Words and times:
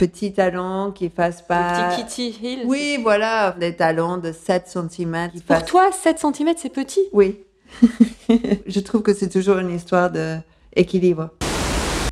petits 0.00 0.32
talons 0.32 0.92
qui 0.92 1.10
fassent 1.10 1.42
pas. 1.42 1.90
Petit 1.90 2.04
Kitty 2.04 2.38
Hill. 2.42 2.60
Oui, 2.64 2.98
voilà, 3.02 3.54
des 3.60 3.76
talons 3.76 4.16
de 4.16 4.32
7 4.32 4.66
cm. 4.66 5.30
Pour 5.46 5.64
toi, 5.66 5.90
7 5.92 6.18
cm, 6.18 6.54
c'est 6.56 6.72
petit? 6.72 7.02
Oui. 7.12 7.40
Je 8.66 8.80
trouve 8.80 9.02
que 9.02 9.12
c'est 9.12 9.28
toujours 9.28 9.58
une 9.58 9.70
histoire 9.70 10.10
d'équilibre. 10.10 11.28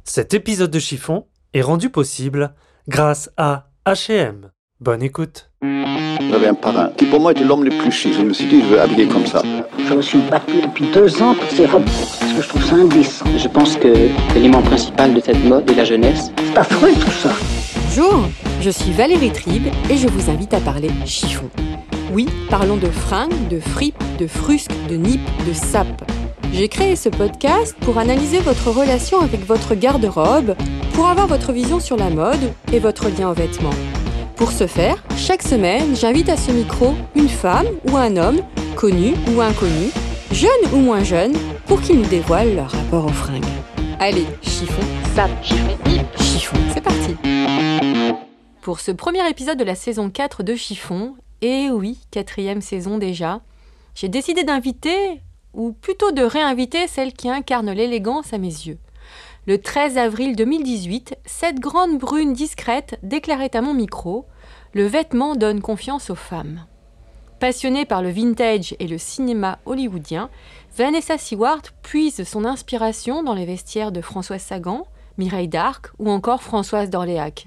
Cet 0.04 0.34
épisode 0.34 0.70
de 0.70 0.78
chiffon 0.78 1.24
est 1.54 1.62
rendu 1.62 1.88
possible 1.88 2.54
grâce 2.88 3.30
à 3.38 3.70
H&M. 3.86 4.50
Bonne 4.80 5.02
écoute. 5.02 5.50
J'avais 5.62 6.48
un 6.48 6.54
parrain 6.54 6.90
qui 6.96 7.06
pour 7.06 7.20
moi 7.20 7.32
était 7.32 7.44
l'homme 7.44 7.64
le 7.64 7.70
plus 7.70 7.90
chic. 7.90 8.12
Je 8.12 8.22
me 8.22 8.34
suis 8.34 8.46
dit, 8.46 8.60
je 8.60 8.66
veux 8.66 8.80
habiller 8.80 9.08
comme 9.08 9.26
ça. 9.26 9.42
Je 9.78 9.94
me 9.94 10.02
suis 10.02 10.20
battu 10.30 10.60
depuis 10.60 10.90
deux 10.92 11.22
ans 11.22 11.34
pour 11.34 11.50
ces 11.50 11.64
robes 11.64 11.88
je 12.42 12.48
trouve 12.48 12.64
ça 12.64 12.76
indécent. 12.76 13.24
Je 13.36 13.48
pense 13.48 13.76
que 13.76 14.08
l'élément 14.34 14.62
principal 14.62 15.14
de 15.14 15.20
cette 15.20 15.42
mode 15.44 15.68
est 15.70 15.74
la 15.74 15.84
jeunesse. 15.84 16.30
C'est 16.36 16.58
affreux 16.58 16.92
tout 16.92 17.10
ça. 17.10 17.30
Bonjour, 17.88 18.28
je 18.60 18.70
suis 18.70 18.92
Valérie 18.92 19.32
Tribe 19.32 19.66
et 19.90 19.96
je 19.96 20.08
vous 20.08 20.30
invite 20.30 20.54
à 20.54 20.60
parler 20.60 20.90
chiffon. 21.04 21.48
Oui, 22.12 22.26
parlons 22.48 22.76
de 22.76 22.86
fringues, 22.86 23.48
de 23.50 23.60
fripes, 23.60 24.02
de 24.18 24.26
frusques, 24.26 24.70
de 24.88 24.96
nippes, 24.96 25.46
de 25.46 25.52
sapes. 25.52 26.04
J'ai 26.52 26.68
créé 26.68 26.96
ce 26.96 27.08
podcast 27.08 27.76
pour 27.80 27.98
analyser 27.98 28.38
votre 28.38 28.70
relation 28.70 29.20
avec 29.20 29.44
votre 29.46 29.74
garde-robe, 29.74 30.54
pour 30.94 31.08
avoir 31.08 31.26
votre 31.26 31.52
vision 31.52 31.80
sur 31.80 31.96
la 31.96 32.08
mode 32.08 32.52
et 32.72 32.78
votre 32.78 33.08
lien 33.08 33.30
aux 33.30 33.34
vêtements. 33.34 33.74
Pour 34.36 34.52
ce 34.52 34.66
faire, 34.66 35.02
chaque 35.16 35.42
semaine, 35.42 35.94
j'invite 35.94 36.28
à 36.28 36.36
ce 36.36 36.52
micro 36.52 36.94
une 37.16 37.28
femme 37.28 37.66
ou 37.90 37.96
un 37.96 38.16
homme, 38.16 38.40
connu 38.76 39.14
ou 39.34 39.40
inconnu, 39.40 39.90
jeune 40.32 40.50
ou 40.72 40.78
moins 40.78 41.02
jeune, 41.02 41.32
pour 41.66 41.80
qu'ils 41.80 42.00
nous 42.00 42.08
dévoilent 42.08 42.54
leur 42.54 42.70
rapport 42.70 43.06
aux 43.06 43.12
fringues. 43.12 43.44
Allez, 43.98 44.26
chiffon, 44.42 44.82
sap, 45.14 45.30
chiffon, 45.42 45.76
chiffon, 46.18 46.56
c'est 46.72 46.80
parti 46.80 47.16
Pour 48.60 48.80
ce 48.80 48.92
premier 48.92 49.28
épisode 49.28 49.58
de 49.58 49.64
la 49.64 49.74
saison 49.74 50.10
4 50.10 50.42
de 50.42 50.54
Chiffon, 50.54 51.14
et 51.40 51.70
oui, 51.70 51.98
quatrième 52.10 52.60
saison 52.60 52.98
déjà, 52.98 53.40
j'ai 53.94 54.08
décidé 54.08 54.44
d'inviter, 54.44 55.20
ou 55.54 55.72
plutôt 55.72 56.12
de 56.12 56.22
réinviter 56.22 56.86
celle 56.86 57.12
qui 57.12 57.28
incarne 57.28 57.70
l'élégance 57.70 58.32
à 58.32 58.38
mes 58.38 58.46
yeux. 58.46 58.78
Le 59.46 59.58
13 59.58 59.96
avril 59.96 60.36
2018, 60.36 61.16
cette 61.24 61.58
grande 61.58 61.98
brune 61.98 62.34
discrète 62.34 62.98
déclarait 63.02 63.56
à 63.56 63.62
mon 63.62 63.72
micro 63.72 64.26
Le 64.74 64.84
vêtement 64.84 65.36
donne 65.36 65.62
confiance 65.62 66.10
aux 66.10 66.14
femmes. 66.14 66.66
Passionnée 67.40 67.84
par 67.84 68.02
le 68.02 68.10
vintage 68.10 68.74
et 68.80 68.88
le 68.88 68.98
cinéma 68.98 69.60
hollywoodien, 69.64 70.28
Vanessa 70.76 71.18
Seward 71.18 71.68
puise 71.82 72.24
son 72.24 72.44
inspiration 72.44 73.22
dans 73.22 73.34
les 73.34 73.46
vestiaires 73.46 73.92
de 73.92 74.00
Françoise 74.00 74.42
Sagan, 74.42 74.88
Mireille 75.18 75.46
d'Arc 75.46 75.92
ou 76.00 76.10
encore 76.10 76.42
Françoise 76.42 76.90
d'Orléac. 76.90 77.46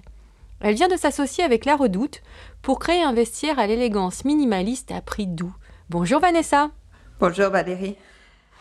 Elle 0.61 0.75
vient 0.75 0.87
de 0.87 0.95
s'associer 0.95 1.43
avec 1.43 1.65
La 1.65 1.75
Redoute 1.75 2.21
pour 2.61 2.79
créer 2.79 3.03
un 3.03 3.11
vestiaire 3.11 3.59
à 3.59 3.67
l'élégance 3.67 4.23
minimaliste 4.23 4.93
à 4.93 5.01
prix 5.01 5.27
doux. 5.27 5.53
Bonjour 5.89 6.21
Vanessa. 6.21 6.71
Bonjour 7.19 7.49
Valérie. 7.49 7.97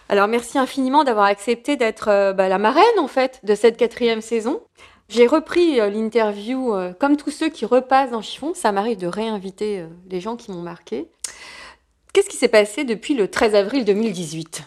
Alors 0.09 0.27
merci 0.27 0.59
infiniment 0.59 1.05
d'avoir 1.05 1.27
accepté 1.27 1.77
d'être 1.77 2.09
euh, 2.09 2.33
bah, 2.33 2.49
la 2.49 2.59
marraine 2.59 2.99
en 2.99 3.07
fait 3.07 3.39
de 3.45 3.55
cette 3.55 3.77
quatrième 3.77 4.21
saison. 4.21 4.61
J'ai 5.11 5.27
repris 5.27 5.81
euh, 5.81 5.91
l'interview 5.91 6.75
euh, 6.75 6.93
comme 6.99 7.17
tous 7.17 7.31
ceux 7.31 7.51
qui 7.51 7.67
repassent 7.67 8.13
dans 8.13 8.23
Chiffon. 8.23 8.55
Ça 8.55 8.73
m'arrive 8.73 8.97
de 8.97 9.07
réinviter 9.07 9.85
les 10.09 10.21
gens 10.21 10.37
qui 10.37 10.51
m'ont 10.53 10.63
marqué. 10.63 11.11
Qu'est-ce 12.13 12.29
qui 12.29 12.37
s'est 12.37 12.49
passé 12.49 12.85
depuis 12.85 13.15
le 13.15 13.29
13 13.29 13.55
avril 13.55 13.85
2018 13.85 14.65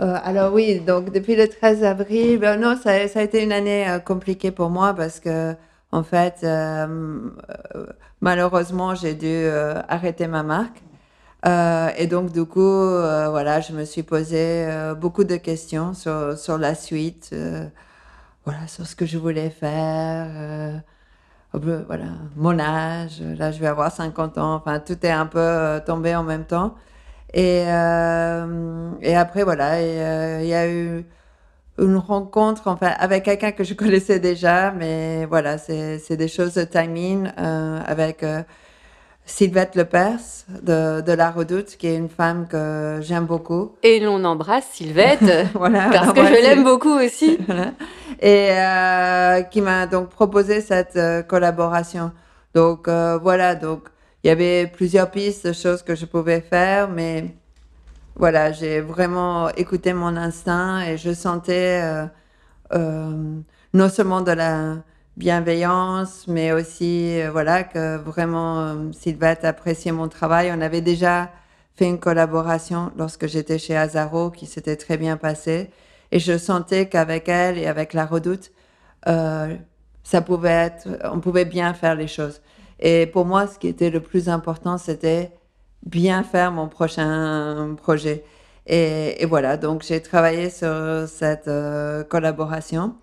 alors 0.00 0.54
oui, 0.54 0.78
donc 0.78 1.10
depuis 1.10 1.34
le 1.34 1.48
13 1.48 1.82
avril, 1.82 2.38
ben 2.38 2.56
non, 2.60 2.76
ça, 2.80 2.92
a 2.92 3.20
été 3.20 3.42
une 3.42 3.50
année 3.50 3.98
compliquée 4.06 4.52
pour 4.52 4.70
moi 4.70 4.94
parce 4.94 5.18
que 5.18 5.56
en 5.90 6.04
fait, 6.04 6.46
malheureusement, 8.20 8.94
j'ai 8.94 9.14
dû 9.14 9.48
arrêter 9.88 10.28
ma 10.28 10.44
marque. 10.44 10.80
Euh, 11.46 11.90
et 11.96 12.06
donc, 12.06 12.32
du 12.32 12.44
coup, 12.44 12.60
euh, 12.60 13.28
voilà, 13.30 13.60
je 13.60 13.72
me 13.72 13.84
suis 13.84 14.02
posé 14.02 14.66
euh, 14.66 14.94
beaucoup 14.94 15.24
de 15.24 15.36
questions 15.36 15.94
sur, 15.94 16.36
sur 16.36 16.58
la 16.58 16.74
suite, 16.74 17.34
voilà, 18.48 18.66
sur 18.66 18.86
ce 18.86 18.96
que 18.96 19.04
je 19.04 19.18
voulais 19.18 19.50
faire, 19.50 20.82
voilà, 21.52 22.04
mon 22.36 22.58
âge. 22.58 23.20
Là, 23.20 23.52
je 23.52 23.60
vais 23.60 23.66
avoir 23.66 23.92
50 23.92 24.38
ans. 24.38 24.54
Enfin, 24.54 24.80
tout 24.80 24.96
est 25.04 25.10
un 25.10 25.26
peu 25.26 25.80
tombé 25.86 26.14
en 26.16 26.22
même 26.22 26.44
temps. 26.46 26.74
Et, 27.34 27.64
et 29.02 29.16
après, 29.16 29.44
voilà, 29.44 29.82
il 30.40 30.46
y 30.48 30.54
a 30.54 30.70
eu 30.70 31.04
une 31.78 31.96
rencontre 31.96 32.68
enfin, 32.68 32.88
avec 32.98 33.24
quelqu'un 33.24 33.52
que 33.52 33.64
je 33.64 33.74
connaissais 33.82 34.18
déjà, 34.20 34.72
mais 34.72 35.26
voilà, 35.26 35.58
c'est 35.58 36.16
des 36.16 36.28
choses 36.28 36.54
de 36.54 36.64
timing 36.64 37.28
avec 37.36 38.24
Sylvette 39.28 39.76
Lepers 39.76 40.46
de, 40.62 41.02
de 41.02 41.12
La 41.12 41.30
Redoute, 41.30 41.76
qui 41.76 41.86
est 41.86 41.96
une 41.96 42.08
femme 42.08 42.48
que 42.48 42.98
j'aime 43.02 43.26
beaucoup. 43.26 43.72
Et 43.82 44.00
l'on 44.00 44.24
embrasse 44.24 44.66
Sylvette, 44.72 45.24
voilà, 45.54 45.90
parce 45.92 46.12
que 46.14 46.24
je 46.24 46.42
l'aime 46.42 46.64
beaucoup 46.64 46.98
aussi. 46.98 47.38
Et 48.20 48.48
euh, 48.50 49.42
qui 49.42 49.60
m'a 49.60 49.86
donc 49.86 50.08
proposé 50.08 50.60
cette 50.60 50.96
euh, 50.96 51.22
collaboration. 51.22 52.10
Donc 52.54 52.88
euh, 52.88 53.18
voilà, 53.18 53.54
donc 53.54 53.88
il 54.24 54.28
y 54.28 54.30
avait 54.30 54.66
plusieurs 54.66 55.10
pistes 55.10 55.46
de 55.46 55.52
choses 55.52 55.82
que 55.82 55.94
je 55.94 56.06
pouvais 56.06 56.40
faire, 56.40 56.88
mais 56.88 57.36
voilà, 58.16 58.50
j'ai 58.50 58.80
vraiment 58.80 59.50
écouté 59.50 59.92
mon 59.92 60.16
instinct 60.16 60.80
et 60.80 60.96
je 60.96 61.12
sentais 61.12 61.80
non 62.72 63.88
seulement 63.88 64.22
de 64.22 64.32
la 64.32 64.76
bienveillance, 65.18 66.28
mais 66.28 66.52
aussi 66.52 67.20
euh, 67.20 67.30
voilà 67.32 67.64
que 67.64 67.96
vraiment 67.96 68.60
euh, 68.60 68.92
Sylvette 68.92 69.44
appréciait 69.44 69.90
mon 69.90 70.06
travail. 70.08 70.52
On 70.56 70.60
avait 70.60 70.80
déjà 70.80 71.32
fait 71.74 71.86
une 71.86 71.98
collaboration 71.98 72.92
lorsque 72.96 73.26
j'étais 73.26 73.58
chez 73.58 73.76
Azaro 73.76 74.30
qui 74.30 74.46
s'était 74.46 74.76
très 74.76 74.96
bien 74.96 75.16
passée 75.16 75.70
et 76.12 76.20
je 76.20 76.38
sentais 76.38 76.88
qu'avec 76.88 77.28
elle 77.28 77.58
et 77.58 77.66
avec 77.66 77.94
la 77.94 78.06
Redoute, 78.06 78.52
euh, 79.08 79.56
ça 80.04 80.20
pouvait 80.20 80.50
être, 80.50 80.88
on 81.12 81.18
pouvait 81.18 81.44
bien 81.44 81.74
faire 81.74 81.96
les 81.96 82.08
choses. 82.08 82.40
Et 82.78 83.06
pour 83.06 83.24
moi, 83.26 83.48
ce 83.48 83.58
qui 83.58 83.66
était 83.66 83.90
le 83.90 84.00
plus 84.00 84.28
important, 84.28 84.78
c'était 84.78 85.32
bien 85.84 86.22
faire 86.22 86.52
mon 86.52 86.68
prochain 86.68 87.74
projet. 87.76 88.24
Et, 88.66 89.24
voilà, 89.26 89.56
donc 89.56 89.82
j'ai 89.82 90.00
travaillé 90.00 90.50
sur 90.50 91.08
cette 91.08 91.50
collaboration 92.08 92.94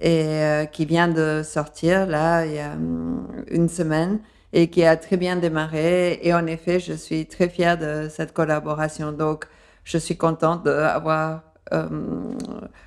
et 0.00 0.24
euh, 0.24 0.64
qui 0.64 0.86
vient 0.86 1.08
de 1.08 1.42
sortir 1.44 2.06
là 2.06 2.44
il 2.46 2.54
y 2.54 2.58
a 2.58 2.72
hum, 2.72 3.26
une 3.48 3.68
semaine 3.68 4.20
et 4.52 4.68
qui 4.68 4.84
a 4.84 4.96
très 4.96 5.16
bien 5.16 5.36
démarré. 5.36 6.18
Et 6.22 6.34
en 6.34 6.46
effet, 6.46 6.80
je 6.80 6.92
suis 6.92 7.26
très 7.26 7.48
fière 7.48 7.78
de 7.78 8.08
cette 8.10 8.32
collaboration. 8.32 9.12
Donc, 9.12 9.46
je 9.84 9.98
suis 9.98 10.16
contente 10.16 10.64
d'avoir 10.64 11.42
euh, 11.72 11.88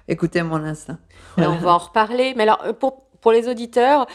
écouté 0.07 0.43
mon 0.43 0.63
instinct. 0.63 0.99
on 1.37 1.55
va 1.55 1.73
en 1.73 1.77
reparler. 1.77 2.33
Mais 2.35 2.43
alors, 2.43 2.61
euh, 2.65 2.73
pour, 2.73 3.05
pour 3.21 3.31
les 3.31 3.47
auditeurs, 3.47 4.07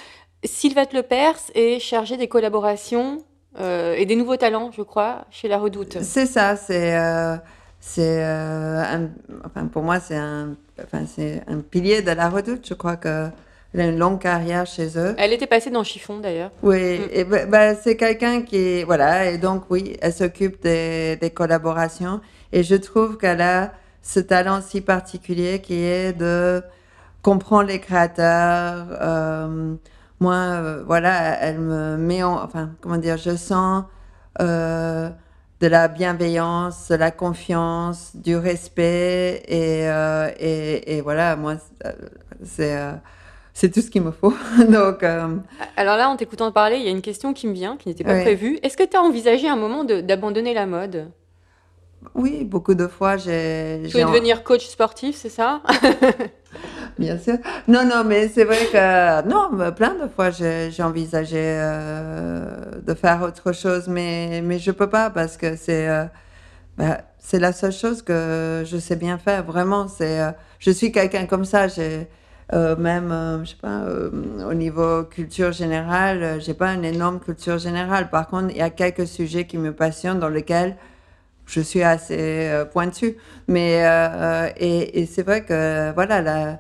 Sylvette 0.45 0.93
Lepers 0.93 1.39
est 1.55 1.81
chargée 1.81 2.17
des 2.17 2.29
collaborations 2.29 3.25
euh, 3.59 3.95
et 3.95 4.05
des 4.05 4.15
nouveaux 4.15 4.37
talents, 4.37 4.71
je 4.71 4.83
crois, 4.83 5.25
chez 5.31 5.49
La 5.49 5.59
Redoute. 5.59 5.99
C'est 6.03 6.27
ça, 6.27 6.55
c'est 6.57 6.97
c'est 7.81 8.25
euh, 8.25 9.07
enfin, 9.45 9.67
pour 9.67 9.83
moi 9.83 10.01
c'est 10.01 10.17
un 10.17 10.55
enfin, 10.83 11.05
c'est 11.07 11.43
un 11.47 11.61
pilier 11.61 12.03
de 12.03 12.11
la 12.11 12.29
redoute. 12.29 12.67
Je 12.69 12.75
crois 12.75 12.97
que 12.97 13.29
elle 13.75 13.81
a 13.81 13.87
une 13.87 13.99
longue 13.99 14.19
carrière 14.21 14.67
chez 14.67 14.99
eux. 14.99 15.15
Elle 15.19 15.33
était 15.33 15.47
passée 15.47 15.71
dans 15.71 15.85
Chiffon 15.85 16.19
d'ailleurs. 16.19 16.51
Oui 16.63 16.99
mm. 16.99 17.03
et 17.13 17.25
bah, 17.25 17.75
c'est 17.75 17.97
quelqu'un 17.97 18.43
qui 18.43 18.83
voilà 18.85 19.31
et 19.31 19.39
donc 19.39 19.65
oui 19.71 19.97
elle 20.01 20.13
s'occupe 20.13 20.63
des, 20.63 21.17
des, 21.17 21.31
collaborations. 21.31 22.21
Et 22.53 22.63
je 22.63 22.75
trouve 22.75 23.19
qu'elle 23.19 23.43
a 23.43 23.73
ce 24.03 24.21
talent 24.21 24.61
si 24.63 24.81
particulier 24.81 25.61
qui 25.61 25.75
est 25.75 26.13
de 26.13 26.63
comprendre 27.23 27.69
les 27.69 27.81
créateurs 27.81 28.87
euh, 29.01 29.75
moi 30.21 30.35
euh, 30.35 30.83
voilà 30.87 31.39
elle 31.43 31.59
me 31.59 31.97
met 31.97 32.23
en 32.23 32.43
enfin 32.43 32.71
comment 32.81 32.97
dire 32.97 33.17
je 33.19 33.37
sens 33.37 33.85
euh, 34.41 35.11
de 35.61 35.67
la 35.67 35.89
bienveillance, 35.89 36.89
de 36.89 36.95
la 36.95 37.11
confiance, 37.11 38.13
du 38.15 38.37
respect 38.37 39.43
et, 39.47 39.89
euh, 39.89 40.31
et, 40.39 40.97
et, 40.97 41.01
voilà, 41.01 41.37
moi, 41.37 41.57
c'est 42.45 42.77
euh, 42.77 42.93
c'est 43.59 43.73
tout 43.73 43.81
ce 43.81 43.91
qu'il 43.91 44.03
me 44.03 44.13
faut. 44.13 44.33
Donc, 44.69 45.03
euh, 45.03 45.37
Alors 45.77 45.97
là, 45.97 46.09
en 46.09 46.17
t'écoutant 46.17 46.53
parler, 46.53 46.77
il 46.77 46.85
y 46.85 46.87
a 46.87 46.93
une 46.93 47.03
question 47.03 47.35
qui 47.35 47.49
me 47.49 47.53
vient, 47.53 47.77
qui 47.77 47.89
n'était 47.89 48.05
pas 48.05 48.21
prévue. 48.21 48.61
Est-ce 48.63 48.77
que 48.77 48.85
tu 48.85 48.97
as 48.97 49.03
envisagé 49.03 49.49
un 49.49 49.57
moment 49.57 49.83
d'abandonner 49.83 50.55
la 50.55 50.67
mode? 50.67 51.11
Oui, 52.15 52.45
beaucoup 52.45 52.75
de 52.75 52.87
fois, 52.87 53.17
j'ai... 53.17 53.83
Tu 53.91 53.97
veux 53.99 54.05
devenir 54.05 54.45
coach 54.45 54.65
sportif, 54.65 55.17
c'est 55.17 55.29
ça? 55.29 55.63
Bien 56.99 57.19
sûr. 57.19 57.35
Non, 57.69 57.85
non, 57.85 58.05
mais 58.05 58.29
c'est 58.29 58.45
vrai 58.45 58.67
que 58.73 59.29
non, 59.29 59.73
plein 59.73 59.95
de 59.95 60.09
fois 60.09 60.31
j'ai 60.31 60.83
envisagé 60.83 61.37
euh, 61.39 62.81
de 62.85 62.95
faire 62.95 63.23
autre 63.23 63.53
chose, 63.53 63.89
mais 63.89 64.41
mais 64.43 64.59
je 64.59 64.71
peux 64.71 64.89
pas 64.89 65.11
parce 65.11 65.37
que 65.37 65.57
c'est 65.57 65.89
euh, 65.89 66.05
bah, 66.79 66.99
c'est 67.19 67.39
la 67.39 67.53
seule 67.53 67.73
chose 67.73 68.03
que 68.03 68.65
je 68.67 68.79
sais 68.79 68.97
bien 68.97 69.19
faire. 69.19 69.45
Vraiment, 69.45 69.89
c'est 69.89 70.21
euh, 70.21 70.31
je 70.59 70.71
suis 70.71 70.93
quelqu'un 70.93 71.27
comme 71.27 71.45
ça. 71.45 71.69
J'ai 71.69 72.09
même, 72.79 73.43
je 73.45 73.51
sais 73.51 73.57
pas, 73.61 73.83
au 74.49 74.55
niveau 74.55 75.05
culture 75.05 75.53
générale, 75.53 76.41
j'ai 76.41 76.55
pas 76.55 76.73
une 76.73 76.85
énorme 76.85 77.21
culture 77.21 77.59
générale. 77.59 78.09
Par 78.11 78.27
contre, 78.27 78.49
il 78.51 78.57
y 78.57 78.63
a 78.63 78.71
quelques 78.71 79.07
sujets 79.07 79.47
qui 79.47 79.59
me 79.59 79.73
passionnent 79.73 80.19
dans 80.19 80.31
lesquels 80.31 80.77
je 81.49 81.61
suis 81.61 81.83
assez 81.83 82.17
euh, 82.49 82.65
pointue. 82.65 83.17
Mais 83.49 83.83
euh, 83.85 84.49
et, 84.59 85.01
et 85.01 85.07
c'est 85.07 85.23
vrai 85.23 85.43
que 85.45 85.93
voilà, 85.95 86.23
la, 86.23 86.59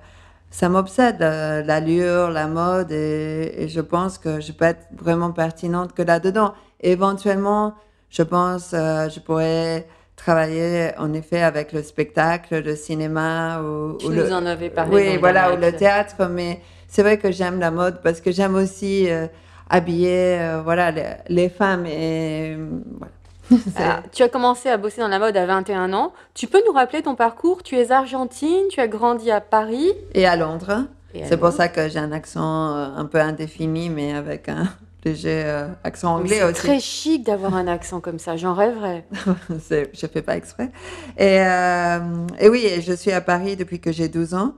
ça 0.50 0.68
m'obsède 0.68 1.22
euh, 1.22 1.62
l'allure, 1.62 2.30
la 2.30 2.46
mode, 2.46 2.90
et, 2.90 3.62
et 3.62 3.68
je 3.68 3.80
pense 3.80 4.18
que 4.18 4.40
je 4.40 4.52
peux 4.52 4.64
être 4.64 4.86
vraiment 4.96 5.30
pertinente 5.30 5.92
que 5.94 6.02
là-dedans. 6.02 6.54
Éventuellement, 6.80 7.74
je 8.10 8.22
pense, 8.22 8.72
euh, 8.74 9.08
je 9.10 9.20
pourrais 9.20 9.86
travailler 10.16 10.90
en 10.98 11.12
effet 11.12 11.42
avec 11.42 11.72
le 11.72 11.82
spectacle, 11.82 12.62
le 12.64 12.74
cinéma 12.74 13.60
ou, 13.62 13.96
Tu 13.98 14.06
ou 14.06 14.10
nous 14.10 14.16
le, 14.24 14.32
en 14.32 14.46
avais 14.46 14.70
parlé. 14.70 14.94
oui, 15.12 15.16
voilà, 15.18 15.52
ou 15.52 15.56
le 15.56 15.70
théâtre, 15.72 16.28
mais 16.28 16.60
c'est 16.88 17.02
vrai 17.02 17.18
que 17.18 17.30
j'aime 17.30 17.60
la 17.60 17.70
mode 17.70 18.00
parce 18.02 18.20
que 18.20 18.32
j'aime 18.32 18.54
aussi 18.56 19.10
euh, 19.10 19.26
habiller, 19.68 20.38
euh, 20.40 20.60
voilà, 20.64 20.90
les, 20.90 21.04
les 21.28 21.48
femmes 21.50 21.84
et 21.86 22.56
euh, 22.56 22.68
voilà. 22.98 23.12
C'est- 23.50 23.56
Ah, 23.78 24.02
tu 24.12 24.22
as 24.22 24.28
commencé 24.28 24.68
à 24.68 24.76
bosser 24.76 25.00
dans 25.00 25.08
la 25.08 25.18
mode 25.18 25.36
à 25.36 25.46
21 25.46 25.92
ans. 25.92 26.12
Tu 26.34 26.46
peux 26.46 26.62
nous 26.66 26.72
rappeler 26.72 27.02
ton 27.02 27.14
parcours? 27.14 27.62
Tu 27.62 27.76
es 27.76 27.90
argentine, 27.92 28.64
tu 28.70 28.80
as 28.80 28.88
grandi 28.88 29.30
à 29.30 29.40
Paris. 29.40 29.92
Et 30.14 30.26
à 30.26 30.36
Londres. 30.36 30.84
C'est 31.26 31.36
pour 31.38 31.50
ça 31.52 31.68
que 31.68 31.88
j'ai 31.88 31.98
un 31.98 32.12
accent 32.12 32.76
euh, 32.76 32.86
un 32.96 33.04
peu 33.06 33.18
indéfini, 33.20 33.88
mais 33.90 34.14
avec 34.14 34.48
un 34.48 34.68
léger 35.04 35.42
euh, 35.46 35.66
accent 35.82 36.16
anglais 36.16 36.36
C'est 36.36 36.44
aussi. 36.44 36.54
très 36.54 36.78
chic 36.80 37.24
d'avoir 37.24 37.54
un 37.56 37.66
accent 37.66 38.00
comme 38.00 38.18
ça, 38.20 38.36
j'en 38.36 38.54
rêverais. 38.54 39.04
C'est- 39.60 39.90
je 39.94 40.06
fais 40.06 40.22
pas 40.22 40.36
exprès. 40.36 40.70
Et, 41.16 41.40
euh, 41.40 41.98
et 42.38 42.48
oui, 42.48 42.68
je 42.86 42.92
suis 42.92 43.10
à 43.12 43.20
Paris 43.20 43.56
depuis 43.56 43.80
que 43.80 43.90
j'ai 43.90 44.08
12 44.08 44.34
ans. 44.34 44.52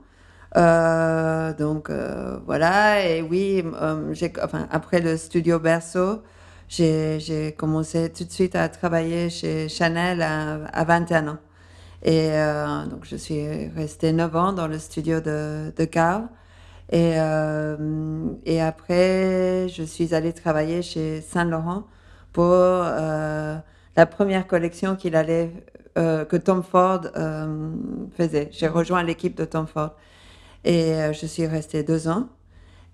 Euh, 0.57 1.53
donc 1.53 1.89
euh, 1.89 2.37
voilà, 2.45 3.05
et 3.07 3.21
oui, 3.21 3.63
euh, 3.81 4.13
enfin, 4.43 4.67
après 4.69 4.99
le 4.99 5.15
studio 5.17 5.59
Berceau, 5.59 6.21
j'ai, 6.71 7.53
commencé 7.57 8.11
tout 8.11 8.23
de 8.23 8.31
suite 8.31 8.55
à 8.55 8.69
travailler 8.69 9.29
chez 9.29 9.67
Chanel 9.69 10.21
à, 10.21 10.65
à 10.73 10.83
21 10.85 11.27
ans. 11.27 11.37
Et 12.03 12.31
euh, 12.31 12.85
donc 12.87 13.05
je 13.05 13.15
suis 13.15 13.67
restée 13.75 14.11
9 14.13 14.35
ans 14.35 14.53
dans 14.53 14.67
le 14.67 14.79
studio 14.79 15.19
de, 15.19 15.73
de 15.77 15.85
Karl. 15.85 16.29
Et, 16.91 17.13
euh, 17.17 17.77
et 18.45 18.61
après, 18.61 19.67
je 19.69 19.83
suis 19.83 20.15
allée 20.15 20.33
travailler 20.33 20.81
chez 20.81 21.21
Saint 21.21 21.45
Laurent 21.45 21.83
pour 22.33 22.53
euh, 22.53 23.57
la 23.95 24.05
première 24.05 24.47
collection 24.47 24.95
qu'il 24.95 25.15
allait, 25.15 25.51
euh, 25.97 26.25
que 26.25 26.37
Tom 26.37 26.63
Ford 26.63 27.01
euh, 27.17 27.71
faisait. 28.15 28.49
J'ai 28.51 28.67
rejoint 28.67 29.03
l'équipe 29.03 29.35
de 29.35 29.45
Tom 29.45 29.67
Ford 29.67 29.91
et 30.63 30.93
euh, 30.93 31.13
je 31.13 31.25
suis 31.25 31.47
restée 31.47 31.83
deux 31.83 32.07
ans. 32.07 32.29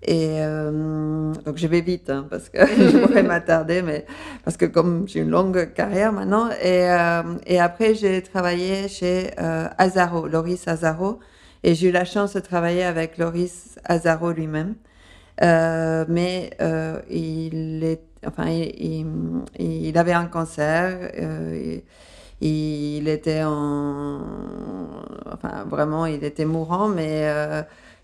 Et 0.02 0.36
euh, 0.40 1.32
donc 1.44 1.56
je 1.56 1.66
vais 1.66 1.80
vite 1.80 2.08
hein, 2.08 2.26
parce 2.30 2.48
que 2.48 2.58
je 2.66 2.98
pourrais 2.98 3.22
m'attarder, 3.22 3.82
mais 3.82 4.06
parce 4.44 4.56
que 4.56 4.66
comme 4.66 5.08
j'ai 5.08 5.20
une 5.20 5.30
longue 5.30 5.72
carrière 5.74 6.12
maintenant. 6.12 6.50
Et, 6.62 6.88
euh, 6.90 7.22
et 7.46 7.58
après 7.60 7.94
j'ai 7.94 8.22
travaillé 8.22 8.88
chez 8.88 9.30
euh, 9.40 9.68
Azaro, 9.78 10.28
Loris 10.28 10.68
Azaro, 10.68 11.18
et 11.64 11.74
j'ai 11.74 11.88
eu 11.88 11.92
la 11.92 12.04
chance 12.04 12.34
de 12.34 12.40
travailler 12.40 12.84
avec 12.84 13.18
Loris 13.18 13.78
Azaro 13.84 14.30
lui-même. 14.32 14.76
Mais 15.40 16.50
il, 17.10 17.84
est, 17.84 18.02
enfin, 18.26 18.46
il, 18.48 19.06
il, 19.58 19.86
il 19.86 19.98
avait 19.98 20.12
un 20.12 20.26
cancer. 20.26 21.10
il, 21.20 21.82
il 22.40 23.08
était 23.08 23.42
en, 23.42 24.20
enfin 25.32 25.64
vraiment, 25.68 26.06
il 26.06 26.22
était 26.22 26.44
mourant, 26.44 26.88
mais 26.88 27.28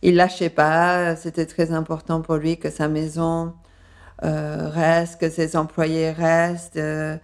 il 0.05 0.17
lâchait 0.17 0.51
pas. 0.51 1.17
C'était 1.17 1.47
très 1.47 1.73
important 1.73 2.21
pour 2.23 2.37
lui 2.37 2.59
que 2.59 2.71
sa 2.71 2.89
maison 2.89 3.55
euh, 4.25 4.69
reste, 4.71 5.21
que 5.21 5.31
ses 5.31 5.57
employés 5.57 6.11
restent. 6.13 6.77
euh, 6.77 7.17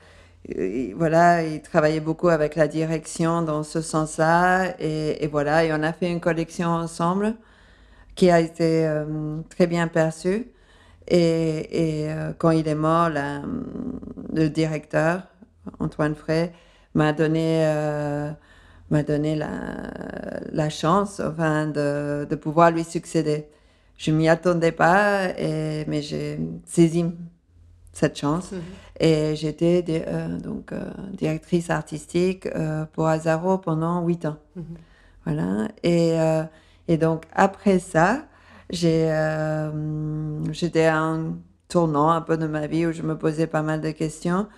voilà, 0.97 1.45
il 1.45 1.63
travaillait 1.63 2.01
beaucoup 2.01 2.29
avec 2.29 2.57
la 2.57 2.69
direction 2.69 3.43
dans 3.43 3.63
ce 3.63 3.83
sens-là. 3.83 4.75
Et, 4.81 5.29
voilà, 5.29 5.65
et 5.65 5.73
on 5.73 5.83
a 5.83 5.93
fait 5.93 6.11
une 6.11 6.21
collection 6.21 6.69
ensemble 6.69 7.35
qui 8.17 8.31
a 8.31 8.41
été 8.41 8.87
euh, 8.87 9.41
très 9.51 9.67
bien 9.67 9.89
perçue. 9.89 10.49
Et, 11.09 12.09
quand 12.39 12.51
il 12.51 12.69
est 12.69 12.75
mort, 12.75 13.11
le 13.11 14.49
directeur, 14.49 15.23
Antoine 15.81 16.15
Frey, 16.15 16.53
m'a 16.95 17.13
donné, 17.13 17.65
m'a 18.91 19.03
donné 19.03 19.37
la, 19.37 19.51
la 20.53 20.69
chance 20.71 21.21
enfin, 21.21 21.67
de, 21.67 22.27
de 22.29 22.37
pouvoir 22.37 22.71
lui 22.71 22.85
succéder. 22.85 23.47
Je 23.97 24.11
m'y 24.11 24.29
attendais 24.29 24.73
pas, 24.73 25.29
et, 25.39 25.85
mais 25.87 26.03
j'ai 26.03 26.41
saisi 26.65 27.05
cette 27.93 28.19
chance. 28.19 28.53
Et 28.99 29.35
j'étais 29.37 29.85
euh, 30.09 30.39
donc 30.39 30.73
euh, 30.73 30.91
directrice 31.13 31.71
artistique 31.71 32.47
euh, 32.47 32.85
pour 32.93 33.09
Azaro 33.09 33.59
pendant 33.59 34.05
huit 34.07 34.27
ans. 34.27 34.37
Voilà. 35.25 35.69
Et, 35.83 36.17
et 36.89 36.97
donc 36.97 37.25
après 37.35 37.79
ça, 37.79 38.25
j'étais 38.71 39.11
à 39.11 39.71
un 40.99 41.37
tournant 41.69 42.11
un 42.11 42.23
peu 42.23 42.37
de 42.37 42.47
ma 42.47 42.67
vie 42.67 42.87
où 42.87 42.93
je 42.93 43.03
me 43.03 43.17
posais 43.17 43.47
pas 43.47 43.63
mal 43.63 43.81
de 43.81 43.91
questions. 43.91 44.49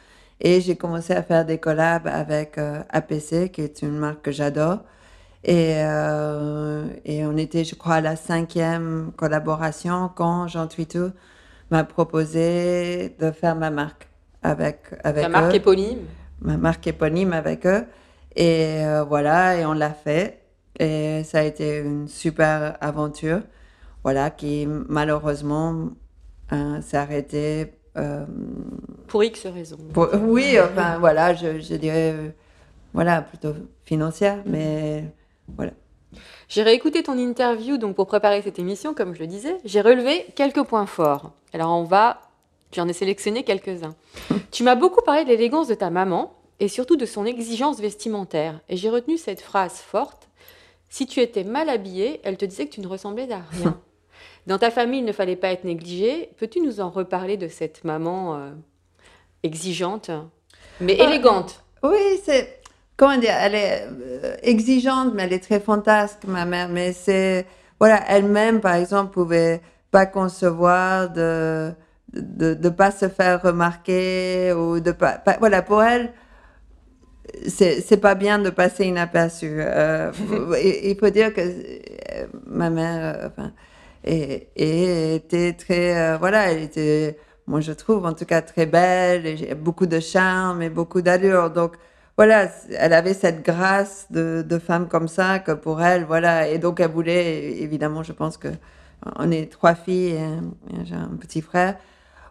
Et 0.40 0.61
j'ai 0.61 0.76
commencé 0.76 1.12
à 1.12 1.23
faire 1.23 1.44
des 1.44 1.58
collabs 1.58 2.06
avec 2.06 2.58
euh, 2.58 2.82
APC, 2.90 3.50
qui 3.52 3.61
est 3.61 3.82
une 3.82 3.96
marque 3.99 4.23
que 4.23 4.32
j'adore. 4.32 4.81
Et, 5.44 5.75
euh, 5.79 6.87
et 7.05 7.26
on 7.26 7.37
était, 7.37 7.64
je 7.64 7.75
crois, 7.75 7.96
à 7.96 8.00
la 8.00 8.17
cinquième 8.17 9.12
collaboration 9.17 10.11
quand 10.14 10.46
Jean 10.49 10.67
Twitou 10.69 11.11
m'a 11.70 11.84
proposé 11.84 13.14
de 13.19 13.31
faire 13.31 13.56
ma 13.56 13.70
marque 13.70 14.08
avec, 14.43 14.81
avec 15.02 15.23
La 15.23 15.29
marque 15.29 15.55
éponyme. 15.55 16.00
ma 16.40 16.56
marque 16.56 16.87
éponyme 16.87 17.32
avec 17.32 17.67
eux. 17.67 17.85
Et 18.37 18.85
euh, 18.85 19.05
voilà, 19.05 19.56
et 19.56 19.67
on 19.67 19.73
l'a 19.73 19.90
fait. 19.90 20.43
Et 20.78 21.23
ça 21.25 21.40
a 21.40 21.43
été 21.43 21.78
une 21.78 22.08
super 22.08 22.76
aventure, 22.81 23.40
voilà, 24.02 24.31
qui 24.31 24.67
malheureusement 24.67 25.90
euh, 26.52 26.81
s'est 26.81 26.96
arrêtée. 26.96 27.75
Euh, 27.97 28.25
Pour 29.06 29.23
X 29.25 29.47
raisons. 29.47 29.79
pour- 29.93 30.09
oui, 30.23 30.56
enfin 30.61 30.99
voilà, 30.99 31.35
je, 31.35 31.61
je 31.61 31.75
dirais, 31.75 32.12
euh, 32.12 32.29
voilà, 32.94 33.23
plutôt 33.23 33.55
financière, 33.85 34.43
mais 34.47 35.05
voilà. 35.56 35.73
J'ai 36.49 36.62
réécouté 36.62 37.03
ton 37.03 37.17
interview 37.17 37.79
donc 37.79 37.97
pour 37.97 38.06
préparer 38.06 38.43
cette 38.43 38.59
émission, 38.59 38.93
comme 38.94 39.14
je 39.14 39.21
le 39.21 39.26
disais. 39.26 39.57
J'ai 39.64 39.81
relevé 39.81 40.26
quelques 40.37 40.62
points 40.64 40.87
forts. 40.87 41.33
Alors 41.55 41.71
on 41.71 41.85
va, 41.85 42.21
j'en 42.73 42.87
ai 42.88 42.93
sélectionné 42.93 43.45
quelques-uns. 43.45 43.95
tu 44.50 44.62
m'as 44.62 44.75
beaucoup 44.75 45.02
parlé 45.02 45.25
de 45.25 45.31
l'élégance 45.31 45.69
de 45.69 45.75
ta 45.75 45.88
maman 45.90 46.35
et 46.61 46.69
surtout 46.69 46.97
de 46.97 47.07
son 47.07 47.25
exigence 47.25 47.81
vestimentaire. 47.81 48.61
Et 48.69 48.76
j'ai 48.76 48.90
retenu 48.90 49.16
cette 49.16 49.40
phrase 49.40 49.76
forte. 49.76 50.28
Si 50.90 51.07
tu 51.07 51.21
étais 51.21 51.45
mal 51.45 51.71
habillée, 51.71 52.21
elle 52.23 52.37
te 52.37 52.45
disait 52.45 52.66
que 52.66 52.73
tu 52.75 52.81
ne 52.83 52.87
ressemblais 52.88 53.31
à 53.33 53.40
rien. 53.50 53.78
Dans 54.46 54.58
ta 54.58 54.70
famille, 54.70 55.00
il 55.00 55.04
ne 55.04 55.12
fallait 55.12 55.37
pas 55.37 55.49
être 55.52 55.64
négligé. 55.64 56.30
Peux-tu 56.38 56.61
nous 56.61 56.80
en 56.80 56.90
reparler 56.90 57.37
de 57.37 57.49
cette 57.49 57.84
maman 57.84 58.37
euh, 58.37 58.50
exigeante, 59.42 60.11
mais 60.80 60.96
Ah. 61.00 61.04
élégante? 61.04 61.62
Oui, 61.82 62.20
c'est. 62.25 62.61
Comment 62.96 63.16
dire 63.18 63.34
Elle 63.40 63.54
est 63.54 63.87
euh, 63.90 64.37
exigeante, 64.42 65.12
mais 65.14 65.22
elle 65.25 65.32
est 65.32 65.42
très 65.42 65.61
fantasque, 65.61 66.25
ma 66.26 66.44
mère. 66.44 66.68
Mais 66.68 66.92
c'est. 66.92 67.46
Voilà, 67.78 68.00
elle-même, 68.08 68.61
par 68.61 68.75
exemple, 68.75 69.12
pouvait 69.12 69.61
pas 69.90 70.06
concevoir 70.06 71.11
de 71.11 71.72
de 72.12 72.54
ne 72.54 72.68
pas 72.68 72.90
se 72.90 73.08
faire 73.08 73.40
remarquer 73.42 74.52
ou 74.52 74.80
de 74.80 74.92
pas, 74.92 75.12
pas- 75.12 75.38
voilà 75.38 75.62
pour 75.62 75.82
elle 75.82 76.12
c'est 77.46 77.80
c'est 77.80 77.96
pas 77.96 78.14
bien 78.14 78.38
de 78.38 78.50
passer 78.50 78.84
inaperçu 78.84 79.50
Euh, 79.61 80.12
il, 80.62 80.90
il 80.90 80.96
faut 80.99 81.08
dire 81.11 81.32
que 81.32 81.40
euh, 81.40 82.26
ma 82.46 82.68
mère 82.70 83.16
euh, 83.16 83.28
enfin 83.28 83.52
et, 84.04 84.49
et 84.56 85.14
était 85.16 85.52
très 85.54 85.97
euh, 85.97 86.16
voilà 86.18 86.50
elle 86.52 86.62
était 86.62 87.18
moi 87.47 87.61
je 87.61 87.73
trouve 87.73 88.04
en 88.06 88.12
tout 88.12 88.25
cas 88.25 88.42
très 88.42 88.66
belle 88.66 89.26
et 89.26 89.54
beaucoup 89.54 89.87
de 89.87 90.00
charme 90.00 90.62
et 90.62 90.71
beaucoup 90.71 91.02
d'allure 91.02 91.50
donc 91.50 91.73
voilà 92.16 92.49
elle 92.78 92.92
avait 92.92 93.14
cette 93.14 93.44
grâce 93.44 94.06
de, 94.11 94.44
de 94.47 94.59
femme 94.59 94.88
comme 94.88 95.09
ça 95.09 95.38
que 95.38 95.52
pour 95.52 95.82
elle 95.82 96.04
voilà 96.04 96.49
et 96.49 96.59
donc 96.59 96.80
elle 96.80 96.90
voulait 96.90 97.52
évidemment 97.61 98.02
je 98.02 98.12
pense 98.12 98.37
que 98.37 98.49
on 99.16 99.30
est 99.30 99.50
trois 99.50 99.75
filles 99.75 100.18
j'ai 100.85 100.94
un 100.94 101.16
petit 101.21 101.40
frère 101.40 101.76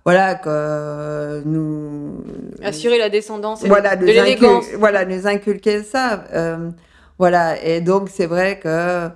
voilà 0.05 0.35
que 0.35 1.41
nous 1.45 2.23
Assurer 2.63 2.97
la 2.97 3.09
descendance 3.09 3.63
et 3.63 3.67
voilà, 3.67 3.95
de 3.95 4.05
l'élégance. 4.05 4.65
voilà, 4.77 5.05
nous 5.05 5.27
inculquer 5.27 5.83
ça. 5.83 6.23
euh, 6.33 6.69
voilà, 7.19 7.61
et 7.63 7.81
donc 7.81 8.09
c'est 8.09 8.25
vrai 8.25 8.57
que 8.59 9.09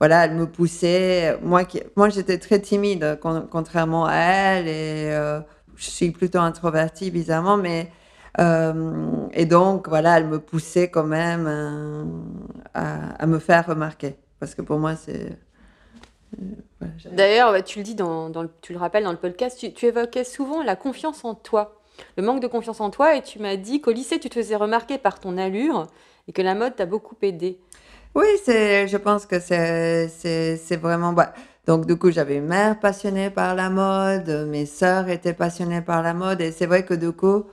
voilà, 0.00 0.24
elle 0.24 0.34
me 0.34 0.46
poussait. 0.46 1.38
Moi, 1.42 1.64
qui, 1.64 1.80
moi, 1.96 2.08
j'étais 2.08 2.38
très 2.38 2.58
timide, 2.60 3.18
con- 3.20 3.46
contrairement 3.50 4.06
à 4.06 4.14
elle, 4.14 4.68
et 4.68 5.12
euh, 5.12 5.40
je 5.76 5.90
suis 5.90 6.10
plutôt 6.10 6.38
introvertie 6.40 7.10
bizarrement, 7.10 7.56
mais 7.56 7.90
euh, 8.38 9.26
et 9.32 9.44
donc 9.46 9.88
voilà, 9.88 10.18
elle 10.18 10.26
me 10.26 10.38
poussait 10.38 10.88
quand 10.90 11.04
même 11.04 11.46
euh, 11.46 12.04
à, 12.74 13.26
me 13.26 13.38
faire 13.38 13.66
remarquer, 13.66 14.16
parce 14.38 14.54
que 14.54 14.62
pour 14.62 14.78
moi 14.78 14.94
c'est 14.96 15.36
D'ailleurs, 17.10 17.62
tu 17.64 17.80
le 17.80 17.84
dis 17.84 17.96
dans, 17.96 18.30
tu 18.62 18.72
le 18.72 18.78
rappelles 18.78 19.02
dans 19.02 19.10
le 19.10 19.18
podcast, 19.18 19.58
tu, 19.58 19.72
tu 19.72 19.86
évoquais 19.86 20.22
souvent 20.22 20.62
la 20.62 20.76
confiance 20.76 21.24
en 21.24 21.34
toi, 21.34 21.80
le 22.16 22.22
manque 22.22 22.40
de 22.40 22.46
confiance 22.46 22.80
en 22.80 22.90
toi, 22.90 23.16
et 23.16 23.22
tu 23.22 23.40
m'as 23.40 23.56
dit 23.56 23.80
qu'au 23.80 23.90
lycée, 23.90 24.20
tu 24.20 24.30
te 24.30 24.34
faisais 24.34 24.54
remarquer 24.56 24.96
par 24.96 25.18
ton 25.18 25.36
allure 25.36 25.88
et 26.28 26.32
que 26.32 26.40
la 26.42 26.54
mode 26.54 26.76
t'a 26.76 26.86
beaucoup 26.86 27.16
aidé. 27.22 27.58
Oui, 28.14 28.26
c'est, 28.44 28.88
je 28.88 28.96
pense 28.96 29.26
que 29.26 29.38
c'est, 29.38 30.08
c'est, 30.08 30.56
c'est 30.56 30.76
vraiment. 30.76 31.12
bah, 31.12 31.32
donc, 31.66 31.86
du 31.86 31.96
coup, 31.96 32.10
j'avais 32.10 32.36
une 32.36 32.46
mère 32.46 32.80
passionnée 32.80 33.30
par 33.30 33.54
la 33.54 33.70
mode, 33.70 34.28
mes 34.48 34.66
sœurs 34.66 35.08
étaient 35.08 35.32
passionnées 35.34 35.82
par 35.82 36.02
la 36.02 36.14
mode, 36.14 36.40
et 36.40 36.50
c'est 36.50 36.66
vrai 36.66 36.84
que 36.84 36.94
du 36.94 37.12
coup, 37.12 37.44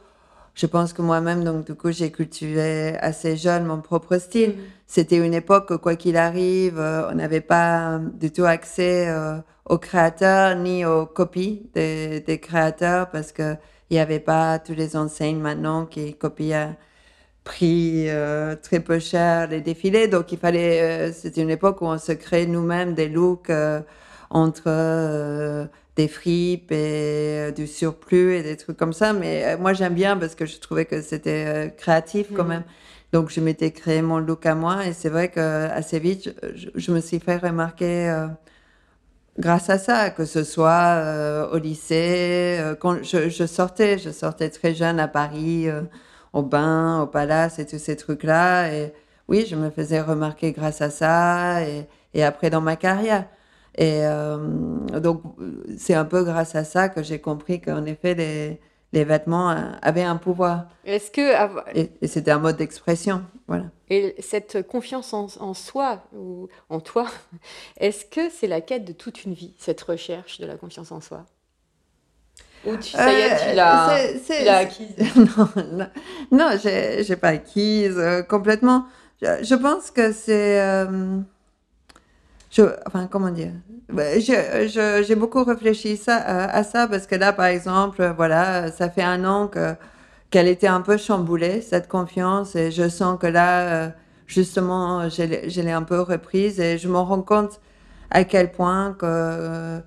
je 0.56 0.66
pense 0.66 0.94
que 0.94 1.02
moi-même, 1.04 1.44
donc, 1.44 1.66
du 1.66 1.76
coup, 1.76 1.92
j'ai 1.92 2.12
cultivé 2.12 2.98
assez 3.00 3.38
jeune 3.38 3.66
mon 3.66 3.82
propre 3.82 4.18
style. 4.18 4.56
C'était 4.88 5.18
une 5.18 5.34
époque, 5.36 5.70
où, 5.72 5.78
quoi 5.78 5.96
qu'il 5.96 6.18
arrive, 6.18 6.80
euh, 6.80 7.10
on 7.12 7.16
n'avait 7.16 7.42
pas 7.42 8.00
du 8.00 8.32
tout 8.32 8.46
accès 8.46 9.08
euh, 9.10 9.38
aux 9.66 9.78
créateurs 9.78 10.56
ni 10.56 10.86
aux 10.86 11.06
copies 11.06 11.70
des, 11.76 12.22
des 12.22 12.40
créateurs 12.40 13.10
parce 13.12 13.32
que 13.32 13.56
il 13.90 13.94
n'y 13.96 14.00
avait 14.00 14.20
pas 14.20 14.60
tous 14.60 14.74
les 14.74 14.98
enseignes 14.98 15.40
maintenant 15.40 15.86
qui 15.86 16.16
copient 16.16 16.76
prix 17.52 18.10
euh, 18.10 18.56
très 18.62 18.80
peu 18.82 19.00
cher 19.00 19.48
les 19.48 19.62
défilés. 19.62 20.08
Donc, 20.08 20.32
il 20.34 20.38
fallait, 20.38 20.82
euh, 20.82 21.14
c'était 21.14 21.42
une 21.42 21.50
époque 21.50 21.82
où 21.82 21.86
on 21.86 21.98
se 21.98 22.12
créait 22.12 22.46
nous-mêmes 22.46 22.94
des 22.94 23.08
looks 23.10 23.50
euh, 23.50 23.80
entre 24.30 24.64
euh, 24.68 25.66
des 25.96 26.08
fripes 26.10 26.72
et 26.72 27.54
du 27.56 27.66
surplus 27.68 28.36
et 28.36 28.44
des 28.44 28.58
trucs 28.58 28.78
comme 28.78 28.94
ça. 28.94 29.14
Mais 29.14 29.58
moi, 29.58 29.74
j'aime 29.74 29.94
bien 29.96 30.18
parce 30.18 30.36
que 30.36 30.46
je 30.46 30.58
trouvais 30.60 30.86
que 30.86 31.02
c'était 31.02 31.74
créatif 31.78 32.28
quand 32.36 32.44
Mhm. 32.44 32.50
même. 32.50 32.64
Donc, 33.14 33.30
je 33.30 33.40
m'étais 33.40 33.72
créé 33.72 34.02
mon 34.02 34.20
look 34.20 34.46
à 34.46 34.54
moi 34.56 34.86
et 34.86 34.94
c'est 34.94 35.10
vrai 35.10 35.30
que 35.30 35.70
assez 35.72 36.00
vite, 36.00 36.36
je, 36.76 36.92
me 36.92 37.00
suis 37.00 37.20
fait 37.20 37.38
remarquer 37.38 38.28
grâce 39.40 39.70
à 39.70 39.78
ça, 39.78 40.10
que 40.10 40.26
ce 40.26 40.44
soit 40.44 40.96
euh, 40.98 41.48
au 41.52 41.58
lycée, 41.58 42.58
euh, 42.60 42.76
quand 42.76 43.04
je, 43.04 43.30
je 43.30 43.46
sortais, 43.46 43.98
je 43.98 44.10
sortais 44.10 44.50
très 44.50 44.74
jeune 44.74 45.00
à 45.00 45.08
Paris, 45.08 45.70
euh, 45.70 45.82
au 46.34 46.44
bain, 46.44 47.02
au 47.02 47.08
palace 47.08 47.60
et 47.60 47.66
tous 47.66 47.80
ces 47.80 47.96
trucs-là. 47.96 48.72
Et 48.74 48.94
oui, 49.28 49.46
je 49.50 49.56
me 49.56 49.70
faisais 49.70 50.02
remarquer 50.02 50.52
grâce 50.52 50.82
à 50.82 50.90
ça 50.90 51.64
et, 51.68 51.88
et 52.14 52.24
après 52.24 52.50
dans 52.50 52.62
ma 52.62 52.76
carrière. 52.76 53.26
Et 53.76 54.06
euh, 54.06 54.38
donc, 55.00 55.22
c'est 55.78 55.94
un 55.94 56.06
peu 56.06 56.24
grâce 56.24 56.56
à 56.56 56.64
ça 56.64 56.90
que 56.90 57.04
j'ai 57.04 57.20
compris 57.20 57.62
qu'en 57.62 57.86
effet, 57.86 58.16
les, 58.16 58.60
les 58.94 59.04
vêtements 59.04 59.50
avaient 59.82 60.04
un 60.04 60.16
pouvoir. 60.18 60.66
Est-ce 60.86 61.12
que 61.12 61.78
Et, 61.78 61.92
et 62.02 62.08
c'était 62.08 62.32
un 62.32 62.40
mode 62.40 62.58
d'expression. 62.58 63.24
Voilà. 63.48 63.66
et 63.90 64.16
cette 64.20 64.68
confiance 64.68 65.14
en, 65.14 65.28
en 65.40 65.54
soi 65.54 66.04
ou 66.14 66.48
en 66.70 66.80
toi, 66.80 67.08
est-ce 67.78 68.06
que 68.06 68.30
c'est 68.30 68.48
la 68.48 68.62
quête 68.62 68.86
de 68.86 68.94
toute 68.94 69.24
une 69.26 69.34
vie, 69.34 69.54
cette 69.58 69.82
recherche 69.82 70.40
de 70.40 70.46
la 70.46 70.58
confiance 70.58 70.92
en 70.92 71.02
soi? 71.02 71.26
Ou 72.66 72.76
tu, 72.78 72.92
ça 72.92 73.12
y 73.14 73.22
est, 73.22 73.32
Euh, 73.32 73.50
tu 73.50 73.56
l'as 73.56 73.98
tu 74.38 74.44
l'as 74.44 74.58
acquise 74.58 74.96
non, 75.16 75.50
non, 75.74 75.88
non, 76.32 76.50
j'ai, 76.62 77.16
pas 77.16 77.30
acquise 77.30 77.96
euh, 77.98 78.22
complètement. 78.24 78.86
Je, 79.22 79.44
je 79.44 79.56
pense 79.56 79.92
que 79.92 80.12
c'est, 80.12 80.60
euh, 80.62 81.20
je, 82.52 82.64
enfin, 82.86 83.08
comment 83.08 83.30
dire, 83.32 83.52
Ouais, 83.94 84.20
je, 84.20 84.34
je- 84.68 85.04
j'ai 85.08 85.16
beaucoup 85.16 85.44
réfléchi 85.46 85.96
ça, 85.96 86.18
euh, 86.28 86.48
à 86.52 86.64
ça 86.64 86.88
parce 86.90 87.08
que 87.08 87.16
là, 87.16 87.32
par 87.32 87.46
exemple, 87.46 88.02
euh, 88.02 88.12
voilà, 88.14 88.70
ça 88.72 88.90
fait 88.90 89.02
un 89.04 89.24
an 89.26 89.48
que 89.48 89.76
qu'elle 90.32 90.48
était 90.50 90.68
un 90.68 90.82
peu 90.82 90.98
chamboulée 90.98 91.62
cette 91.62 91.88
confiance 91.88 92.56
et 92.56 92.72
je 92.72 92.90
sens 92.90 93.18
que 93.20 93.28
là, 93.28 93.62
euh, 93.88 93.90
justement, 94.28 95.08
je 95.10 95.24
l'ai, 95.62 95.72
un 95.72 95.84
peu 95.84 96.02
reprise 96.02 96.60
et 96.60 96.78
je 96.78 96.90
me 96.90 96.98
rends 96.98 97.22
compte 97.22 97.62
à 98.12 98.26
quel 98.26 98.52
point 98.52 98.94
que 98.94 99.06
euh, 99.06 99.80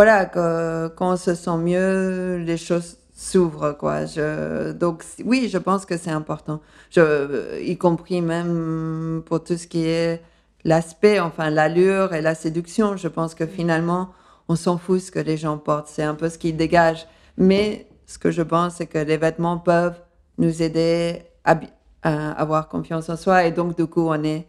voilà 0.00 0.24
que 0.24 0.88
quand 0.96 1.12
on 1.12 1.16
se 1.18 1.34
sent 1.34 1.58
mieux, 1.58 2.38
les 2.38 2.56
choses 2.56 2.96
s'ouvrent 3.14 3.72
quoi. 3.72 4.06
Je, 4.06 4.72
donc 4.72 5.04
oui, 5.26 5.50
je 5.52 5.58
pense 5.58 5.84
que 5.84 5.98
c'est 5.98 6.10
important. 6.10 6.62
Je, 6.90 7.60
y 7.60 7.76
compris 7.76 8.22
même 8.22 9.22
pour 9.26 9.44
tout 9.44 9.58
ce 9.58 9.66
qui 9.66 9.84
est 9.84 10.22
l'aspect, 10.64 11.20
enfin 11.20 11.50
l'allure 11.50 12.14
et 12.14 12.22
la 12.22 12.34
séduction. 12.34 12.96
Je 12.96 13.08
pense 13.08 13.34
que 13.34 13.44
finalement, 13.44 14.08
on 14.48 14.56
s'en 14.56 14.78
fout 14.78 15.00
ce 15.02 15.10
que 15.10 15.18
les 15.18 15.36
gens 15.36 15.58
portent. 15.58 15.88
C'est 15.88 16.02
un 16.02 16.14
peu 16.14 16.30
ce 16.30 16.38
qui 16.38 16.54
dégage. 16.54 17.06
Mais 17.36 17.86
ce 18.06 18.18
que 18.18 18.30
je 18.30 18.40
pense, 18.40 18.76
c'est 18.76 18.86
que 18.86 18.96
les 18.96 19.18
vêtements 19.18 19.58
peuvent 19.58 20.00
nous 20.38 20.62
aider 20.62 21.24
à 21.44 21.60
avoir 22.02 22.68
confiance 22.68 23.10
en 23.10 23.18
soi 23.18 23.44
et 23.44 23.52
donc 23.52 23.76
du 23.76 23.84
coup, 23.86 24.08
on 24.08 24.24
est 24.24 24.46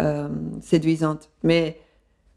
euh, 0.00 0.30
séduisante. 0.62 1.28
Mais 1.42 1.78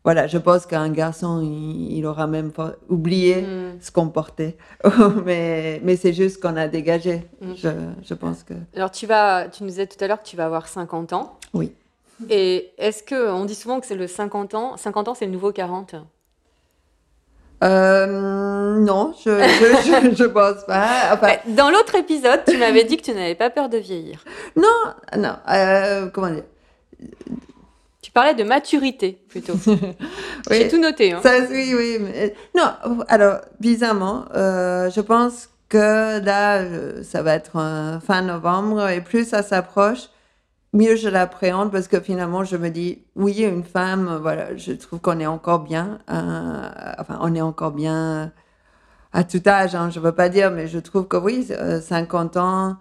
voilà, 0.08 0.26
je 0.26 0.38
pense 0.38 0.66
qu'un 0.66 0.90
garçon, 0.90 1.42
il, 1.44 1.98
il 1.98 2.06
aura 2.06 2.28
même 2.28 2.54
oublié 2.88 3.42
Mm. 3.42 3.78
ce 3.82 3.92
qu'on 3.92 4.08
portait. 4.08 4.56
mais 5.26 5.82
mais 5.84 5.98
c'est 5.98 6.14
juste 6.14 6.42
qu'on 6.42 6.56
a 6.56 6.70
dégagé. 6.70 7.28
Mm. 7.42 7.54
Je, 7.58 7.70
je 8.10 8.14
pense 8.14 8.44
que. 8.44 8.54
Alors, 8.74 8.90
tu, 8.90 9.06
vas, 9.06 9.50
tu 9.50 9.64
nous 9.64 9.70
disais 9.70 9.86
tout 9.86 10.02
à 10.02 10.08
l'heure 10.08 10.22
que 10.24 10.28
tu 10.28 10.38
vas 10.38 10.46
avoir 10.46 10.70
50 10.70 11.12
ans. 11.12 11.38
Oui. 11.54 11.74
Et 12.30 12.72
est-ce 12.78 13.04
que, 13.04 13.30
on 13.32 13.44
dit 13.44 13.54
souvent 13.54 13.82
que 13.82 13.86
c'est 13.86 13.96
le 13.96 14.08
50 14.08 14.54
ans, 14.56 14.78
50 14.78 15.10
ans 15.10 15.14
c'est 15.14 15.26
le 15.26 15.32
nouveau 15.34 15.52
40 15.52 15.96
Euh, 17.64 18.78
non, 18.80 19.14
je, 19.26 19.30
je, 19.30 20.10
je, 20.10 20.16
je 20.22 20.24
pense 20.24 20.64
pas. 20.66 21.14
Enfin, 21.16 21.34
Dans 21.48 21.70
l'autre 21.70 21.96
épisode, 21.96 22.42
tu 22.48 22.58
m'avais 22.58 22.86
dit 22.86 22.96
que 22.96 23.04
tu 23.04 23.12
n'avais 23.14 23.36
pas 23.36 23.50
peur 23.50 23.68
de 23.68 23.78
vieillir. 23.78 24.24
non, 24.56 24.94
non, 25.18 25.36
euh, 25.50 26.08
comment 26.14 26.30
dire? 26.30 26.44
Parlais 28.18 28.34
de 28.34 28.44
maturité 28.44 29.24
plutôt. 29.30 29.54
J'ai 30.50 30.64
Oui. 30.64 30.68
tout 30.70 30.80
noté. 30.80 31.14
hein. 31.14 31.20
Ça, 31.22 31.34
oui, 31.52 31.74
oui. 31.76 31.98
mais- 32.02 32.34
non, 32.56 32.68
alors, 33.10 33.38
bizarrement, 33.60 34.26
euh, 34.36 34.90
je 34.90 35.02
pense 35.02 35.50
que 35.70 36.20
là, 36.26 36.64
ça 37.04 37.22
va 37.22 37.36
être 37.36 37.58
euh, 37.58 38.00
fin 38.00 38.24
novembre 38.24 38.90
et 38.90 39.02
plus 39.02 39.28
ça 39.28 39.44
s'approche, 39.44 40.10
mieux 40.74 40.96
je 40.96 41.10
l'appréhende 41.10 41.72
parce 41.72 41.88
que 41.88 42.00
finalement, 42.00 42.44
je 42.44 42.58
me 42.58 42.70
dis, 42.70 43.04
oui, 43.16 43.44
une 43.44 43.64
femme, 43.64 44.18
voilà, 44.20 44.56
je 44.56 44.72
trouve 44.72 45.00
qu'on 45.00 45.20
est 45.20 45.28
encore 45.28 45.60
bien, 45.60 46.00
euh, 46.10 46.70
enfin, 46.98 47.20
on 47.22 47.36
est 47.36 47.42
encore 47.42 47.72
bien 47.72 48.32
à 49.14 49.24
tout 49.26 49.42
âge, 49.46 49.76
hein, 49.76 49.90
je 49.92 50.00
veux 50.00 50.12
pas 50.12 50.30
dire, 50.30 50.50
mais 50.50 50.68
je 50.68 50.80
trouve 50.80 51.08
que 51.08 51.18
oui, 51.18 51.48
euh, 51.52 51.80
50 51.82 52.36
ans, 52.38 52.78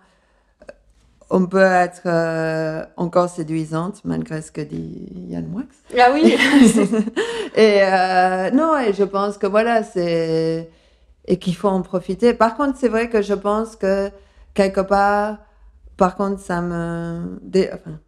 on 1.30 1.47
peut 1.47 1.59
être 1.61 2.02
euh, 2.06 2.85
encore 2.97 3.28
séduisante 3.28 4.00
malgré 4.04 4.42
ce 4.42 4.52
que 4.52 4.61
dit 4.61 5.09
Yann 5.28 5.47
Moix. 5.47 5.62
Ah 5.99 6.11
oui. 6.12 6.35
et 7.56 7.80
euh, 7.83 8.50
non, 8.52 8.78
et 8.78 8.92
je 8.92 9.04
pense 9.04 9.38
que 9.38 9.47
voilà, 9.47 9.83
c'est. 9.83 10.71
Et 11.28 11.38
qu'il 11.38 11.56
faut 11.56 11.68
en 11.68 11.83
profiter. 11.83 12.35
Par 12.35 12.56
contre, 12.56 12.78
c'est 12.78 12.88
vrai 12.88 13.09
que 13.11 13.21
je 13.23 13.35
pense 13.35 13.75
que 13.75 14.11
quelque 14.54 14.80
part, 14.80 15.38
par 15.97 16.14
contre, 16.16 16.40
ça 16.40 16.61
me. 16.61 17.38
dé- 17.42 17.68
enfin, 17.73 17.80
ça 17.85 17.90
me- 17.90 17.99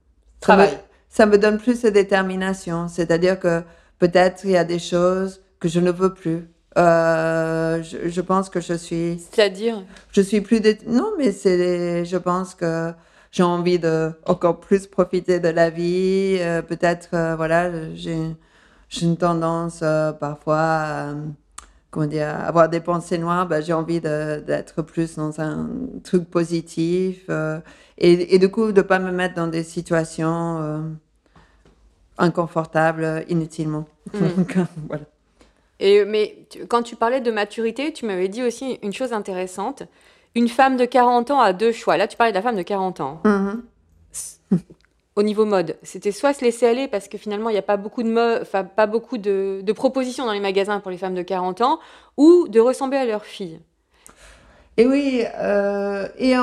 Travail. 0.41 0.79
Ça 1.09 1.27
me 1.27 1.39
donne 1.39 1.59
plus 1.59 1.83
de 1.83 1.89
détermination. 1.91 2.87
C'est-à-dire 2.87 3.41
que 3.41 3.63
peut-être 3.99 4.45
il 4.45 4.51
y 4.53 4.57
a 4.57 4.63
des 4.65 4.79
choses 4.79 5.41
que 5.59 5.69
je 5.69 5.81
ne 5.81 5.91
veux 5.91 6.15
plus. 6.15 6.47
Euh, 6.77 7.83
je, 7.83 8.09
je 8.09 8.21
pense 8.21 8.49
que 8.51 8.61
je 8.61 8.75
suis 8.75 9.21
C'est-à-dire? 9.33 9.83
je 10.13 10.21
suis 10.21 10.41
plus 10.43 10.61
dé- 10.61 10.79
non 10.87 11.11
mais 11.19 11.33
c'est 11.33 12.05
je 12.05 12.17
pense 12.19 12.55
que 12.55 12.93
j'ai 13.31 13.43
envie 13.43 13.79
de 13.79 14.13
encore 14.27 14.61
plus 14.61 14.87
profiter 14.87 15.41
de 15.41 15.49
la 15.49 15.71
vie 15.71 16.39
euh, 16.41 16.63
peut-être 16.63 17.11
euh, 17.15 17.37
voilà 17.37 17.93
j'ai 17.95 18.17
une 19.03 19.17
tendance 19.17 19.81
euh, 19.83 20.13
parfois 20.13 20.59
à, 20.59 21.15
comment 21.91 22.07
dire 22.07 22.29
avoir 22.29 22.69
des 22.69 22.81
pensées 22.81 23.19
noires 23.19 23.47
ben, 23.49 23.63
j'ai 23.63 23.73
envie 23.75 24.01
d'être 24.01 24.83
plus 24.83 25.17
dans 25.17 25.41
un 25.41 25.69
truc 26.05 26.29
positif 26.31 27.31
et, 27.99 28.35
et 28.35 28.39
du 28.39 28.51
coup 28.51 28.73
de 28.73 28.83
pas 28.83 28.99
me 28.99 29.13
mettre 29.13 29.35
dans 29.35 29.49
des 29.49 29.65
situations 29.65 30.99
inconfortables 32.19 33.25
inutilement 33.29 33.87
Mm. 34.13 34.19
Donc, 34.37 34.57
voilà 34.89 35.05
Et, 35.81 36.05
mais 36.05 36.47
tu- 36.51 36.67
quand 36.67 36.83
tu 36.83 36.97
parlais 36.97 37.21
de 37.21 37.31
maturité, 37.31 37.93
tu 37.93 38.07
m'avais 38.07 38.29
dit 38.29 38.43
aussi 38.43 38.79
une 38.83 38.93
chose 38.93 39.13
intéressante. 39.13 39.85
Une 40.35 40.49
femme 40.49 40.77
de 40.77 40.85
40 40.85 41.31
ans 41.31 41.41
a 41.41 41.53
deux 41.53 41.73
choix. 41.73 41.97
Là, 41.97 42.07
tu 42.07 42.17
parlais 42.17 42.33
de 42.33 42.37
la 42.37 42.43
femme 42.43 42.57
de 42.57 42.63
40 42.63 43.01
ans. 43.01 43.21
Mhm. 43.25 43.63
Au 45.17 45.23
niveau 45.23 45.45
mode, 45.45 45.77
c'était 45.83 46.13
soit 46.13 46.33
se 46.33 46.45
laisser 46.45 46.67
aller 46.67 46.87
parce 46.87 47.09
que 47.09 47.19
finalement, 47.19 47.51
il 47.51 47.55
n'y 47.55 47.59
a 47.59 47.63
pas 47.63 47.77
beaucoup, 47.77 48.05
de, 48.05 48.09
mo- 48.09 48.41
enfin, 48.41 48.63
pas 48.63 48.87
beaucoup 48.87 49.19
de, 49.19 49.61
de 49.65 49.73
propositions 49.73 50.27
dans 50.27 50.33
les 50.33 50.39
magasins 50.41 50.79
pour 50.79 50.93
les 50.93 50.97
femmes 50.99 51.17
de 51.17 51.23
40 51.23 51.61
ans, 51.61 51.81
ou 52.17 52.47
de 52.49 52.61
ressembler 52.61 52.99
à 52.99 53.05
leur 53.05 53.25
fille. 53.25 53.59
Et 54.77 54.87
oui, 54.87 55.25
euh, 55.41 56.07
et 56.19 56.35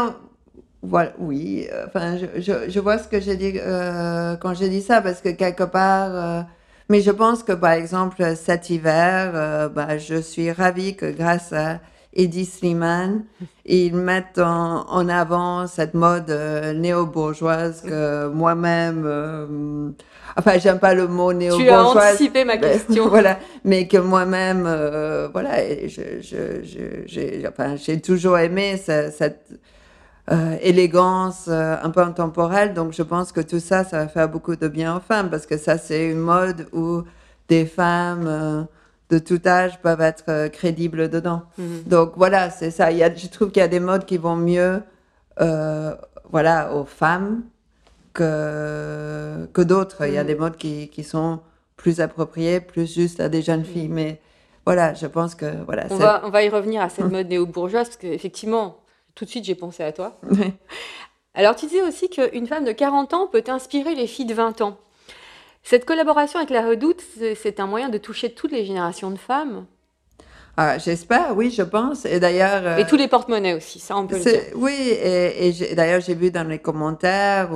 voilà, 0.83 1.13
oui, 1.19 1.67
euh, 1.71 1.85
enfin, 1.87 2.17
je, 2.17 2.41
je, 2.41 2.69
je 2.69 2.79
vois 2.81 2.97
ce 2.97 3.07
que 3.07 3.21
j'ai 3.21 3.37
dit 3.37 3.53
euh, 3.55 4.35
quand 4.35 4.53
j'ai 4.53 4.67
dit 4.67 4.81
ça, 4.81 5.01
parce 5.01 5.21
que 5.21 5.29
quelque 5.29 5.63
part, 5.63 6.09
euh, 6.13 6.41
mais 6.89 6.99
je 6.99 7.11
pense 7.11 7.43
que 7.43 7.53
par 7.53 7.71
exemple 7.71 8.35
cet 8.35 8.69
hiver, 8.69 9.69
bah, 9.69 9.97
je 9.97 10.15
suis 10.21 10.51
ravie 10.51 10.97
que 10.97 11.09
grâce 11.09 11.53
à 11.53 11.79
Eddie 12.15 12.45
Slimane, 12.45 13.23
ils 13.65 13.93
mettent 13.95 14.39
en, 14.39 14.89
en 14.89 15.09
avant 15.09 15.67
cette 15.67 15.93
mode 15.93 16.29
euh, 16.29 16.73
néo-bourgeoise 16.73 17.81
que 17.81 18.27
moi-même, 18.29 19.03
euh, 19.05 19.89
enfin, 20.37 20.57
j'aime 20.57 20.79
pas 20.79 20.93
le 20.93 21.07
mot 21.07 21.33
néo-bourgeoise. 21.33 21.91
Tu 21.93 21.97
as 21.99 22.09
anticipé 22.11 22.45
ma 22.45 22.57
question. 22.57 23.09
voilà, 23.09 23.37
mais 23.65 23.87
que 23.87 23.97
moi-même, 23.97 24.63
euh, 24.65 25.27
voilà, 25.33 25.63
et 25.63 25.89
je, 25.89 26.01
je, 26.21 26.63
je, 26.63 26.79
j'ai, 27.05 27.45
enfin, 27.47 27.75
j'ai 27.75 27.99
toujours 27.99 28.37
aimé 28.37 28.77
ce- 28.77 29.11
cette 29.15 29.47
élégance 30.61 31.47
un 31.49 31.89
peu 31.91 31.99
intemporelle. 32.01 32.73
Donc, 32.73 32.93
je 32.93 33.03
pense 33.03 33.31
que 33.31 33.41
tout 33.41 33.59
ça, 33.59 33.83
ça 33.83 33.99
va 33.99 34.07
faire 34.07 34.27
beaucoup 34.29 34.55
de 34.55 34.67
bien 34.67 34.97
aux 34.97 34.99
femmes 34.99 35.29
parce 35.29 35.45
que 35.45 35.57
ça, 35.57 35.77
c'est 35.77 36.07
une 36.09 36.17
mode 36.19 36.65
où 36.73 37.03
des 37.47 37.65
femmes 37.65 38.67
de 39.09 39.19
tout 39.19 39.39
âge 39.45 39.79
peuvent 39.81 40.01
être 40.01 40.25
euh, 40.29 40.49
crédibles 40.49 41.09
dedans. 41.09 41.43
Mhm. 41.57 41.83
Donc, 41.85 42.13
voilà, 42.15 42.49
c'est 42.49 42.71
ça. 42.71 42.91
Il 42.91 42.97
y 42.97 43.03
a, 43.03 43.13
je 43.13 43.27
trouve 43.27 43.51
qu'il 43.51 43.59
y 43.61 43.63
a 43.63 43.67
des 43.67 43.79
modes 43.79 44.05
qui 44.05 44.17
vont 44.17 44.35
mieux, 44.35 44.81
euh, 45.41 45.93
voilà, 46.31 46.73
aux 46.73 46.85
femmes 46.85 47.43
que, 48.13 49.47
que 49.53 49.61
d'autres. 49.61 50.05
Il 50.07 50.13
y 50.13 50.17
a 50.17 50.21
Mhm. 50.21 50.27
des 50.27 50.35
modes 50.35 50.57
qui, 50.57 50.89
qui 50.89 51.03
sont 51.03 51.39
plus 51.77 51.99
appropriés, 52.01 52.59
plus 52.61 52.91
justes 52.93 53.19
à 53.19 53.29
des 53.29 53.41
jeunes 53.41 53.65
filles. 53.65 53.89
Mais 53.89 54.19
voilà, 54.65 54.93
je 54.93 55.05
pense 55.07 55.35
que 55.35 55.45
voilà. 55.65 55.85
On 55.91 55.97
va, 55.97 56.21
on 56.25 56.29
va 56.29 56.43
y 56.43 56.49
revenir 56.49 56.81
à 56.81 56.89
cette 56.89 57.11
mode 57.11 57.27
néo-bourgeoise, 57.27 57.87
parce 57.87 57.97
qu'effectivement, 57.97 58.77
tout 59.13 59.25
de 59.25 59.29
suite, 59.29 59.45
j'ai 59.45 59.55
pensé 59.55 59.83
à 59.83 59.91
toi. 59.91 60.17
Alors, 61.35 61.55
tu 61.55 61.65
disais 61.67 61.81
aussi 61.83 62.09
qu'une 62.09 62.47
femme 62.47 62.63
de 62.63 62.71
40 62.71 63.13
ans 63.13 63.27
peut 63.27 63.43
inspirer 63.47 63.93
les 63.93 64.07
filles 64.07 64.25
de 64.25 64.33
20 64.33 64.61
ans. 64.61 64.77
Cette 65.67 65.83
collaboration 65.85 66.37
avec 66.37 66.51
la 66.51 66.61
Redoute, 66.61 67.01
c'est- 67.35 67.59
un 67.59 67.65
moyen 67.65 67.89
de 67.89 67.97
toucher 67.97 68.31
toutes 68.31 68.51
les 68.51 68.65
générations 68.65 69.09
de 69.09 69.17
femmes. 69.17 69.65
Ah, 70.57 70.77
J'espère, 70.77 71.35
oui, 71.35 71.49
je 71.49 71.63
pense. 71.63 72.05
Et 72.05 72.19
d'ailleurs. 72.19 72.61
euh, 72.65 72.77
Et 72.77 72.85
tous 72.85 72.95
les 72.97 73.07
porte-monnaies 73.07 73.55
aussi, 73.55 73.79
ça, 73.79 73.97
on 73.97 74.05
peut 74.05 74.15
le 74.15 74.21
dire. 74.23 74.41
Oui, 74.55 74.75
et, 74.79 75.51
d'ailleurs, 75.75 76.01
j'ai 76.01 76.13
vu 76.13 76.29
dans 76.29 76.47
les 76.47 76.59
commentaires 76.59 77.49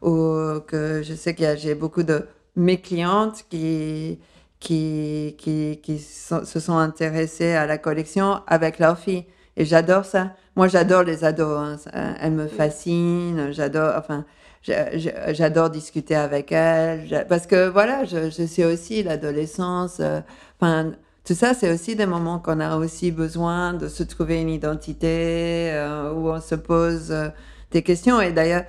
où 0.00 0.60
que 0.68 1.02
je 1.02 1.14
sais 1.14 1.34
qu'il 1.34 1.44
y 1.44 1.48
a 1.48 1.56
j'ai 1.56 1.74
beaucoup 1.74 2.04
de 2.04 2.24
mes 2.54 2.80
clientes 2.80 3.44
qui, 3.50 4.20
qui, 4.60 5.34
qui, 5.36 5.80
qui 5.82 5.98
se 5.98 6.60
sont 6.60 6.78
intéressées 6.78 7.52
à 7.54 7.66
la 7.66 7.78
collection 7.78 8.40
avec 8.46 8.78
leurs 8.78 8.98
filles. 8.98 9.26
Et 9.56 9.64
j'adore 9.64 10.04
ça. 10.04 10.30
Moi, 10.54 10.68
j'adore 10.68 11.02
les 11.02 11.24
ados. 11.24 11.58
hein. 11.92 12.14
Elles 12.20 12.32
me 12.32 12.46
fascinent. 12.46 13.50
J'adore, 13.50 13.92
enfin, 13.98 14.24
j'adore 14.62 15.70
discuter 15.70 16.14
avec 16.14 16.52
elles. 16.52 17.06
J'a- 17.06 17.24
Parce 17.24 17.46
que 17.46 17.68
voilà, 17.68 18.04
je, 18.04 18.30
sais 18.30 18.64
aussi 18.64 19.02
l'adolescence. 19.02 19.98
euh, 20.00 20.20
Enfin, 20.60 20.92
tout 21.24 21.34
ça, 21.34 21.54
c'est 21.54 21.72
aussi 21.72 21.96
des 21.96 22.06
moments 22.06 22.38
qu'on 22.38 22.60
a 22.60 22.76
aussi 22.76 23.10
besoin 23.12 23.74
de 23.74 23.88
se 23.88 24.02
trouver 24.02 24.40
une 24.40 24.50
identité, 24.50 25.70
euh, 25.72 26.12
où 26.12 26.28
on 26.30 26.40
se 26.40 26.54
pose 26.54 27.10
euh, 27.12 27.28
des 27.70 27.82
questions. 27.82 28.20
Et 28.20 28.32
d'ailleurs, 28.32 28.64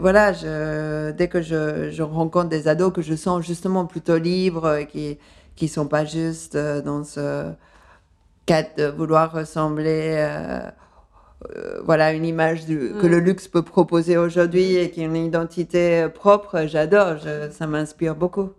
voilà, 0.00 0.32
dès 1.12 1.28
que 1.28 1.40
je, 1.42 2.02
rencontre 2.02 2.48
des 2.48 2.66
ados 2.68 2.92
que 2.92 3.02
je 3.02 3.14
sens 3.14 3.44
justement 3.46 3.86
plutôt 3.86 4.18
libres, 4.18 4.82
qui 4.90 5.18
qui 5.56 5.68
sont 5.68 5.86
pas 5.86 6.04
juste 6.04 6.56
dans 6.56 7.04
ce 7.04 7.52
quête 8.46 8.72
de 8.78 8.86
vouloir 8.86 9.32
ressembler, 9.32 10.26
euh, 11.56 11.80
voilà, 11.84 12.12
une 12.12 12.24
image 12.24 12.66
du- 12.66 12.92
que 13.00 13.06
Mm. 13.06 13.10
le 13.10 13.18
luxe 13.20 13.48
peut 13.48 13.62
proposer 13.62 14.16
aujourd'hui 14.16 14.76
et 14.76 14.90
qui 14.90 15.00
a 15.00 15.04
une 15.04 15.16
identité 15.16 16.02
euh, 16.02 16.08
propre. 16.08 16.64
J'adore, 16.66 17.16
ça 17.50 17.66
m'inspire 17.66 18.14
beaucoup. 18.14 18.50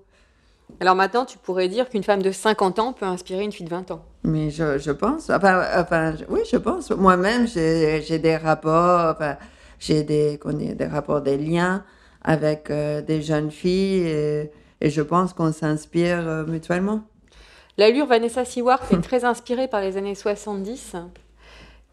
Alors 0.79 0.95
maintenant, 0.95 1.25
tu 1.25 1.37
pourrais 1.37 1.67
dire 1.67 1.89
qu'une 1.89 2.03
femme 2.03 2.21
de 2.21 2.31
50 2.31 2.79
ans 2.79 2.93
peut 2.93 3.05
inspirer 3.05 3.43
une 3.43 3.51
fille 3.51 3.65
de 3.65 3.69
20 3.69 3.91
ans. 3.91 4.03
Mais 4.23 4.49
je, 4.49 4.77
je 4.79 4.91
pense, 4.91 5.29
enfin, 5.29 5.63
enfin, 5.77 6.13
oui, 6.29 6.39
je 6.51 6.57
pense. 6.57 6.89
Moi-même, 6.91 7.45
j'ai 7.47 8.19
des 8.19 8.37
rapports, 8.37 9.11
enfin, 9.13 9.35
j'ai 9.79 10.03
des, 10.03 10.39
des 10.75 10.85
rapports, 10.85 11.21
des 11.21 11.37
liens 11.37 11.83
avec 12.23 12.69
euh, 12.71 13.01
des 13.01 13.21
jeunes 13.21 13.51
filles 13.51 14.07
et, 14.07 14.51
et 14.79 14.89
je 14.89 15.01
pense 15.01 15.33
qu'on 15.33 15.51
s'inspire 15.51 16.27
euh, 16.27 16.45
mutuellement. 16.45 17.01
L'allure 17.77 18.05
Vanessa 18.05 18.45
Seward 18.45 18.81
est 18.91 19.01
très 19.03 19.23
inspirée 19.25 19.67
par 19.67 19.81
les 19.81 19.97
années 19.97 20.15
70. 20.15 20.95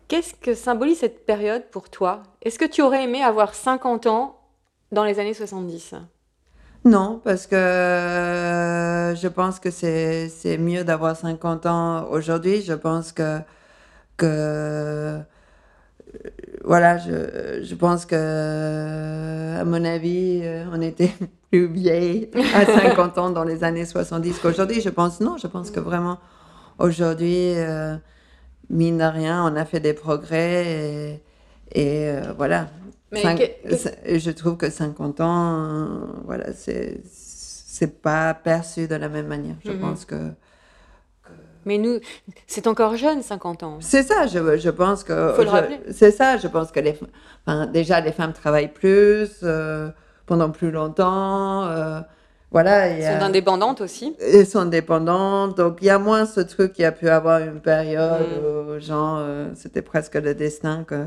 Qu'est-ce 0.08 0.32
que 0.32 0.54
symbolise 0.54 1.00
cette 1.00 1.26
période 1.26 1.64
pour 1.70 1.90
toi? 1.90 2.22
Est-ce 2.40 2.58
que 2.58 2.64
tu 2.64 2.80
aurais 2.80 3.04
aimé 3.04 3.22
avoir 3.22 3.54
50 3.54 4.06
ans 4.06 4.40
dans 4.90 5.04
les 5.04 5.20
années 5.20 5.34
70 5.34 5.96
Non, 6.86 7.20
parce 7.22 7.46
que 7.46 7.54
euh, 7.54 9.14
je 9.14 9.28
pense 9.28 9.60
que 9.60 9.70
c'est 9.70 10.56
mieux 10.58 10.82
d'avoir 10.82 11.14
50 11.14 11.66
ans 11.66 12.06
aujourd'hui. 12.08 12.62
Je 12.62 12.72
pense 12.72 13.12
que 13.12 13.40
que 14.16 14.26
euh, 14.26 15.18
voilà, 16.64 16.96
je, 16.96 17.62
je 17.62 17.74
pense 17.74 18.06
que 18.06 19.60
à 19.60 19.64
mon 19.66 19.84
avis, 19.84 20.40
euh, 20.42 20.64
on 20.72 20.80
était 20.80 21.12
plus 21.50 21.66
vieilles 21.66 22.30
à 22.54 22.64
50 22.64 23.18
ans 23.18 23.28
dans 23.28 23.44
les 23.44 23.62
années 23.62 23.84
70 23.84 24.38
qu'aujourd'hui. 24.38 24.80
Je 24.80 24.88
pense 24.88 25.20
non, 25.20 25.36
je 25.36 25.46
pense 25.48 25.70
que 25.70 25.80
vraiment 25.80 26.18
aujourd'hui, 26.78 27.56
mine 28.70 28.98
de 28.98 29.04
rien, 29.04 29.44
on 29.50 29.56
a 29.56 29.64
fait 29.64 29.80
des 29.80 29.94
progrès 29.94 30.66
et, 30.66 31.22
et, 31.72 32.08
euh, 32.10 32.32
voilà. 32.36 32.68
Mais 33.12 33.22
Cinq- 33.22 33.38
que- 33.38 34.18
je 34.18 34.30
trouve 34.30 34.56
que 34.56 34.68
50 34.70 35.20
ans, 35.20 35.64
euh, 35.64 35.88
voilà, 36.24 36.52
c'est 36.52 37.00
c'est 37.04 38.02
pas 38.02 38.34
perçu 38.34 38.88
de 38.88 38.94
la 38.96 39.08
même 39.08 39.28
manière. 39.28 39.54
Je 39.64 39.70
Mhm. 39.70 39.78
pense 39.78 40.04
que 40.04 40.16
Mais 41.64 41.78
nous, 41.78 41.98
c'est 42.46 42.66
encore 42.66 42.96
jeune, 42.96 43.22
50 43.22 43.62
ans. 43.62 43.76
c'est 43.80 44.02
ça. 44.02 44.26
Je, 44.26 44.56
je 44.58 44.70
pense 44.70 45.04
que 45.04 45.32
Faut 45.34 45.42
le 45.44 45.48
rappeler. 45.50 45.80
c'est 45.92 46.10
ça. 46.10 46.36
Je 46.38 46.48
pense 46.48 46.70
que 46.72 46.80
les, 46.80 46.98
enfin, 47.46 47.66
déjà 47.66 48.00
les 48.00 48.12
femmes 48.12 48.32
travaillent 48.32 48.72
plus 48.72 49.30
euh, 49.42 49.90
pendant 50.26 50.50
plus 50.50 50.70
longtemps. 50.70 51.64
Voilà. 52.50 52.86
Elles 52.86 53.04
a- 53.04 53.18
sont 53.18 53.24
indépendantes 53.26 53.80
aussi. 53.80 54.16
elles 54.20 54.46
sont 54.46 54.64
dépendantes, 54.64 55.56
donc 55.56 55.78
il 55.82 55.86
y 55.86 55.90
a 55.90 55.98
moins 55.98 56.24
ce 56.26 56.40
truc 56.40 56.72
qui 56.72 56.84
a 56.84 56.92
pu 56.92 57.08
avoir 57.08 57.40
une 57.40 57.60
période 57.60 58.22
Mm. 58.22 58.76
où, 58.76 58.80
genre, 58.80 59.18
euh, 59.20 59.48
c'était 59.54 59.82
presque 59.82 60.14
le 60.14 60.34
destin 60.34 60.84
que, 60.84 61.04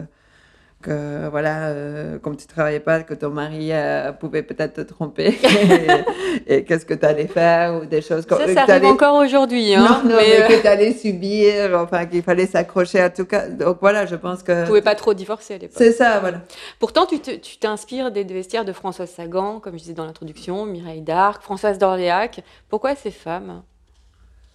que 0.81 1.29
voilà, 1.29 1.67
euh, 1.67 2.19
comme 2.19 2.35
tu 2.35 2.47
travaillais 2.47 2.79
pas, 2.79 3.01
que 3.03 3.13
ton 3.13 3.29
mari 3.29 3.69
euh, 3.71 4.11
pouvait 4.11 4.43
peut-être 4.43 4.73
te 4.73 4.81
tromper 4.81 5.37
et, 6.47 6.55
et 6.55 6.63
qu'est-ce 6.65 6.85
que 6.85 6.93
tu 6.93 7.05
allais 7.05 7.27
faire 7.27 7.75
ou 7.75 7.85
des 7.85 8.01
choses 8.01 8.25
comme 8.25 8.39
Ça, 8.39 8.45
que 8.45 8.53
ça 8.53 8.63
arrive 8.63 8.85
encore 8.85 9.15
aujourd'hui. 9.15 9.73
Hein, 9.73 9.81
non, 9.81 10.09
non, 10.09 10.15
mais 10.17 10.39
mais, 10.39 10.41
euh, 10.41 10.47
que 10.47 10.61
tu 10.61 10.67
allais 10.67 10.93
subir, 10.93 11.79
enfin 11.79 12.05
qu'il 12.05 12.23
fallait 12.23 12.47
s'accrocher 12.47 12.99
à 12.99 13.09
tout 13.09 13.25
cas. 13.25 13.47
Donc 13.47 13.77
voilà, 13.79 14.05
je 14.05 14.15
pense 14.15 14.43
que 14.43 14.63
tu 14.63 14.67
pouvais 14.67 14.81
pas 14.81 14.95
trop 14.95 15.13
divorcer 15.13 15.53
à 15.53 15.57
l'époque. 15.57 15.77
c'est 15.77 15.91
ça, 15.91 16.19
voilà. 16.19 16.41
Pourtant, 16.79 17.05
tu 17.05 17.19
t'inspires 17.59 18.11
des 18.11 18.23
vestiaires 18.23 18.65
de 18.65 18.73
Françoise 18.73 19.09
Sagan, 19.09 19.59
comme 19.59 19.73
je 19.73 19.79
disais 19.83 19.93
dans 19.93 20.05
l'introduction, 20.05 20.65
Mireille 20.65 21.01
d'Arc, 21.01 21.43
Françoise 21.43 21.77
d'Orléac. 21.77 22.43
Pourquoi 22.69 22.95
ces 22.95 23.11
femmes? 23.11 23.61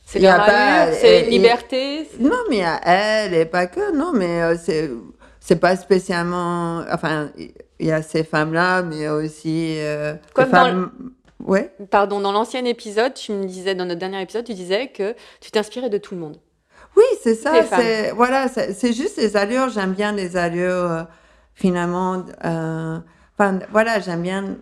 C'est 0.06 0.20
leur 0.20 0.40
c'est 0.92 1.22
liberté. 1.22 2.08
Non, 2.20 2.44
mais 2.48 2.62
à 2.62 2.80
elle 2.84 3.34
et 3.34 3.44
pas 3.44 3.66
que, 3.66 3.92
non, 3.92 4.12
mais 4.14 4.40
euh, 4.40 4.56
c'est 4.56 4.88
c'est 5.46 5.60
pas 5.60 5.76
spécialement. 5.76 6.82
Enfin, 6.92 7.30
il 7.78 7.86
y 7.86 7.92
a 7.92 8.02
ces 8.02 8.24
femmes-là, 8.24 8.82
mais 8.82 9.08
aussi. 9.08 9.76
euh, 9.78 10.14
Comme 10.34 10.46
dans 10.46 10.50
femmes. 10.50 10.90
Ouais. 11.38 11.72
Pardon, 11.88 12.18
dans 12.20 12.32
l'ancien 12.32 12.64
épisode, 12.64 13.14
tu 13.14 13.30
me 13.30 13.44
disais, 13.44 13.76
dans 13.76 13.84
notre 13.84 14.00
dernier 14.00 14.20
épisode, 14.20 14.44
tu 14.44 14.54
disais 14.54 14.88
que 14.88 15.14
tu 15.40 15.52
t'inspirais 15.52 15.88
de 15.88 15.98
tout 15.98 16.14
le 16.16 16.20
monde. 16.20 16.38
Oui, 16.96 17.04
c'est 17.22 17.36
ça. 17.36 17.52
C'est 17.62 18.10
voilà, 18.10 18.48
c'est 18.48 18.92
juste 18.92 19.18
les 19.18 19.36
allures. 19.36 19.68
J'aime 19.68 19.92
bien 19.92 20.10
les 20.12 20.36
allures. 20.36 20.90
euh, 20.90 21.02
finalement, 21.54 22.24
euh, 22.44 22.98
enfin 23.38 23.60
voilà, 23.70 24.00
j'aime 24.00 24.22
bien 24.22 24.56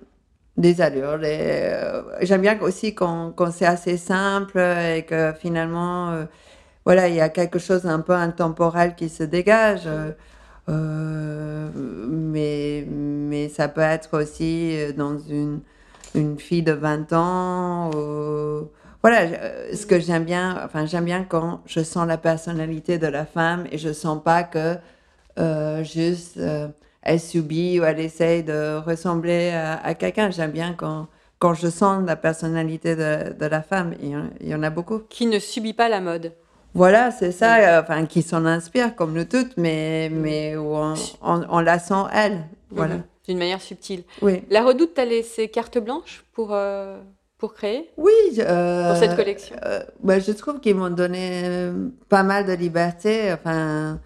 des 0.59 0.83
allures. 0.83 1.19
euh, 1.23 2.03
j'aime 2.21 2.43
bien 2.43 2.61
aussi 2.61 2.95
quand, 2.95 3.33
quand 3.33 3.51
c'est 3.53 3.67
assez 3.67 3.97
simple 3.97 4.59
et 4.59 5.05
que 5.09 5.33
finalement, 5.33 6.27
voilà, 6.85 7.09
il 7.09 7.15
y 7.15 7.21
a 7.23 7.31
quelque 7.31 7.59
chose 7.59 7.87
un 7.87 8.01
peu 8.01 8.13
intemporel 8.13 8.95
qui 8.97 9.09
se 9.09 9.23
dégage. 9.23 9.89
Euh, 10.69 11.69
mais, 12.09 12.87
mais 12.89 13.49
ça 13.49 13.69
peut 13.69 13.81
être 13.81 14.21
aussi 14.21 14.77
euh, 14.77 14.93
dans 14.93 15.19
une, 15.19 15.61
une 16.15 16.39
fille 16.39 16.63
de 16.63 16.73
20 16.73 17.13
ans. 17.13 17.91
voilà, 19.03 19.21
euh, 19.23 19.75
ce 19.75 19.87
que 19.87 20.01
j'aime 20.01 20.25
bien, 20.25 20.61
enfin, 20.65 20.87
j'aime 20.87 21.05
bien 21.05 21.25
quand 21.25 21.61
je 21.67 21.81
sens 21.83 22.07
la 22.07 22.19
personnalité 22.19 22.99
de 22.99 23.07
la 23.07 23.27
femme 23.27 23.67
et 23.71 23.79
je 23.79 23.93
sens 23.93 24.23
pas 24.23 24.43
que 24.45 24.77
juste 25.83 26.39
elle 27.03 27.21
subit 27.21 27.81
ou 27.81 27.85
elle 27.85 28.01
essaye 28.01 28.43
de 28.43 28.79
ressembler 28.79 29.51
à, 29.51 29.75
à 29.85 29.95
quelqu'un. 29.95 30.31
J'aime 30.31 30.53
bien 30.53 30.73
quand, 30.75 31.09
quand 31.39 31.53
je 31.55 31.69
sens 31.69 32.03
la 32.07 32.17
personnalité 32.17 32.97
de, 32.97 33.35
de 33.35 33.47
la 33.47 33.63
femme. 33.63 33.95
Il 34.01 34.09
y, 34.09 34.17
en, 34.17 34.31
il 34.41 34.49
y 34.49 34.55
en 34.55 34.63
a 34.63 34.71
beaucoup. 34.71 35.01
Qui 35.11 35.27
ne 35.27 35.39
subit 35.39 35.75
pas 35.75 35.91
la 35.91 36.01
mode. 36.01 36.33
Voilà, 36.75 37.11
c'est 37.13 37.31
ça, 37.33 37.57
euh, 37.57 37.83
enfin, 37.83 38.05
qui 38.07 38.23
s'en 38.23 38.45
inspire 38.47 38.97
comme 38.97 39.13
nous 39.13 39.25
toutes, 39.25 39.57
mais, 39.57 40.11
mais 40.13 40.57
on, 40.57 40.95
on, 41.23 41.43
on 41.49 41.61
la 41.61 41.79
sent 41.79 42.03
elle. 42.13 42.43
Voilà. 42.71 42.97
Mhm. 42.97 43.03
D'une 43.29 43.39
manière 43.39 43.61
subtile. 43.63 44.03
Oui. 44.23 44.43
La 44.51 44.63
Redoute 44.65 44.95
t'a 44.95 45.05
laissé 45.05 45.49
carte 45.49 45.79
blanche 45.79 46.25
pour, 46.33 46.49
euh, 46.53 46.99
pour 47.39 47.55
créer? 47.55 47.91
Oui. 47.97 48.13
euh, 48.41 48.89
Pour 48.91 48.97
cette 48.99 49.17
collection. 49.17 49.57
euh, 49.65 49.81
bah, 50.03 50.19
je 50.19 50.33
trouve 50.33 50.61
qu'ils 50.61 50.75
m'ont 50.75 50.91
donné 50.91 51.71
pas 52.09 52.23
mal 52.23 52.45
de 52.45 52.53
liberté. 52.53 53.33
Enfin, 53.33 54.01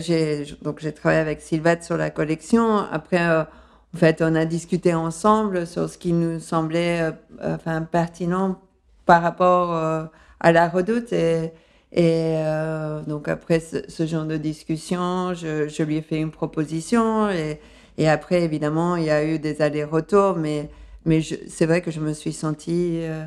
j'ai 0.00 0.44
donc 0.62 0.78
j'ai 0.80 0.92
travaillé 0.92 1.20
avec 1.20 1.40
Sylvette 1.40 1.82
sur 1.82 1.96
la 1.96 2.10
collection. 2.10 2.76
Après, 2.92 3.26
euh, 3.28 3.42
en 3.42 3.98
fait, 3.98 4.22
on 4.22 4.34
a 4.36 4.44
discuté 4.44 4.94
ensemble 4.94 5.66
sur 5.66 5.88
ce 5.88 5.98
qui 5.98 6.12
nous 6.12 6.38
semblait 6.38 7.10
enfin, 7.42 7.82
pertinent 7.82 8.60
par 9.06 9.22
rapport 9.22 9.72
à 9.72 10.52
la 10.52 10.68
redoute. 10.68 11.12
Et, 11.12 11.52
et 11.94 12.34
euh, 12.38 13.00
donc, 13.02 13.28
après 13.28 13.60
ce, 13.60 13.78
ce 13.88 14.04
genre 14.04 14.24
de 14.26 14.36
discussion, 14.36 15.32
je, 15.32 15.68
je 15.68 15.82
lui 15.84 15.96
ai 15.96 16.02
fait 16.02 16.18
une 16.18 16.32
proposition. 16.32 17.30
Et, 17.30 17.60
et 17.96 18.08
après, 18.08 18.42
évidemment, 18.42 18.96
il 18.96 19.04
y 19.04 19.10
a 19.10 19.24
eu 19.24 19.38
des 19.38 19.62
allers-retours. 19.62 20.34
Mais, 20.36 20.68
mais 21.04 21.20
c'est 21.22 21.66
vrai 21.66 21.80
que 21.80 21.92
je 21.92 22.00
me 22.00 22.12
suis 22.12 22.32
sentie, 22.32 22.98
euh, 23.02 23.24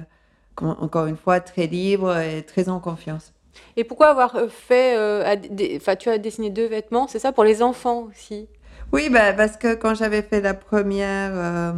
encore 0.58 1.06
une 1.06 1.18
fois, 1.18 1.40
très 1.40 1.68
libre 1.68 2.18
et 2.20 2.44
très 2.44 2.68
en 2.68 2.80
confiance. 2.80 3.34
Et 3.76 3.84
pourquoi 3.84 4.10
avoir 4.10 4.36
euh, 4.36 4.48
fait. 4.50 4.98
euh, 4.98 5.36
Enfin, 5.78 5.96
tu 5.96 6.10
as 6.10 6.18
dessiné 6.18 6.50
deux 6.50 6.68
vêtements, 6.68 7.08
c'est 7.08 7.20
ça 7.20 7.32
pour 7.32 7.46
les 7.46 7.62
enfants 7.64 8.08
aussi? 8.10 8.50
Oui, 8.92 9.10
bah, 9.10 9.34
parce 9.34 9.58
que 9.58 9.76
quand 9.76 9.96
j'avais 9.96 10.22
fait 10.22 10.42
la 10.42 10.54
première 10.54 11.74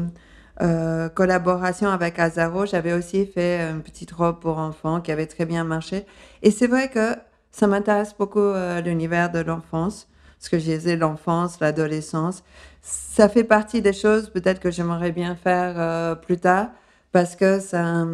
euh, 0.62 1.08
collaboration 1.08 1.89
avec 1.89 2.19
Azaro, 2.19 2.65
j'avais 2.65 2.91
aussi 2.91 3.26
fait 3.26 3.62
une 3.62 3.82
petite 3.82 4.12
robe 4.12 4.39
pour 4.39 4.58
enfants 4.58 5.00
qui 5.00 5.12
avait 5.12 5.26
très 5.26 5.45
bien 5.45 5.63
marché. 5.63 6.06
Et 6.41 6.52
c'est 6.52 6.67
vrai 6.67 6.89
que 6.89 7.15
ça 7.52 7.67
m'intéresse 7.67 8.13
beaucoup 8.17 8.39
euh, 8.39 8.82
l'univers 8.82 9.32
de 9.32 9.39
l'enfance, 9.39 10.10
parce 10.38 10.50
que 10.50 10.60
j'ai 10.60 10.78
disais 10.78 10.98
l'enfance, 10.98 11.60
l'adolescence. 11.62 12.43
Ça 12.82 13.30
fait 13.30 13.45
partie 13.45 13.82
des 13.82 13.93
choses 13.93 14.30
peut-être 14.30 14.60
que 14.60 14.69
j'aimerais 14.72 15.12
bien 15.12 15.36
faire 15.36 15.76
euh, 15.78 16.15
plus 16.15 16.38
tard, 16.38 16.67
parce 17.13 17.36
que 17.38 17.60
ça, 17.60 18.06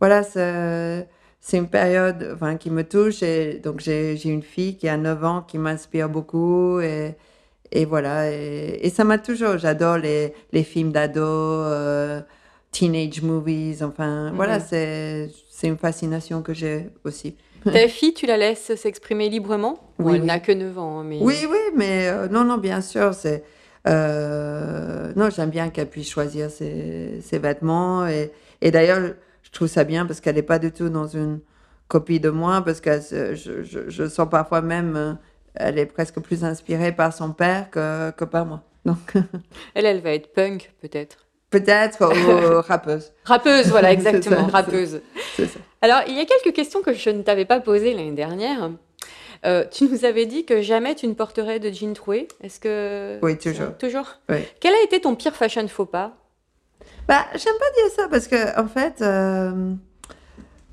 voilà, 0.00 0.22
c'est 0.22 1.08
une 1.56 1.68
période 1.68 2.32
enfin, 2.34 2.56
qui 2.56 2.70
me 2.70 2.84
touche. 2.84 3.22
Et 3.22 3.58
donc 3.58 3.80
j'ai 3.80 4.22
une 4.24 4.42
fille 4.42 4.76
qui 4.76 4.88
a 4.88 4.96
9 4.98 5.24
ans 5.24 5.42
qui 5.42 5.58
m'inspire 5.58 6.08
beaucoup. 6.10 6.80
Et, 6.80 7.16
et 7.72 7.84
voilà, 7.84 8.30
et, 8.32 8.78
et 8.82 8.90
ça 8.90 9.04
m'a 9.04 9.18
toujours, 9.18 9.58
j'adore 9.58 9.98
les, 9.98 10.32
les 10.52 10.62
films 10.64 10.92
d'ados, 10.92 11.24
euh, 11.24 12.20
teenage 12.72 13.22
movies, 13.22 13.82
enfin, 13.82 14.32
voilà, 14.34 14.58
Mhm. 14.58 14.64
c'est 14.68 15.30
c'est 15.50 15.66
une 15.68 15.76
fascination 15.78 16.40
que 16.42 16.54
j'ai 16.54 16.88
aussi. 17.04 17.36
Ta 17.64 17.86
fille, 17.88 18.14
tu 18.14 18.24
la 18.26 18.36
laisses 18.38 18.74
s'exprimer 18.76 19.28
librement? 19.28 19.78
Bon, 19.98 20.06
Oui, 20.06 20.14
Elle 20.14 20.20
oui. 20.22 20.26
n'a 20.26 20.40
que 20.40 20.52
9 20.52 20.78
ans, 20.78 21.00
hein, 21.00 21.04
mais. 21.04 21.18
Oui, 21.20 21.34
oui, 21.50 21.58
mais 21.76 22.08
euh, 22.08 22.28
non, 22.28 22.44
non, 22.44 22.56
bien 22.56 22.80
sûr, 22.80 23.12
c'est... 23.12 23.42
euh, 23.86 25.12
non, 25.16 25.28
j'aime 25.30 25.50
bien 25.50 25.68
qu'elle 25.70 25.88
puisse 25.90 26.08
choisir 26.08 26.50
ses, 26.50 27.20
ses 27.22 27.38
vêtements. 27.38 28.06
Et, 28.06 28.30
et 28.62 28.70
d'ailleurs, 28.70 29.00
je 29.42 29.50
trouve 29.50 29.68
ça 29.68 29.84
bien 29.84 30.06
parce 30.06 30.20
qu'elle 30.20 30.36
n'est 30.36 30.42
pas 30.42 30.58
du 30.58 30.72
tout 30.72 30.88
dans 30.88 31.06
une 31.06 31.40
copie 31.88 32.20
de 32.20 32.30
moi, 32.30 32.62
parce 32.64 32.80
que 32.80 32.92
je, 33.34 33.62
je, 33.62 33.80
je 33.90 34.08
sens 34.08 34.28
parfois 34.30 34.62
même, 34.62 35.18
elle 35.54 35.78
est 35.78 35.86
presque 35.86 36.20
plus 36.20 36.44
inspirée 36.44 36.92
par 36.92 37.12
son 37.12 37.32
père 37.32 37.70
que, 37.70 38.10
que 38.12 38.24
par 38.24 38.46
moi. 38.46 38.62
Donc, 38.84 39.14
Elle, 39.74 39.86
elle 39.86 40.00
va 40.00 40.12
être 40.12 40.32
punk, 40.32 40.72
peut-être. 40.80 41.26
peut-être, 41.50 42.02
ou 42.02 42.60
rappeuse. 42.66 43.12
Rappeuse, 43.24 43.68
voilà, 43.68 43.92
exactement, 43.98 44.48
ça, 44.48 44.56
rappeuse. 44.56 45.00
C'est 45.36 45.46
ça. 45.46 45.58
Alors, 45.82 46.00
il 46.08 46.14
y 46.16 46.20
a 46.20 46.24
quelques 46.24 46.54
questions 46.54 46.82
que 46.82 46.92
je 46.94 47.10
ne 47.10 47.22
t'avais 47.22 47.44
pas 47.44 47.60
posées 47.60 47.92
l'année 47.94 48.12
dernière. 48.12 48.70
Euh, 49.46 49.64
tu 49.70 49.84
nous 49.84 50.04
avais 50.04 50.26
dit 50.26 50.44
que 50.44 50.60
jamais 50.60 50.94
tu 50.94 51.06
ne 51.08 51.14
porterais 51.14 51.58
de 51.60 51.70
jean 51.70 51.94
troué. 51.94 52.28
Est-ce 52.42 52.60
que. 52.60 53.18
Oui, 53.22 53.38
toujours. 53.38 53.76
Toujours 53.78 54.16
Oui. 54.28 54.38
Quel 54.60 54.74
a 54.74 54.82
été 54.84 55.00
ton 55.00 55.14
pire 55.14 55.34
fashion 55.34 55.66
faux 55.68 55.86
pas 55.86 56.16
Bah, 57.08 57.24
j'aime 57.32 57.54
pas 57.58 57.70
dire 57.82 57.90
ça 57.96 58.08
parce 58.08 58.28
que, 58.28 58.60
en 58.60 58.68
fait, 58.68 59.00
euh, 59.00 59.72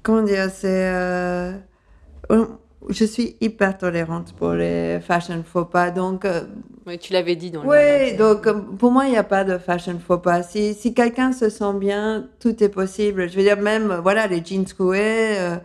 comment 0.04 0.22
dire, 0.22 0.50
c'est. 0.54 0.68
euh, 0.70 1.54
je 2.90 3.06
suis 3.06 3.36
hyper 3.42 3.78
tolérante 3.78 4.34
pour 4.34 4.52
les 4.54 5.00
fashion 5.00 5.44
faux 5.46 5.66
pas. 5.66 5.92
Donc, 5.92 6.26
euh, 6.26 6.42
Oui, 6.86 6.98
tu 7.00 7.12
l'avais 7.14 7.36
dit 7.36 7.52
dans 7.52 7.64
le. 7.64 7.68
oui, 7.70 8.16
donc 8.16 8.48
euh, 8.48 8.54
pour 8.78 8.92
moi, 8.92 9.06
il 9.06 9.12
n'y 9.12 9.18
a 9.18 9.24
pas 9.24 9.44
de 9.44 9.58
fashion 9.58 10.00
faux 10.06 10.20
pas. 10.20 10.44
Si, 10.44 10.74
si 10.74 10.94
quelqu'un 10.94 11.32
se 11.34 11.50
sent 11.50 11.74
bien, 11.76 12.28
tout 12.40 12.64
est 12.64 12.70
possible. 12.70 13.30
Je 13.30 13.36
veux 13.36 13.44
dire, 13.44 13.58
même, 13.60 13.92
euh, 13.92 14.00
voilà, 14.02 14.28
les 14.28 14.44
jeans 14.46 14.64
troués, 14.66 15.38
euh, 15.40 15.56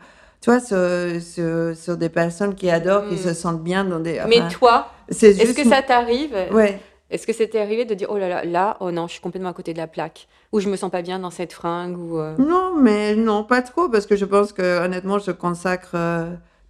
tu 0.41 0.51
vois, 0.51 0.61
sur, 0.61 0.77
sur, 1.23 1.77
sur 1.77 1.97
des 1.97 2.09
personnes 2.09 2.55
qui 2.55 2.69
adorent, 2.71 3.07
qui 3.09 3.15
Mm. 3.15 3.19
se 3.19 3.35
sentent 3.35 3.63
bien 3.63 3.85
dans 3.85 4.01
des. 4.01 4.21
Mais 4.29 4.49
toi, 4.51 4.89
est-ce 5.09 5.53
que 5.55 5.65
ça 5.69 5.83
t'arrive 5.83 6.35
Ouais. 6.53 6.81
Est-ce 7.11 7.27
que 7.27 7.35
c'était 7.35 7.61
arrivé 7.61 7.85
de 7.85 7.93
dire 7.93 8.09
oh 8.11 8.17
là 8.17 8.27
là, 8.27 8.43
là, 8.45 8.79
oh 8.81 8.91
non, 8.91 9.07
je 9.07 9.13
suis 9.13 9.21
complètement 9.21 9.51
à 9.51 9.53
côté 9.53 9.75
de 9.75 9.79
la 9.79 9.87
plaque, 9.87 10.29
ou 10.51 10.61
je 10.61 10.71
me 10.71 10.77
sens 10.77 10.91
pas 10.91 11.03
bien 11.03 11.19
dans 11.19 11.31
cette 11.31 11.53
fringue, 11.53 11.99
ou. 11.99 12.19
euh, 12.19 12.35
Non, 12.39 12.73
mais 12.81 13.15
non, 13.15 13.45
pas 13.45 13.61
trop, 13.61 13.91
parce 13.91 14.07
que 14.07 14.17
je 14.17 14.25
pense 14.25 14.55
que 14.55 14.83
honnêtement, 14.83 15.19
je 15.19 15.31
consacre 15.31 15.91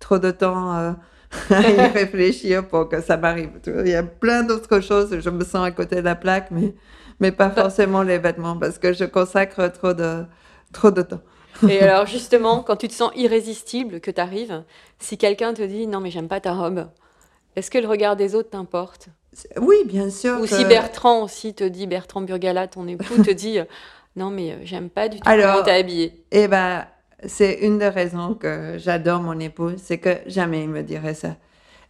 trop 0.02 0.18
de 0.18 0.30
temps 0.30 0.76
euh, 0.76 0.92
à 1.50 1.60
y 1.70 1.80
réfléchir 2.00 2.68
pour 2.68 2.88
que 2.88 3.00
ça 3.00 3.16
m'arrive. 3.16 3.50
Il 3.66 3.88
y 3.88 3.94
a 3.94 4.02
plein 4.02 4.42
d'autres 4.42 4.80
choses, 4.80 5.18
je 5.18 5.30
me 5.30 5.44
sens 5.44 5.66
à 5.66 5.70
côté 5.70 5.96
de 5.96 6.00
la 6.02 6.14
plaque, 6.14 6.50
mais, 6.50 6.74
mais 7.20 7.32
pas 7.32 7.48
Bah. 7.48 7.62
forcément 7.62 8.02
les 8.02 8.18
vêtements, 8.18 8.56
parce 8.58 8.78
que 8.78 8.92
je 8.92 9.04
consacre 9.04 9.68
trop 9.72 9.94
de, 9.94 10.24
trop 10.72 10.90
de 10.90 11.02
temps. 11.02 11.20
Et 11.68 11.80
alors 11.88 12.06
justement, 12.06 12.62
quand 12.62 12.76
tu 12.76 12.88
te 12.88 12.92
sens 12.94 13.10
irrésistible, 13.14 14.00
que 14.00 14.10
tu 14.10 14.20
arrives, 14.20 14.62
si 14.98 15.16
quelqu'un 15.16 15.54
te 15.54 15.62
dit 15.62 15.86
non 15.86 16.00
mais 16.00 16.10
j'aime 16.10 16.28
pas 16.28 16.40
ta 16.40 16.52
robe, 16.52 16.88
est-ce 17.56 17.70
que 17.70 17.78
le 17.78 17.86
regard 17.88 18.16
des 18.16 18.34
autres 18.34 18.50
t'importe? 18.50 19.08
Oui, 19.60 19.76
bien 19.86 20.10
sûr. 20.10 20.38
Ou 20.38 20.42
que- 20.42 20.48
si 20.48 20.64
Bertrand 20.66 21.22
aussi 21.22 21.54
te 21.54 21.64
dit, 21.64 21.86
Bertrand 21.86 22.20
Burgala, 22.22 22.68
ton 22.68 22.86
époux, 22.88 23.22
te 23.22 23.30
dit 23.30 23.58
non 24.16 24.28
mais 24.30 24.52
euh, 24.52 24.56
j'aime 24.64 24.90
pas 24.90 25.08
du 25.08 25.18
tout 25.20 25.28
Alors- 25.28 25.52
comment 25.52 25.64
t'es 25.64 25.70
habillée. 25.72 26.24
Eh 26.32 26.48
ben, 26.48 26.84
c'est 27.26 27.52
une 27.60 27.78
des 27.78 27.88
raisons 27.88 28.34
que 28.34 28.74
j'adore 28.78 29.20
mon 29.22 29.38
époux, 29.40 29.72
c'est 29.82 29.98
que 29.98 30.18
jamais 30.26 30.62
il 30.62 30.68
me 30.68 30.82
dirait 30.82 31.14
ça. 31.14 31.36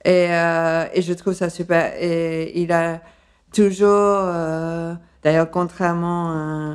Et, 0.04 0.26
euh, 0.30 0.84
et 0.92 1.02
je 1.02 1.12
trouve 1.12 1.34
ça 1.34 1.48
super. 1.50 1.92
Et 2.00 2.60
il 2.60 2.72
a 2.72 3.00
toujours, 3.52 3.88
euh, 3.90 4.94
d'ailleurs, 5.22 5.50
contrairement 5.50 6.30
à 6.32 6.74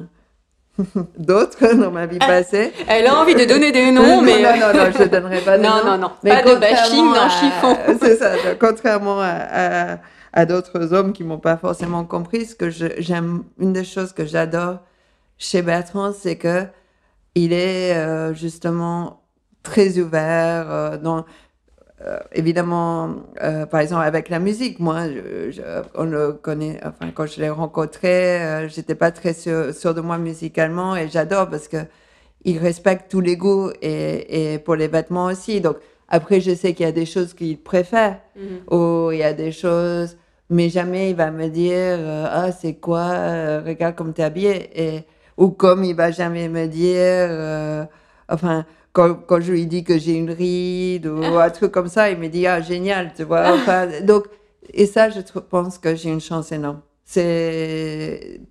d'autres 1.17 1.73
dans 1.75 1.91
ma 1.91 2.05
vie 2.05 2.19
passée. 2.19 2.71
Elle 2.87 3.07
a 3.07 3.19
envie 3.19 3.35
de 3.35 3.45
donner 3.45 3.71
des 3.71 3.91
noms, 3.91 4.17
non, 4.17 4.21
mais 4.21 4.41
non, 4.41 4.51
non, 4.59 4.73
non, 4.85 4.91
je 4.97 5.03
donnerai 5.05 5.41
pas 5.41 5.57
de 5.57 5.63
Non, 5.67 5.77
nom. 5.83 5.85
non, 5.91 5.97
non, 5.97 6.11
Mais 6.23 6.41
pas 6.41 6.43
de 6.43 6.59
bashing 6.59 7.13
dans 7.13 7.29
Chiffon. 7.29 7.77
C'est 8.01 8.15
ça, 8.17 8.31
contrairement 8.59 9.19
à, 9.19 9.93
à, 9.93 9.97
à 10.33 10.45
d'autres 10.45 10.93
hommes 10.93 11.13
qui 11.13 11.23
m'ont 11.23 11.39
pas 11.39 11.57
forcément 11.57 12.05
compris, 12.05 12.45
ce 12.45 12.55
que 12.55 12.69
j'aime, 12.69 13.43
une 13.59 13.73
des 13.73 13.83
choses 13.83 14.13
que 14.13 14.25
j'adore 14.25 14.77
chez 15.39 15.61
Bertrand, 15.61 16.13
c'est 16.13 16.35
que 16.35 16.65
il 17.43 17.51
est 17.53 17.93
euh, 17.95 18.33
justement 18.33 19.21
très 19.63 19.89
ouvert 19.99 20.65
euh, 20.71 20.97
dans 20.97 21.25
euh, 22.05 22.19
évidemment, 22.41 23.15
euh, 23.43 23.65
par 23.65 23.79
exemple, 23.79 24.03
avec 24.05 24.29
la 24.29 24.39
musique, 24.39 24.79
moi, 24.79 24.99
je, 25.09 25.49
je- 25.55 25.61
on 25.95 26.05
le 26.05 26.33
connaît, 26.33 26.79
enfin, 26.89 27.11
quand 27.15 27.25
je 27.25 27.41
l'ai 27.41 27.49
rencontré, 27.49 28.13
euh, 28.41 28.67
j'étais 28.69 28.93
pas 29.03 29.11
très 29.11 29.33
sûre 29.33 29.73
sûr 29.73 29.93
de 29.95 30.01
moi 30.01 30.17
musicalement 30.19 30.95
et 30.95 31.07
j'adore 31.09 31.49
parce 31.49 31.67
que 31.67 31.77
il 32.45 32.59
respecte 32.59 33.09
tous 33.09 33.19
les 33.29 33.35
goûts 33.35 33.71
et, 33.81 34.53
et 34.53 34.59
pour 34.59 34.75
les 34.75 34.87
vêtements 34.87 35.25
aussi. 35.25 35.59
Donc, 35.59 35.77
après, 36.07 36.39
je 36.39 36.53
sais 36.53 36.73
qu'il 36.73 36.85
y 36.85 36.89
a 36.89 36.97
des 37.03 37.07
choses 37.13 37.33
qu'il 37.33 37.57
préfère 37.73 38.19
Mhm. 38.35 38.59
ou 38.77 39.11
il 39.11 39.17
y 39.17 39.23
a 39.23 39.33
des 39.33 39.51
choses, 39.51 40.11
mais 40.55 40.69
jamais 40.69 41.09
il 41.09 41.15
va 41.15 41.31
me 41.31 41.47
dire, 41.49 41.97
ah, 42.31 42.51
c'est 42.51 42.75
quoi, 42.75 43.07
regarde 43.69 43.95
comme 43.95 44.13
t'es 44.13 44.23
habillé. 44.23 44.53
Et, 44.85 45.03
ou 45.37 45.49
comme 45.49 45.83
il 45.83 45.95
va 45.95 46.11
jamais 46.11 46.49
me 46.49 46.65
dire, 46.67 47.27
euh, 47.29 47.85
enfin, 48.27 48.65
quand, 48.91 49.13
quand 49.13 49.39
je 49.39 49.51
lui 49.51 49.67
dis 49.67 49.83
que 49.83 49.97
j'ai 49.97 50.13
une 50.13 50.31
ride 50.31 51.05
ou 51.05 51.37
un 51.37 51.49
truc 51.51 51.71
comme 51.71 51.87
ça, 51.87 52.09
il 52.09 52.17
me 52.17 52.27
dit, 52.27 52.47
ah, 52.47 52.61
génial, 52.61 53.13
tu 53.15 53.23
vois. 53.23 53.53
Enfin, 53.53 53.87
donc, 54.01 54.25
et 54.73 54.85
ça, 54.87 55.09
je 55.09 55.19
pense 55.21 55.77
que 55.77 55.95
j'ai 55.95 56.09
une 56.09 56.21
chance 56.21 56.51
énorme. 56.51 56.81
C'est, 57.05 58.41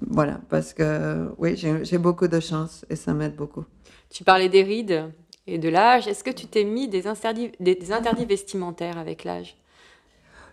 voilà, 0.00 0.40
parce 0.48 0.72
que, 0.72 1.28
oui, 1.38 1.56
j'ai 1.56 1.98
beaucoup 1.98 2.26
de 2.26 2.40
chance 2.40 2.84
et 2.88 2.96
ça 2.96 3.12
m'aide 3.12 3.36
beaucoup. 3.36 3.64
tu 4.10 4.24
parlais 4.24 4.48
des 4.48 4.62
rides 4.62 5.12
et 5.46 5.58
de 5.58 5.68
l'âge. 5.68 6.08
Est-ce 6.08 6.24
que 6.24 6.30
tu 6.30 6.46
t'es 6.46 6.64
mis 6.64 6.88
des 6.88 7.06
interdits, 7.06 7.52
des, 7.60 7.74
des 7.74 7.92
interdits 7.92 8.26
vestimentaires 8.26 8.98
avec 8.98 9.24
l'âge? 9.24 9.56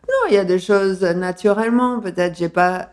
Non, 0.07 0.29
il 0.29 0.35
y 0.35 0.37
a 0.37 0.45
des 0.45 0.59
choses 0.59 1.01
naturellement. 1.01 1.99
Peut-être 1.99 2.37
j'ai 2.37 2.49
pas, 2.49 2.89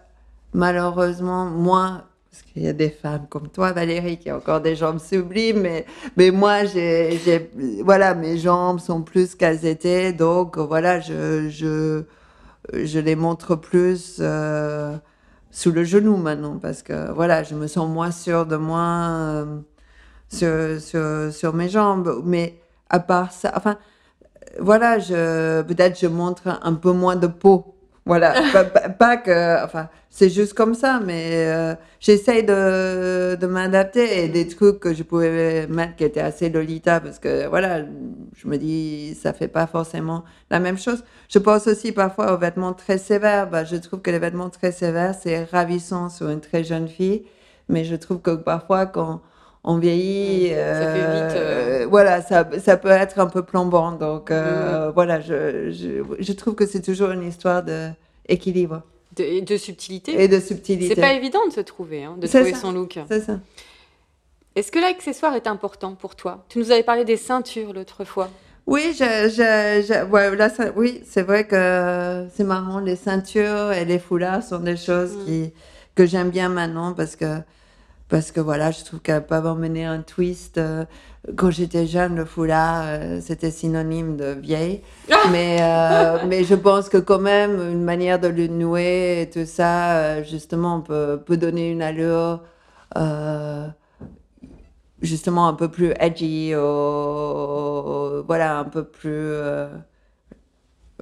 malheureusement, 0.52 1.44
moi, 1.46 2.04
parce 2.34 2.50
qu'il 2.50 2.64
y 2.64 2.68
a 2.68 2.72
des 2.72 2.90
femmes 2.90 3.26
comme 3.30 3.48
toi, 3.48 3.70
Valérie, 3.70 4.18
qui 4.18 4.28
a 4.28 4.36
encore 4.36 4.60
des 4.60 4.74
jambes 4.74 4.98
sublimes, 4.98 5.60
mais, 5.60 5.86
mais 6.16 6.32
moi, 6.32 6.64
j'ai, 6.64 7.48
voilà, 7.84 8.16
mes 8.16 8.38
jambes 8.38 8.80
sont 8.80 9.02
plus 9.02 9.36
qu'elles 9.36 9.64
étaient, 9.64 10.12
donc 10.12 10.58
voilà, 10.58 10.98
je, 10.98 11.48
je, 11.48 12.02
je 12.72 12.98
les 12.98 13.14
montre 13.14 13.54
plus 13.54 14.16
euh, 14.18 14.96
sous 15.52 15.70
le 15.70 15.84
genou 15.84 16.16
maintenant, 16.16 16.58
parce 16.60 16.82
que 16.82 17.12
voilà, 17.12 17.44
je 17.44 17.54
me 17.54 17.68
sens 17.68 17.88
moins 17.88 18.10
sûre 18.10 18.46
de 18.46 18.56
moi 18.56 18.80
euh, 18.80 19.60
sur, 20.28 20.80
sur, 20.80 21.32
sur 21.32 21.54
mes 21.54 21.68
jambes. 21.68 22.20
Mais 22.24 22.58
à 22.90 22.98
part 22.98 23.30
ça, 23.30 23.52
enfin, 23.54 23.78
voilà, 24.58 24.96
peut-être 24.98 26.00
je 26.00 26.08
montre 26.08 26.58
un 26.60 26.74
peu 26.74 26.90
moins 26.90 27.14
de 27.14 27.28
peau 27.28 27.73
Voilà, 28.06 28.34
pas, 28.52 28.64
pas- 28.64 28.88
pas 28.90 29.16
que, 29.16 29.64
enfin, 29.64 29.88
c'est 30.10 30.28
juste 30.28 30.52
comme 30.54 30.74
ça, 30.74 31.00
mais 31.04 31.46
euh, 31.48 31.74
j'essaye 32.00 32.44
de, 32.44 33.34
de 33.36 33.46
m'adapter 33.46 34.24
et 34.24 34.28
des 34.28 34.46
trucs 34.46 34.78
que 34.80 34.92
je 34.92 35.02
pouvais 35.02 35.66
mettre 35.68 35.96
qui 35.96 36.04
étaient 36.04 36.20
assez 36.20 36.50
Lolita 36.50 37.00
parce 37.00 37.18
que 37.18 37.46
voilà, 37.48 37.80
je 38.36 38.46
me 38.48 38.58
dis, 38.58 39.14
ça 39.20 39.32
fait 39.32 39.48
pas 39.48 39.66
forcément 39.66 40.24
la 40.50 40.60
même 40.60 40.76
chose. 40.78 41.02
Je 41.30 41.38
pense 41.38 41.66
aussi 41.66 41.92
parfois 41.92 42.34
aux 42.34 42.38
vêtements 42.38 42.74
très 42.74 42.98
sévères. 42.98 43.48
Bah, 43.48 43.64
je 43.64 43.76
trouve 43.76 44.00
que 44.02 44.10
les 44.10 44.18
vêtements 44.18 44.50
très 44.50 44.70
sévères, 44.72 45.14
c'est 45.14 45.44
ravissant 45.44 46.10
sur 46.10 46.28
une 46.28 46.40
très 46.40 46.62
jeune 46.62 46.88
fille, 46.88 47.24
mais 47.70 47.84
je 47.84 47.96
trouve 47.96 48.20
que 48.20 48.32
parfois 48.36 48.84
quand 48.86 49.22
on 49.64 49.78
vieillit, 49.78 50.50
Mm, 50.50 50.56
ça 50.56 50.92
fait 50.92 50.98
vite, 51.00 51.36
euh, 51.36 51.86
voilà, 51.88 52.20
ça, 52.22 52.46
ça 52.62 52.76
peut 52.76 52.88
être 52.90 53.18
un 53.18 53.26
peu 53.26 53.42
plombant. 53.42 53.92
Donc 53.92 54.30
euh, 54.30 54.90
voilà, 54.94 55.20
je, 55.20 55.70
je, 55.72 56.02
je 56.18 56.32
trouve 56.32 56.54
que 56.54 56.66
c'est 56.66 56.82
toujours 56.82 57.10
une 57.10 57.22
histoire 57.26 57.62
de 57.62 57.88
équilibre 58.28 58.82
De, 59.16 59.40
de 59.44 59.56
subtilité. 59.56 60.22
et 60.22 60.28
de 60.28 60.38
subtilité. 60.40 60.94
C'est 60.94 61.00
pas 61.00 61.14
évident 61.14 61.46
de 61.46 61.52
se 61.52 61.60
trouver, 61.60 62.04
hein, 62.04 62.16
de 62.18 62.26
trouver 62.26 62.52
ça. 62.52 62.58
son 62.60 62.72
look. 62.72 62.98
C'est 63.08 63.20
ça. 63.20 63.38
Est-ce 64.56 64.70
que 64.70 64.78
l'accessoire 64.78 65.34
est 65.34 65.46
important 65.48 65.94
pour 65.94 66.14
toi? 66.14 66.44
Tu 66.48 66.58
nous 66.58 66.70
avais 66.70 66.84
parlé 66.84 67.04
des 67.04 67.16
ceintures 67.16 67.72
l'autre 67.72 68.04
fois. 68.04 68.28
Oui, 68.66 68.94
je, 68.98 69.04
je, 69.04 69.84
je- 69.86 70.04
ouais, 70.06 70.34
là, 70.36 70.48
ça- 70.48 70.70
oui, 70.76 71.02
c'est 71.06 71.22
vrai 71.22 71.46
que 71.46 72.26
c'est 72.34 72.44
marrant. 72.44 72.78
Les 72.80 72.96
ceintures 72.96 73.72
et 73.72 73.84
les 73.84 73.98
foulards 73.98 74.42
sont 74.42 74.60
des 74.60 74.76
choses 74.76 75.12
Mm. 75.16 75.24
qui, 75.24 75.52
que 75.96 76.06
j'aime 76.06 76.30
bien 76.30 76.48
maintenant 76.48 76.92
parce 76.94 77.16
que, 77.16 77.40
parce 78.08 78.30
que 78.32 78.40
voilà, 78.40 78.70
je 78.70 78.84
trouve 78.84 79.00
qu'elles 79.00 79.26
peuvent 79.26 79.46
emmener 79.46 79.84
un 79.84 80.00
twist. 80.02 80.58
euh, 80.58 80.84
Quand 81.36 81.50
j'étais 81.50 81.86
jeune, 81.86 82.16
le 82.16 82.24
foulard, 82.24 82.82
euh, 82.86 83.20
c'était 83.20 83.50
synonyme 83.50 84.16
de 84.16 84.26
vieille. 84.32 84.82
mais, 85.32 85.58
euh, 85.62 86.18
mais 86.26 86.44
je 86.44 86.54
pense 86.54 86.88
que 86.88 86.98
quand 86.98 87.18
même, 87.18 87.52
une 87.72 87.82
manière 87.82 88.18
de 88.20 88.28
le 88.28 88.46
nouer 88.46 89.22
et 89.22 89.30
tout 89.30 89.46
ça, 89.46 90.22
justement, 90.22 90.80
peut, 90.80 91.20
peut 91.24 91.36
donner 91.36 91.70
une 91.70 91.82
allure. 91.82 92.42
euh, 92.96 93.66
justement 95.02 95.48
un 95.48 95.54
peu 95.54 95.68
plus 95.68 95.92
edgy, 96.00 96.54
ou- 96.54 98.22
voilà, 98.26 98.58
un 98.58 98.64
peu 98.64 98.84
plus, 98.84 99.10
euh, 99.10 99.66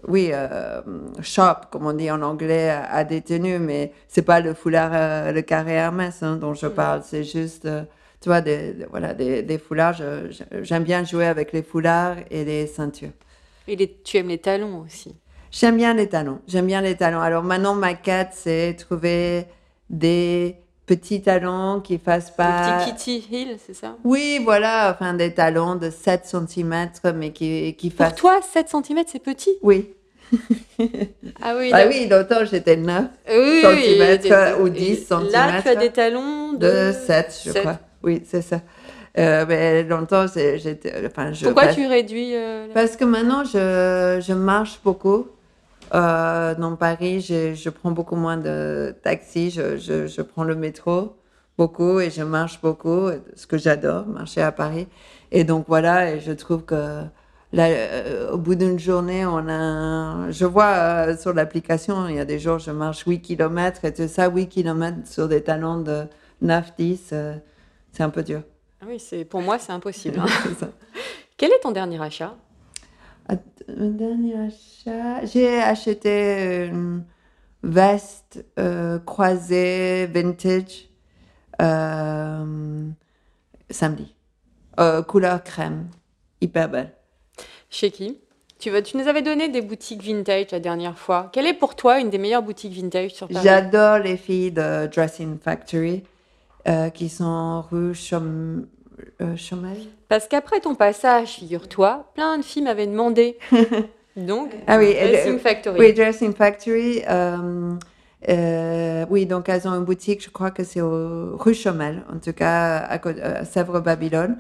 oui, 0.08 0.30
euh, 0.32 0.82
sharp, 1.22 1.70
comme 1.70 1.86
on 1.86 1.92
dit 1.92 2.10
en 2.10 2.22
anglais, 2.22 2.70
à, 2.70 3.04
des 3.04 3.20
tenues, 3.22 3.58
mais 3.58 3.92
c'est 4.08 4.22
pas 4.22 4.40
le 4.40 4.54
foulard, 4.54 4.90
euh, 4.94 5.32
le 5.32 5.42
carré 5.42 5.72
Hermès 5.74 6.22
hein, 6.22 6.36
dont 6.36 6.54
je 6.54 6.66
parle, 6.66 7.02
c'est 7.04 7.24
juste, 7.24 7.66
euh, 7.66 7.82
tu 8.20 8.28
vois, 8.28 8.40
des, 8.40 8.86
voilà, 8.90 9.14
des, 9.14 9.42
des 9.42 9.58
foulards. 9.58 10.00
J'aime 10.62 10.84
bien 10.84 11.04
jouer 11.04 11.26
avec 11.26 11.52
les 11.52 11.62
foulards 11.62 12.16
et 12.30 12.44
les 12.44 12.66
ceintures. 12.66 13.10
Et 13.68 13.76
les- 13.76 14.00
tu 14.02 14.16
aimes 14.16 14.28
les 14.28 14.38
talons 14.38 14.80
aussi. 14.80 15.14
J'aime 15.50 15.76
bien 15.76 15.94
les 15.94 16.08
talons. 16.08 16.40
J'aime 16.48 16.66
bien 16.66 16.80
les 16.80 16.96
talons. 16.96 17.20
Alors 17.20 17.42
maintenant, 17.44 17.74
ma 17.74 17.94
quête, 17.94 18.30
c'est 18.32 18.74
trouver 18.78 19.46
des 19.90 20.56
petits 20.96 21.22
talons 21.22 21.80
qui 21.80 21.98
fassent 21.98 22.30
pas. 22.30 22.78
Le 22.78 22.84
petit 22.84 22.94
Kitty 23.18 23.28
Hill, 23.32 23.56
c'est 23.66 23.74
ça? 23.74 23.96
Oui, 24.04 24.40
voilà, 24.44 24.90
enfin 24.94 25.14
des 25.14 25.32
talons 25.32 25.74
de 25.76 25.90
7 25.90 26.24
cm, 26.24 26.88
mais 27.14 27.30
qui, 27.32 27.74
qui 27.78 27.90
Pour 27.90 28.06
fassent. 28.06 28.14
toi, 28.16 28.40
7 28.42 28.68
cm, 28.68 29.02
c'est 29.06 29.22
petit? 29.22 29.50
Oui. 29.62 29.90
Ah 31.42 31.54
oui, 31.58 31.70
Bah 31.70 31.80
oui, 31.88 32.08
longtemps 32.08 32.44
j'étais 32.50 32.76
9 32.76 33.04
Oui, 33.28 33.62
et- 33.84 34.60
ou 34.60 34.66
et- 34.66 34.70
10 34.70 35.10
Là, 35.30 35.60
tu 35.62 35.68
as 35.68 35.76
des 35.76 35.90
talons 35.90 36.52
de, 36.54 36.58
de 36.88 36.92
7, 36.92 37.42
je 37.46 37.52
crois. 37.52 37.78
Oui, 38.02 38.22
c'est 38.26 38.42
ça. 38.42 38.60
Euh, 39.18 39.44
mais 39.46 39.82
longtemps, 39.82 40.24
j'étais. 40.26 40.94
Enfin, 41.06 41.32
je 41.34 41.44
Pourquoi 41.44 41.64
passe- 41.64 41.74
tu 41.74 41.86
réduis 41.86 42.34
euh, 42.34 42.68
la- 42.68 42.72
Parce 42.74 42.96
que 42.96 43.04
maintenant, 43.04 43.44
je, 43.44 44.22
je 44.26 44.32
marche 44.32 44.80
beaucoup. 44.82 45.26
Euh, 45.94 46.54
dans 46.54 46.76
Paris, 46.76 47.20
je, 47.20 47.54
je 47.54 47.70
prends 47.70 47.90
beaucoup 47.90 48.16
moins 48.16 48.38
de 48.38 48.94
taxi. 49.02 49.50
Je, 49.50 49.76
je, 49.76 50.06
je 50.06 50.22
prends 50.22 50.44
le 50.44 50.54
métro 50.54 51.16
beaucoup 51.58 52.00
et 52.00 52.10
je 52.10 52.22
marche 52.22 52.60
beaucoup, 52.60 53.10
ce 53.34 53.46
que 53.46 53.58
j'adore, 53.58 54.06
marcher 54.06 54.42
à 54.42 54.52
Paris. 54.52 54.88
Et 55.30 55.44
donc 55.44 55.66
voilà, 55.68 56.12
et 56.12 56.20
je 56.20 56.32
trouve 56.32 56.64
que 56.64 57.02
là, 57.52 57.66
euh, 57.68 58.32
au 58.32 58.38
bout 58.38 58.54
d'une 58.54 58.78
journée, 58.78 59.24
on 59.26 59.48
a. 59.48 60.30
Je 60.30 60.44
vois 60.44 60.72
euh, 60.76 61.16
sur 61.16 61.32
l'application, 61.32 62.08
il 62.08 62.16
y 62.16 62.20
a 62.20 62.24
des 62.24 62.38
jours, 62.38 62.58
je 62.58 62.70
marche 62.70 63.04
8 63.06 63.20
km 63.20 63.84
et 63.84 63.92
tout 63.92 64.08
ça, 64.08 64.28
8 64.28 64.48
km 64.48 65.06
sur 65.06 65.28
des 65.28 65.42
talons 65.42 65.80
de 65.80 66.04
9-10, 66.42 66.98
euh, 67.12 67.34
c'est 67.92 68.02
un 68.02 68.10
peu 68.10 68.22
dur. 68.22 68.42
Ah 68.80 68.86
oui, 68.88 69.24
pour 69.24 69.42
moi, 69.42 69.58
c'est 69.58 69.72
impossible. 69.72 70.20
hein. 70.62 70.68
Quel 71.36 71.50
est 71.52 71.60
ton 71.60 71.70
dernier 71.70 72.00
achat? 72.02 72.34
Un 73.28 73.90
dernier 73.90 74.36
achat. 74.36 75.24
J'ai 75.24 75.60
acheté 75.60 76.66
une 76.66 77.04
veste 77.62 78.44
euh, 78.58 78.98
croisée 78.98 80.06
vintage 80.06 80.88
euh, 81.60 82.88
samedi. 83.70 84.14
Euh, 84.80 85.02
couleur 85.02 85.42
crème. 85.42 85.88
Hyper 86.40 86.68
belle. 86.68 86.92
Chez 87.70 87.90
qui? 87.90 88.18
Tu, 88.58 88.70
nous 88.70 89.08
avais 89.08 89.22
donné 89.22 89.48
des 89.48 89.60
boutiques 89.60 90.04
vintage 90.04 90.52
la 90.52 90.60
dernière 90.60 90.96
fois. 90.96 91.30
Quelle 91.32 91.46
est 91.46 91.54
pour 91.54 91.74
toi 91.74 91.98
une 91.98 92.10
des 92.10 92.18
meilleures 92.18 92.44
boutiques 92.44 92.72
vintage 92.72 93.10
sur 93.10 93.26
Paris? 93.26 93.42
J'adore 93.42 93.98
les 93.98 94.16
filles 94.16 94.52
de 94.52 94.86
Dressing 94.86 95.38
Factory 95.38 96.04
euh, 96.68 96.88
qui 96.90 97.08
sont 97.08 97.62
rue 97.62 97.92
Chom... 97.92 98.66
euh. 99.20 99.34
Parce 100.08 100.28
qu'après 100.28 100.60
ton 100.60 100.74
passage, 100.74 101.28
figure-toi, 101.28 102.10
plein 102.14 102.38
de 102.38 102.42
filles 102.42 102.62
m'avaient 102.62 102.86
demandé. 102.86 103.38
Donc, 104.16 104.50
Ah 104.66 104.78
oui, 104.78 104.92
Dressing 104.92 105.32
elle- 105.34 105.38
Factory. 105.38 105.78
Oui, 105.78 105.92
Dressing 105.94 106.34
Factory. 106.34 107.02
euh, 107.08 107.74
euh, 108.28 109.06
oui, 109.10 109.26
donc 109.26 109.48
elles 109.48 109.66
ont 109.66 109.72
une 109.72 109.84
boutique, 109.84 110.22
je 110.22 110.30
crois 110.30 110.50
que 110.50 110.62
c'est 110.64 110.80
au 110.82 111.36
rue 111.36 111.54
Chomel, 111.54 112.02
en 112.14 112.18
tout 112.18 112.32
cas 112.34 112.76
à, 112.78 113.00
à 113.38 113.44
Sèvres-Babylone. 113.44 114.36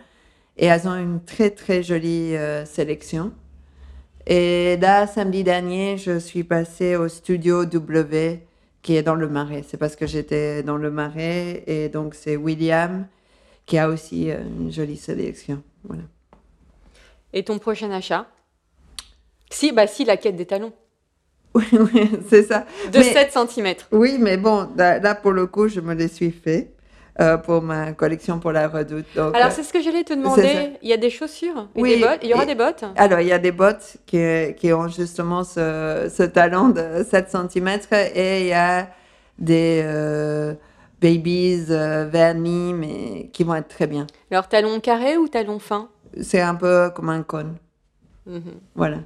Et 0.58 0.66
elles 0.66 0.86
ont 0.86 0.94
une 0.94 1.20
très 1.24 1.50
très 1.50 1.82
jolie 1.82 2.36
euh, 2.36 2.64
sélection. 2.66 3.32
Et 4.26 4.76
là, 4.76 5.06
samedi 5.06 5.42
dernier, 5.42 5.96
je 5.96 6.18
suis 6.18 6.44
passée 6.44 6.94
au 6.94 7.08
studio 7.08 7.64
W 7.64 8.40
qui 8.82 8.96
est 8.96 9.02
dans 9.02 9.14
le 9.14 9.28
Marais. 9.28 9.64
C'est 9.66 9.78
parce 9.78 9.96
que 9.96 10.06
j'étais 10.06 10.62
dans 10.62 10.76
le 10.76 10.90
Marais 10.90 11.64
et 11.66 11.88
donc 11.88 12.14
c'est 12.14 12.36
William 12.36 13.06
qui 13.66 13.78
a 13.78 13.88
aussi 13.88 14.30
euh, 14.30 14.38
une 14.60 14.72
jolie 14.72 14.96
sélection. 14.96 15.62
Voilà. 15.84 16.02
Et 17.32 17.44
ton 17.44 17.58
prochain 17.58 17.90
achat? 17.90 18.26
Si, 19.50 19.72
bah 19.72 19.86
si, 19.86 20.04
la 20.04 20.16
quête 20.16 20.36
des 20.36 20.46
talons. 20.46 20.72
Oui, 21.54 21.64
oui, 21.72 22.10
c'est 22.30 22.44
ça. 22.44 22.64
De 22.90 22.98
Mais- 22.98 23.04
7 23.12 23.30
cm. 23.50 23.74
Oui, 23.92 24.16
mais 24.18 24.38
bon, 24.38 24.68
là, 24.74 24.98
là, 24.98 25.14
pour 25.14 25.32
le 25.32 25.46
coup, 25.46 25.68
je 25.68 25.80
me 25.80 25.92
les 25.94 26.08
suis 26.08 26.30
fait 26.30 26.72
euh, 27.20 27.36
pour 27.36 27.60
ma 27.60 27.92
collection 27.92 28.38
pour 28.40 28.52
la 28.52 28.68
redoute. 28.68 29.04
Donc, 29.14 29.34
Alors, 29.36 29.48
euh, 29.48 29.52
c'est 29.54 29.62
ce 29.62 29.70
que 29.70 29.82
j'allais 29.82 30.02
te 30.02 30.14
demander. 30.14 30.70
Il 30.80 30.88
y 30.88 30.94
a 30.94 30.96
des 30.96 31.10
chaussures 31.10 31.68
et 31.76 31.80
Oui, 31.82 31.96
des 31.96 32.00
bottes? 32.06 32.20
Il 32.22 32.30
y 32.30 32.34
aura 32.34 32.44
et- 32.44 32.46
des 32.46 32.54
bottes? 32.54 32.84
Alors, 32.96 33.20
il 33.20 33.26
y 33.28 33.32
a 33.32 33.38
des 33.38 33.52
bottes 33.52 33.98
qui, 34.06 34.18
qui 34.56 34.72
ont 34.72 34.88
justement 34.88 35.44
ce, 35.44 36.10
ce 36.14 36.22
talent 36.22 36.70
de 36.70 37.04
7 37.08 37.28
cm 37.30 37.68
et 38.14 38.40
il 38.40 38.46
y 38.46 38.52
a 38.54 38.88
des 39.38 39.82
euh, 39.84 40.54
babies 41.02 41.66
euh, 41.70 42.06
vernis, 42.08 42.72
mais 42.72 43.28
qui 43.32 43.44
vont 43.44 43.54
être 43.56 43.68
très 43.68 43.86
bien. 43.86 44.06
Alors, 44.30 44.48
talons 44.48 44.80
carrés 44.80 45.18
ou 45.18 45.28
talons 45.28 45.58
fins 45.58 45.90
C'est 46.20 46.40
un 46.40 46.54
peu 46.54 46.90
comme 46.94 47.10
un 47.10 47.22
cône. 47.22 47.56
Mhm. 48.26 48.60
Voilà. 48.74 48.98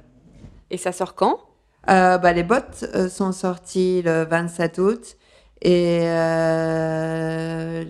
Et 0.69 0.77
ça 0.77 0.91
sort 0.91 1.15
quand? 1.15 1.39
Euh, 1.89 2.17
bah, 2.17 2.33
les 2.33 2.43
bottes 2.43 2.85
euh, 2.95 3.09
sont 3.09 3.31
sorties 3.31 4.01
le 4.03 4.25
27 4.25 4.77
août 4.77 5.17
et 5.61 6.01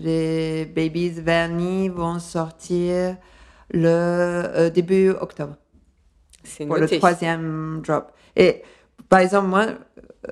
les 0.02 0.66
babies 0.74 1.10
vernis 1.10 1.90
vont 1.90 2.20
sortir 2.20 3.18
le 3.72 4.70
début 4.70 5.10
octobre 5.10 5.56
C'est 6.46 6.66
pour 6.66 6.78
le 6.78 6.88
troisième 6.88 7.82
drop. 7.86 8.14
Et 8.38 8.64
par 9.10 9.20
exemple, 9.20 9.48
moi, 9.48 9.66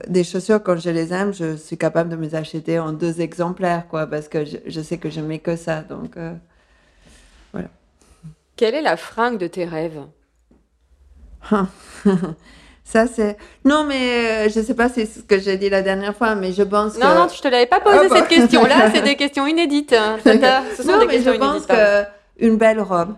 des 0.07 0.23
chaussures, 0.23 0.61
quand 0.63 0.77
je 0.77 0.89
les 0.89 1.13
aime, 1.13 1.33
je 1.33 1.55
suis 1.55 1.77
capable 1.77 2.09
de 2.09 2.15
me 2.15 2.23
les 2.23 2.35
acheter 2.35 2.79
en 2.79 2.91
deux 2.93 3.21
exemplaires, 3.21 3.87
quoi, 3.87 4.07
parce 4.07 4.27
que 4.27 4.45
je, 4.45 4.57
je 4.65 4.81
sais 4.81 4.97
que 4.97 5.09
je 5.09 5.21
mets 5.21 5.39
que 5.39 5.55
ça. 5.55 5.81
Donc, 5.81 6.17
euh, 6.17 6.33
Quelle 8.55 8.75
est 8.75 8.81
la 8.81 8.95
fringue 8.97 9.37
de 9.37 9.47
tes 9.47 9.65
rêves? 9.65 10.01
Ça, 12.87 13.07
c'est. 13.07 13.35
Non, 13.63 13.83
mais 13.83 14.45
euh, 14.45 14.49
je 14.49 14.61
sais 14.61 14.75
pas 14.75 14.89
si 14.89 15.07
c'est 15.07 15.19
ce 15.19 15.23
que 15.23 15.39
j'ai 15.39 15.57
dit 15.57 15.69
la 15.69 15.81
dernière 15.81 16.15
fois, 16.15 16.35
mais 16.35 16.51
je 16.53 16.61
pense 16.61 16.93
que. 16.95 16.99
Non, 17.01 17.15
non, 17.15 17.27
je 17.35 17.41
te 17.41 17.47
l'avais 17.47 17.65
pas 17.65 17.79
posé 17.79 17.97
Ah 18.01 18.07
bah. 18.09 18.15
cette 18.17 18.27
question-là. 18.27 18.91
C'est 18.93 19.01
des 19.01 19.15
questions 19.15 19.47
inédites. 19.47 19.91
hein. 19.93 20.17
Ce 20.23 20.83
sont 20.83 20.91
non, 20.91 20.99
des 20.99 21.07
mais 21.07 21.19
je 21.19 21.31
pense 21.31 21.41
inédites. 21.63 21.67
pardon. 21.67 22.05
que 22.37 22.45
une 22.45 22.57
belle 22.57 22.79
robe. 22.79 23.15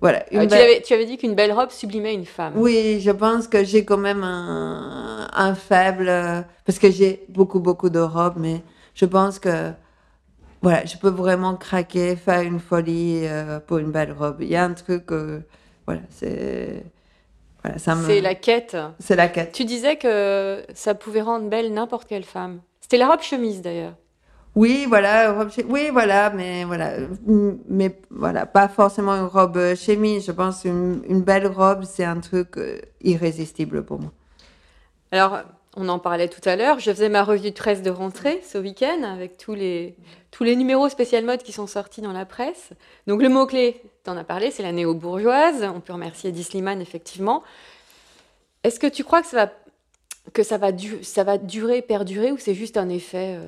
Voilà. 0.00 0.24
Une 0.32 0.40
Ah, 0.40 0.42
tu, 0.46 0.48
belle- 0.50 0.62
avais, 0.62 0.82
tu 0.82 0.94
avais 0.94 1.06
dit 1.06 1.16
qu'une 1.18 1.34
belle 1.34 1.52
robe 1.52 1.70
sublimait 1.70 2.14
une 2.14 2.24
femme. 2.24 2.52
Oui, 2.56 3.00
je 3.00 3.10
pense 3.10 3.48
que 3.48 3.64
j'ai 3.64 3.84
quand 3.84 3.96
même 3.98 4.22
un, 4.22 5.28
un 5.32 5.54
faible. 5.54 6.08
euh, 6.08 6.42
Parce 6.64 6.78
que 6.78 6.90
j'ai 6.90 7.24
beaucoup, 7.28 7.60
beaucoup 7.60 7.90
de 7.90 7.98
robes, 8.00 8.36
mais 8.38 8.62
je 8.94 9.04
pense 9.06 9.38
que. 9.38 9.72
Voilà, 10.60 10.84
je 10.84 10.96
peux 10.96 11.08
vraiment 11.10 11.54
craquer, 11.54 12.16
faire 12.16 12.40
une 12.42 12.58
folie 12.58 13.20
euh, 13.26 13.60
pour 13.60 13.78
une 13.78 13.92
belle 13.92 14.12
robe. 14.12 14.38
Il 14.40 14.48
y 14.48 14.56
a 14.56 14.64
un 14.64 14.72
truc. 14.74 15.10
euh, 15.12 15.40
voilà, 15.86 16.00
c'est. 16.10 16.82
Voilà, 17.64 17.78
ça 17.78 17.94
me- 17.96 18.06
C'est 18.06 18.20
la 18.20 18.34
quête. 18.36 18.76
c'est 19.00 19.16
la 19.16 19.28
quête. 19.28 19.52
Tu 19.52 19.64
disais 19.64 19.96
que 19.96 20.64
ça 20.74 20.94
pouvait 20.94 21.22
rendre 21.22 21.48
belle 21.48 21.72
n'importe 21.72 22.08
quelle 22.08 22.24
femme. 22.24 22.60
C'était 22.80 22.98
la 22.98 23.08
robe 23.08 23.20
chemise 23.22 23.62
d'ailleurs. 23.62 23.94
Oui, 24.58 24.86
voilà, 24.88 25.46
oui, 25.68 25.90
voilà, 25.92 26.30
mais 26.30 26.64
voilà, 26.64 26.98
mm, 26.98 27.58
mais 27.68 27.96
voilà, 28.10 28.44
pas 28.44 28.66
forcément 28.66 29.12
une 29.12 29.26
robe 29.26 29.76
chemise. 29.76 30.26
Je 30.26 30.32
pense 30.32 30.64
une, 30.64 31.22
belle 31.22 31.46
robe, 31.46 31.84
c'est 31.84 32.02
un 32.02 32.18
truc 32.18 32.56
euh, 32.56 32.80
irrésistible 33.00 33.84
pour 33.84 34.00
moi. 34.00 34.10
Alors, 35.12 35.42
on 35.76 35.88
en 35.88 36.00
parlait 36.00 36.26
tout 36.26 36.40
à 36.44 36.56
l'heure. 36.56 36.80
Je 36.80 36.90
faisais 36.90 37.08
ma 37.08 37.22
revue 37.22 37.50
de 37.52 37.54
presse 37.54 37.82
de 37.82 37.90
rentrée 37.90 38.42
ce 38.44 38.58
week-end 38.58 39.04
avec 39.04 39.36
tous 39.36 39.54
les, 39.54 39.94
tous 40.32 40.42
les 40.42 40.56
numéros 40.56 40.88
spécial 40.88 41.24
mode 41.24 41.44
qui 41.44 41.52
sont 41.52 41.68
sortis 41.68 42.00
dans 42.00 42.12
la 42.12 42.26
presse. 42.26 42.70
Donc, 43.06 43.22
le 43.22 43.28
mot-clé, 43.28 43.80
tu 44.04 44.10
en 44.10 44.16
as 44.16 44.24
parlé, 44.24 44.50
c'est 44.50 44.64
la 44.64 44.72
néo-bourgeoise. 44.72 45.70
On 45.72 45.78
peut 45.78 45.92
remercier 45.92 46.30
Eddie 46.30 46.42
Slimane, 46.42 46.80
effectivement. 46.80 47.44
Est-ce 48.64 48.80
que 48.80 48.88
tu 48.88 49.04
crois 49.04 49.22
que 49.22 49.28
ça 49.28 49.36
va, 49.46 49.52
que 50.32 50.42
ça 50.42 50.58
va, 50.58 51.38
durer, 51.38 51.80
perdurer, 51.80 52.32
ou 52.32 52.38
c'est 52.38 52.54
juste 52.54 52.76
un 52.76 52.88
effet 52.88 53.36
euh, 53.38 53.46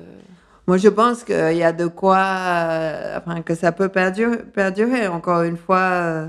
Moi, 0.67 0.77
je 0.77 0.89
pense 0.89 1.23
qu'il 1.23 1.55
y 1.57 1.63
a 1.63 1.71
de 1.71 1.87
quoi, 1.87 2.17
euh, 2.19 3.17
enfin, 3.17 3.41
que 3.41 3.55
ça 3.55 3.71
peut 3.71 3.89
perdurer. 3.89 4.37
perdurer. 4.37 5.07
Encore 5.07 5.41
une 5.41 5.57
fois, 5.57 5.79
euh, 5.79 6.27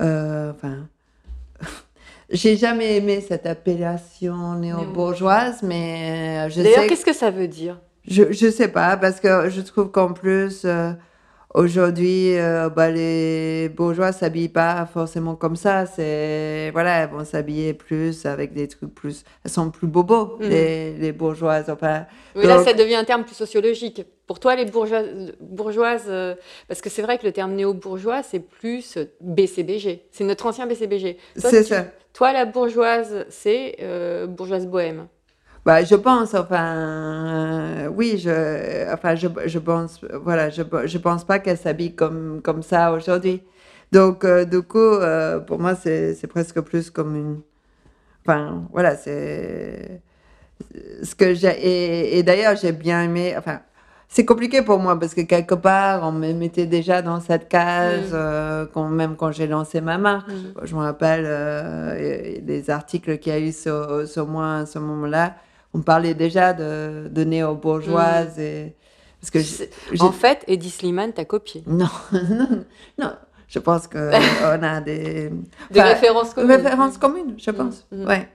euh, 0.00 0.50
enfin, 0.52 0.86
j'ai 2.30 2.56
jamais 2.56 2.96
aimé 2.96 3.24
cette 3.26 3.46
appellation 3.46 4.54
néo-bourgeoise, 4.54 5.62
mais 5.62 6.48
je 6.50 6.62
D'ailleurs, 6.62 6.82
sais. 6.82 6.86
qu'est-ce 6.88 7.04
que 7.04 7.14
ça 7.14 7.30
veut 7.30 7.48
dire? 7.48 7.78
Je, 8.08 8.32
je 8.32 8.50
sais 8.50 8.68
pas, 8.68 8.96
parce 8.96 9.20
que 9.20 9.50
je 9.50 9.60
trouve 9.60 9.90
qu'en 9.90 10.12
plus, 10.12 10.64
aujourd'hui, 11.56 12.38
euh, 12.38 12.68
bah, 12.68 12.90
les 12.90 13.68
bourgeois 13.70 14.12
s'habillent 14.12 14.50
pas 14.50 14.86
forcément 14.86 15.34
comme 15.34 15.56
ça. 15.56 15.86
C'est, 15.86 16.70
voilà, 16.72 17.02
elles 17.02 17.10
vont 17.10 17.24
s'habiller 17.24 17.74
plus 17.74 18.26
avec 18.26 18.52
des 18.52 18.68
trucs 18.68 18.94
plus, 18.94 19.24
elles 19.44 19.50
sont 19.50 19.70
plus 19.70 19.86
bobos, 19.88 20.36
Mhm. 20.40 20.48
les, 20.48 20.92
les 20.94 21.12
bourgeoises. 21.12 21.68
Enfin, 21.70 22.04
Oui, 22.36 22.46
là, 22.46 22.62
ça 22.62 22.74
devient 22.74 22.94
un 22.96 23.04
terme 23.04 23.24
plus 23.24 23.34
sociologique. 23.34 24.04
Pour 24.26 24.38
toi, 24.38 24.54
les 24.54 24.66
bourgeoises, 24.66 25.32
bourgeoises 25.40 26.04
euh, 26.08 26.34
parce 26.68 26.80
que 26.80 26.90
c'est 26.90 27.02
vrai 27.02 27.16
que 27.18 27.24
le 27.24 27.32
terme 27.32 27.52
néo-bourgeois, 27.54 28.22
c'est 28.22 28.40
plus 28.40 28.98
BCBG. 29.20 30.02
C'est 30.10 30.24
notre 30.24 30.46
ancien 30.46 30.66
BCBG. 30.66 31.16
C'est 31.36 31.62
ça. 31.62 31.86
Toi, 32.12 32.32
la 32.32 32.44
bourgeoise, 32.44 33.24
c'est 33.30 33.76
euh, 33.82 34.26
bourgeoise 34.26 34.66
bohème. 34.66 35.06
Bah, 35.66 35.82
je 35.82 35.96
pense, 35.96 36.32
enfin, 36.34 36.76
euh, 36.76 37.88
oui, 37.88 38.18
je, 38.18 38.92
enfin, 38.94 39.16
je, 39.16 39.26
je 39.46 39.58
pense, 39.58 40.00
voilà, 40.22 40.48
je, 40.48 40.62
je 40.84 40.98
pense 40.98 41.24
pas 41.24 41.40
qu'elle 41.40 41.58
s'habille 41.58 41.96
comme, 41.96 42.40
comme 42.40 42.62
ça 42.62 42.92
aujourd'hui. 42.92 43.42
Donc, 43.90 44.24
euh, 44.24 44.44
du 44.44 44.62
coup, 44.62 44.78
euh, 44.78 45.40
pour 45.40 45.58
moi, 45.58 45.74
c'est, 45.74 46.16
presque 46.28 46.60
plus 46.60 46.88
comme 46.90 47.16
une, 47.16 47.40
enfin, 48.24 48.62
voilà, 48.72 48.94
c'est 48.96 50.00
ce 51.02 51.14
que 51.16 51.34
j'ai, 51.34 51.48
et, 51.60 52.18
et 52.18 52.22
d'ailleurs, 52.22 52.54
j'ai 52.56 52.72
bien 52.72 53.02
aimé, 53.02 53.34
enfin, 53.36 53.60
c'est 54.08 54.24
compliqué 54.24 54.62
pour 54.62 54.78
moi 54.78 54.98
parce 54.98 55.14
que 55.14 55.22
quelque 55.22 55.56
part, 55.56 56.04
on 56.04 56.12
me 56.12 56.32
mettait 56.32 56.66
déjà 56.66 57.02
dans 57.02 57.20
cette 57.20 57.48
case, 57.48 58.10
Mm. 58.12 58.14
euh, 58.14 58.66
quand, 58.72 58.88
même 58.88 59.16
quand 59.16 59.32
j'ai 59.32 59.48
lancé 59.48 59.80
ma 59.80 59.98
marque. 59.98 60.28
Mhm. 60.28 60.54
Je 60.62 60.74
me 60.76 60.80
rappelle 60.80 61.24
euh, 61.26 62.38
des 62.40 62.70
articles 62.70 63.18
qu'il 63.18 63.32
y 63.32 63.36
a 63.36 63.40
eu 63.40 63.52
sur, 63.52 64.06
sur 64.06 64.28
moi 64.28 64.58
à 64.58 64.66
ce 64.66 64.78
moment-là. 64.78 65.34
On 65.76 65.82
parlait 65.82 66.14
déjà 66.14 66.54
de, 66.54 67.08
de 67.10 67.24
néo-bourgeoise. 67.24 68.38
Et... 68.38 68.74
Parce 69.20 69.30
que 69.30 70.02
En 70.02 70.10
fait, 70.12 70.42
Eddie 70.46 70.70
Slimane 70.70 71.12
t'a 71.12 71.24
copié. 71.26 71.62
Non, 71.66 71.88
non, 72.12 72.64
non. 72.98 73.12
Je 73.48 73.58
pense 73.58 73.86
qu'on 73.86 73.98
a 74.62 74.80
des, 74.80 75.30
références 75.70 76.32
communes. 76.34 76.50
références 76.56 76.98
communes, 76.98 77.34
je 77.38 77.50
pense. 77.50 77.86
Mhm. 77.92 78.06
Ouais, 78.08 78.28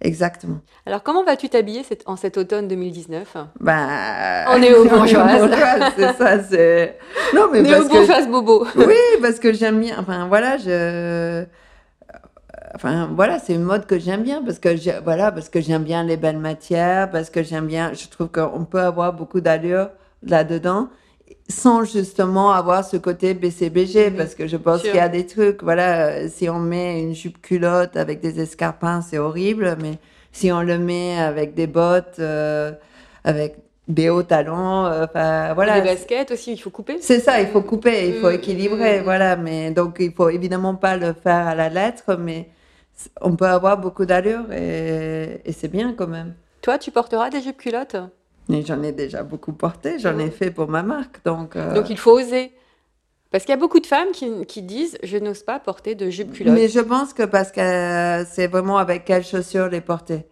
exactement. 0.00 0.58
Alors, 0.84 1.02
comment 1.02 1.24
vas-tu 1.24 1.48
t'habiller 1.48 1.84
cette- 1.84 2.02
en 2.06 2.16
cet 2.16 2.36
automne 2.36 2.66
2019 2.68 3.36
Ben, 3.60 4.44
En 4.48 4.58
néo-bourgeoise. 4.58 5.50
c'est 5.96 6.12
ça, 6.14 6.42
c'est. 6.42 6.98
Non, 7.34 7.48
mais. 7.52 7.62
Néo-bourgeoise 7.62 8.28
bobo. 8.28 8.66
Oui, 8.76 8.94
parce 9.22 9.38
que 9.38 9.52
j'aime 9.52 9.80
bien. 9.80 9.96
Enfin, 9.98 10.26
voilà, 10.28 10.58
je. 10.58 11.44
Enfin, 12.74 13.10
voilà, 13.14 13.38
c'est 13.38 13.54
une 13.54 13.62
mode 13.62 13.86
que 13.86 13.98
j'aime 13.98 14.22
bien 14.22 14.42
parce 14.42 14.58
que 14.58 15.00
voilà, 15.02 15.30
parce 15.30 15.48
que 15.48 15.60
j'aime 15.60 15.84
bien 15.84 16.04
les 16.04 16.16
belles 16.16 16.38
matières, 16.38 17.10
parce 17.10 17.30
que 17.30 17.42
j'aime 17.42 17.66
bien. 17.66 17.92
Je 17.92 18.08
trouve 18.08 18.28
qu'on 18.28 18.64
peut 18.64 18.80
avoir 18.80 19.12
beaucoup 19.12 19.40
d'allure 19.40 19.90
là-dedans 20.22 20.88
sans 21.48 21.84
justement 21.84 22.52
avoir 22.52 22.84
ce 22.84 22.96
côté 22.96 23.34
BCBG 23.34 24.12
parce 24.12 24.34
que 24.34 24.46
je 24.46 24.56
pense 24.56 24.82
qu'il 24.82 24.94
y 24.94 25.00
a 25.00 25.08
des 25.08 25.26
trucs. 25.26 25.62
Voilà, 25.62 26.28
si 26.28 26.48
on 26.48 26.58
met 26.58 27.02
une 27.02 27.14
jupe 27.14 27.40
culotte 27.42 27.96
avec 27.96 28.20
des 28.20 28.40
escarpins, 28.40 29.02
c'est 29.02 29.18
horrible, 29.18 29.76
mais 29.80 29.98
si 30.32 30.50
on 30.52 30.62
le 30.62 30.78
met 30.78 31.18
avec 31.18 31.54
des 31.54 31.66
bottes, 31.66 32.16
euh, 32.18 32.72
avec 33.24 33.56
des 33.88 34.08
hauts 34.08 34.22
talons, 34.22 34.86
euh, 34.86 35.04
enfin 35.04 35.52
voilà. 35.54 35.78
Les 35.80 35.84
baskets 35.84 36.30
aussi, 36.30 36.52
il 36.52 36.58
faut 36.58 36.70
couper. 36.70 36.98
C'est 37.00 37.20
ça, 37.20 37.40
il 37.40 37.48
faut 37.48 37.62
couper, 37.62 38.08
il 38.08 38.14
faut 38.14 38.30
Mm, 38.30 38.34
équilibrer, 38.34 39.00
mm. 39.00 39.04
voilà. 39.04 39.36
Mais 39.36 39.70
donc, 39.70 39.96
il 40.00 40.12
faut 40.12 40.28
évidemment 40.30 40.74
pas 40.74 40.96
le 40.96 41.12
faire 41.12 41.46
à 41.48 41.54
la 41.54 41.68
lettre, 41.68 42.16
mais 42.18 42.48
on 43.20 43.36
peut 43.36 43.46
avoir 43.46 43.78
beaucoup 43.78 44.04
d'allure 44.04 44.50
et, 44.52 45.40
et 45.44 45.52
c'est 45.52 45.68
bien 45.68 45.92
quand 45.94 46.06
même. 46.08 46.34
Toi, 46.62 46.78
tu 46.78 46.90
porteras 46.90 47.30
des 47.30 47.40
jupes 47.42 47.56
culottes? 47.58 47.96
J'en 48.48 48.82
ai 48.82 48.92
déjà 48.92 49.22
beaucoup 49.22 49.52
porté, 49.52 49.98
j'en 49.98 50.18
ai 50.18 50.30
fait 50.30 50.50
pour 50.50 50.68
ma 50.68 50.82
marque, 50.82 51.24
donc. 51.24 51.56
euh, 51.56 51.74
Donc, 51.74 51.90
il 51.90 51.98
faut 51.98 52.12
oser. 52.12 52.52
Parce 53.30 53.44
qu'il 53.44 53.52
y 53.52 53.56
a 53.56 53.60
beaucoup 53.60 53.80
de 53.80 53.86
femmes 53.86 54.10
qui, 54.12 54.44
qui 54.46 54.60
disent 54.62 54.98
Je 55.02 55.16
n'ose 55.16 55.42
pas 55.42 55.58
porter 55.58 55.94
de 55.94 56.10
jupe 56.10 56.32
culotte. 56.32 56.54
Mais 56.54 56.68
je 56.68 56.80
pense 56.80 57.14
que 57.14 57.22
parce 57.22 57.50
que 57.50 58.24
c'est 58.30 58.46
vraiment 58.48 58.76
avec 58.78 59.04
quelles 59.06 59.24
chaussures 59.24 59.68
les 59.68 59.80
porter. 59.80 60.26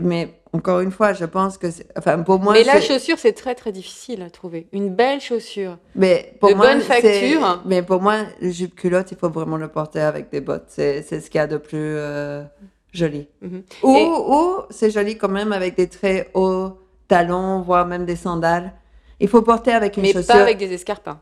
Mais 0.00 0.37
encore 0.52 0.80
une 0.80 0.90
fois, 0.90 1.12
je 1.12 1.24
pense 1.24 1.58
que, 1.58 1.66
enfin, 1.96 2.18
pour 2.22 2.40
moi, 2.40 2.52
Mais 2.54 2.64
la 2.64 2.80
chaussure, 2.80 3.18
c'est 3.18 3.32
très 3.32 3.54
très 3.54 3.72
difficile 3.72 4.22
à 4.22 4.30
trouver. 4.30 4.66
Une 4.72 4.94
belle 4.94 5.20
chaussure. 5.20 5.78
Mais 5.94 6.34
pour 6.40 6.50
De 6.50 6.54
moi, 6.54 6.66
bonne 6.72 6.80
facture. 6.80 7.62
Mais 7.66 7.82
pour 7.82 8.00
moi, 8.00 8.18
le 8.40 8.50
jupe 8.50 8.74
culotte, 8.74 9.10
il 9.12 9.18
faut 9.18 9.28
vraiment 9.30 9.56
le 9.56 9.68
porter 9.68 10.00
avec 10.00 10.30
des 10.30 10.40
bottes. 10.40 10.64
C'est 10.68 11.02
ce 11.02 11.28
qu'il 11.30 11.38
y 11.38 11.42
a 11.42 11.46
de 11.46 11.58
plus 11.58 11.78
euh, 11.78 12.42
joli. 12.92 13.28
Mhm. 13.42 13.62
Ou, 13.82 13.94
Et- 13.96 14.04
ou 14.06 14.54
c'est 14.70 14.90
joli 14.90 15.16
quand 15.18 15.28
même 15.28 15.52
avec 15.52 15.76
des 15.76 15.88
très 15.88 16.30
hauts 16.34 16.78
talons, 17.08 17.60
voire 17.62 17.86
même 17.86 18.04
des 18.06 18.16
sandales. 18.16 18.72
Il 19.20 19.28
faut 19.28 19.42
porter 19.42 19.72
avec 19.72 19.96
une 19.96 20.02
Mais 20.04 20.12
chaussure. 20.12 20.34
pas 20.34 20.42
avec 20.42 20.58
des 20.58 20.72
escarpins. 20.72 21.20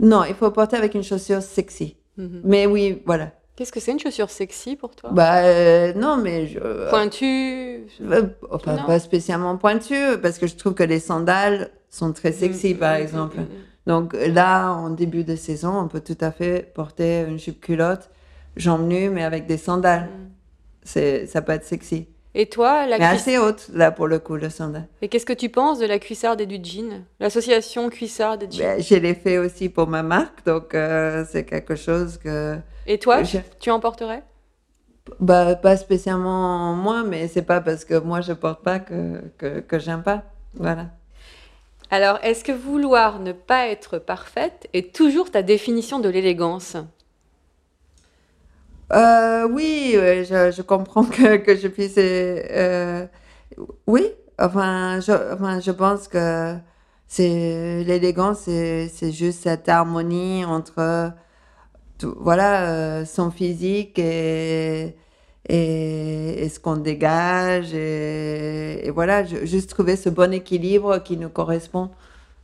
Non, 0.00 0.24
il 0.24 0.34
faut 0.34 0.50
porter 0.50 0.76
avec 0.76 0.94
une 0.94 1.02
chaussure 1.02 1.42
sexy. 1.42 1.96
Mhm. 2.18 2.42
Mais 2.44 2.66
oui, 2.66 3.02
voilà. 3.06 3.32
Qu'est-ce 3.56 3.72
que 3.72 3.80
c'est 3.80 3.92
une 3.92 3.98
chaussure 3.98 4.28
sexy 4.28 4.76
pour 4.76 4.94
toi? 4.94 5.10
Bah 5.12 5.38
euh, 5.38 5.94
non, 5.94 6.18
mais 6.18 6.46
je. 6.46 6.90
Pointue? 6.90 7.86
Euh, 8.02 8.22
enfin, 8.50 8.76
pas 8.86 8.98
spécialement 8.98 9.56
pointu, 9.56 9.94
parce 10.20 10.38
que 10.38 10.46
je 10.46 10.56
trouve 10.56 10.74
que 10.74 10.82
les 10.82 11.00
sandales 11.00 11.70
sont 11.88 12.12
très 12.12 12.32
sexy, 12.32 12.74
Mhm, 12.74 12.78
par 12.78 12.94
mhm, 12.96 13.02
exemple. 13.02 13.36
mhm. 13.38 13.46
Donc 13.86 14.14
là, 14.14 14.72
en 14.72 14.90
début 14.90 15.24
de 15.24 15.36
saison, 15.36 15.78
on 15.78 15.88
peut 15.88 16.00
tout 16.00 16.18
à 16.20 16.32
fait 16.32 16.70
porter 16.74 17.24
une 17.26 17.38
jupe 17.38 17.60
culotte, 17.60 18.10
jambes 18.56 18.86
nues, 18.86 19.08
mais 19.08 19.24
avec 19.24 19.46
des 19.46 19.56
sandales. 19.56 20.08
C'est, 20.82 21.26
ça 21.26 21.40
peut 21.40 21.52
être 21.52 21.64
sexy. 21.64 22.08
Et 22.34 22.46
toi, 22.46 22.84
la 22.86 22.98
mais 22.98 23.04
assez 23.06 23.38
haute, 23.38 23.70
là, 23.72 23.90
pour 23.90 24.06
le 24.06 24.18
coup, 24.18 24.36
le 24.36 24.50
sandal. 24.50 24.86
Et 25.00 25.08
qu'est-ce 25.08 25.24
que 25.24 25.32
tu 25.32 25.48
penses 25.48 25.78
de 25.78 25.86
la 25.86 25.98
cuissarde 25.98 26.40
et 26.42 26.46
du 26.46 26.58
jean? 26.62 27.04
L'association 27.18 27.88
cuissarde 27.88 28.42
et 28.42 28.50
jean? 28.50 28.58
Ben, 28.76 28.82
je 28.82 28.94
l'ai 28.96 29.14
fait 29.14 29.38
aussi 29.38 29.70
pour 29.70 29.86
ma 29.86 30.02
marque, 30.02 30.44
donc 30.44 30.74
euh, 30.74 31.24
c'est 31.30 31.44
quelque 31.44 31.74
chose 31.76 32.18
que... 32.18 32.58
Et 32.86 32.98
toi, 32.98 33.22
je- 33.22 33.38
tu 33.60 33.70
en 33.70 33.80
porterais? 33.80 34.24
Bah, 35.20 35.54
pas 35.56 35.76
spécialement 35.76 36.74
moi, 36.74 37.04
mais 37.04 37.28
c'est 37.28 37.42
pas 37.42 37.60
parce 37.60 37.84
que 37.84 37.98
moi 37.98 38.20
je 38.22 38.32
porte 38.32 38.62
pas 38.62 38.80
que, 38.80 39.22
que, 39.38 39.60
que 39.60 39.78
j'aime 39.78 40.02
pas. 40.02 40.24
Voilà. 40.54 40.86
Alors, 41.90 42.20
est-ce 42.22 42.44
que 42.44 42.52
vouloir 42.52 43.18
ne 43.18 43.32
pas 43.32 43.66
être 43.66 43.98
parfaite 43.98 44.68
est 44.72 44.94
toujours 44.94 45.32
ta 45.32 45.42
définition 45.42 45.98
de 45.98 46.08
l'élégance? 46.08 46.76
Euh, 48.92 49.48
oui, 49.50 49.94
ouais, 49.96 50.24
je, 50.24 50.52
je 50.52 50.62
comprends 50.62 51.04
que, 51.04 51.36
que 51.38 51.56
je 51.56 51.68
puisse. 51.68 51.94
euh, 51.98 53.06
oui, 53.86 54.04
enfin 54.38 55.00
je, 55.00 55.12
enfin, 55.34 55.60
je 55.60 55.70
pense 55.72 56.08
que 56.08 56.56
c'est 57.08 57.84
l'élégance, 57.84 58.40
c'est 58.40 58.88
c'est 58.88 59.12
juste 59.12 59.42
cette 59.44 59.68
harmonie 59.68 60.44
entre 60.44 61.12
tout- 61.98 62.16
voilà, 62.20 62.70
euh, 62.70 63.04
son 63.04 63.30
physique 63.30 63.98
et, 63.98 64.94
et, 65.48 66.42
et 66.44 66.48
ce 66.48 66.58
qu'on 66.60 66.76
dégage. 66.76 67.72
Et, 67.74 68.86
et 68.86 68.90
voilà, 68.90 69.24
je- 69.24 69.44
juste 69.46 69.70
trouver 69.70 69.96
ce 69.96 70.08
bon 70.08 70.32
équilibre 70.32 70.98
qui 70.98 71.16
nous 71.16 71.28
correspond. 71.30 71.90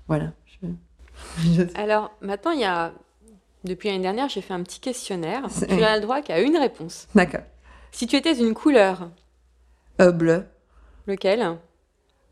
Voilà. 0.09 0.33
je- 0.47 0.69
je- 1.55 1.63
Alors, 1.81 2.11
maintenant, 2.21 2.51
il 2.53 2.61
y 2.61 2.65
a... 2.65 2.93
Depuis 3.65 3.89
l'année 3.91 4.03
dernière, 4.03 4.29
j'ai 4.29 4.41
fait 4.41 4.55
un 4.55 4.63
petit 4.65 4.81
questionnaire. 4.81 5.45
Tu 5.69 5.77
n'as 5.77 5.95
le 5.95 6.03
droit 6.03 6.21
qu'à 6.21 6.41
une 6.41 6.57
réponse. 6.57 7.07
D'accord. 7.15 7.43
Si 7.93 8.09
tu 8.09 8.17
étais 8.17 8.35
une 8.37 8.55
couleur, 8.55 9.09
Euh, 10.01 10.11
bleu. 10.11 10.45
lequel? 11.07 11.59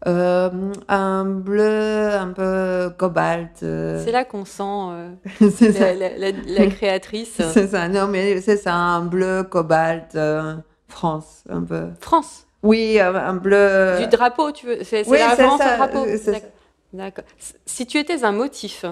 Euh, 0.07 0.73
un 0.89 1.25
bleu 1.27 2.09
un 2.15 2.29
peu 2.29 2.91
cobalt. 2.97 3.63
euh, 3.63 4.03
C'est 4.03 4.13
là 4.13 4.25
qu'on 4.25 4.47
sent 4.47 4.63
euh, 4.63 5.11
la, 5.41 5.51
ça. 5.51 5.95
la- 5.95 6.17
la- 6.17 6.33
la 6.47 6.67
créatrice. 6.71 7.41
C'est 7.53 7.67
ça. 7.69 7.87
Non, 7.89 8.07
mais 8.09 8.41
c'est 8.41 8.57
ça, 8.57 8.75
un 8.75 9.05
bleu 9.05 9.43
cobalt, 9.43 10.17
France, 10.89 11.45
un 11.51 11.63
peu. 11.63 11.89
France. 12.01 12.47
Oui, 12.63 12.99
un, 12.99 13.35
bleu. 13.35 13.99
Du 14.01 14.07
drapeau, 14.07 14.53
tu 14.53 14.67
veux 14.67 14.85
C'est 14.85 15.07
oui, 15.09 15.19
la 15.19 15.31
référence 15.31 15.61
au 15.61 15.65
drapeau 15.77 16.07
D'accord. 16.93 17.25
Si 17.67 17.87
tu 17.87 17.99
étais 17.99 18.25
un 18.25 18.33
motif, 18.33 18.85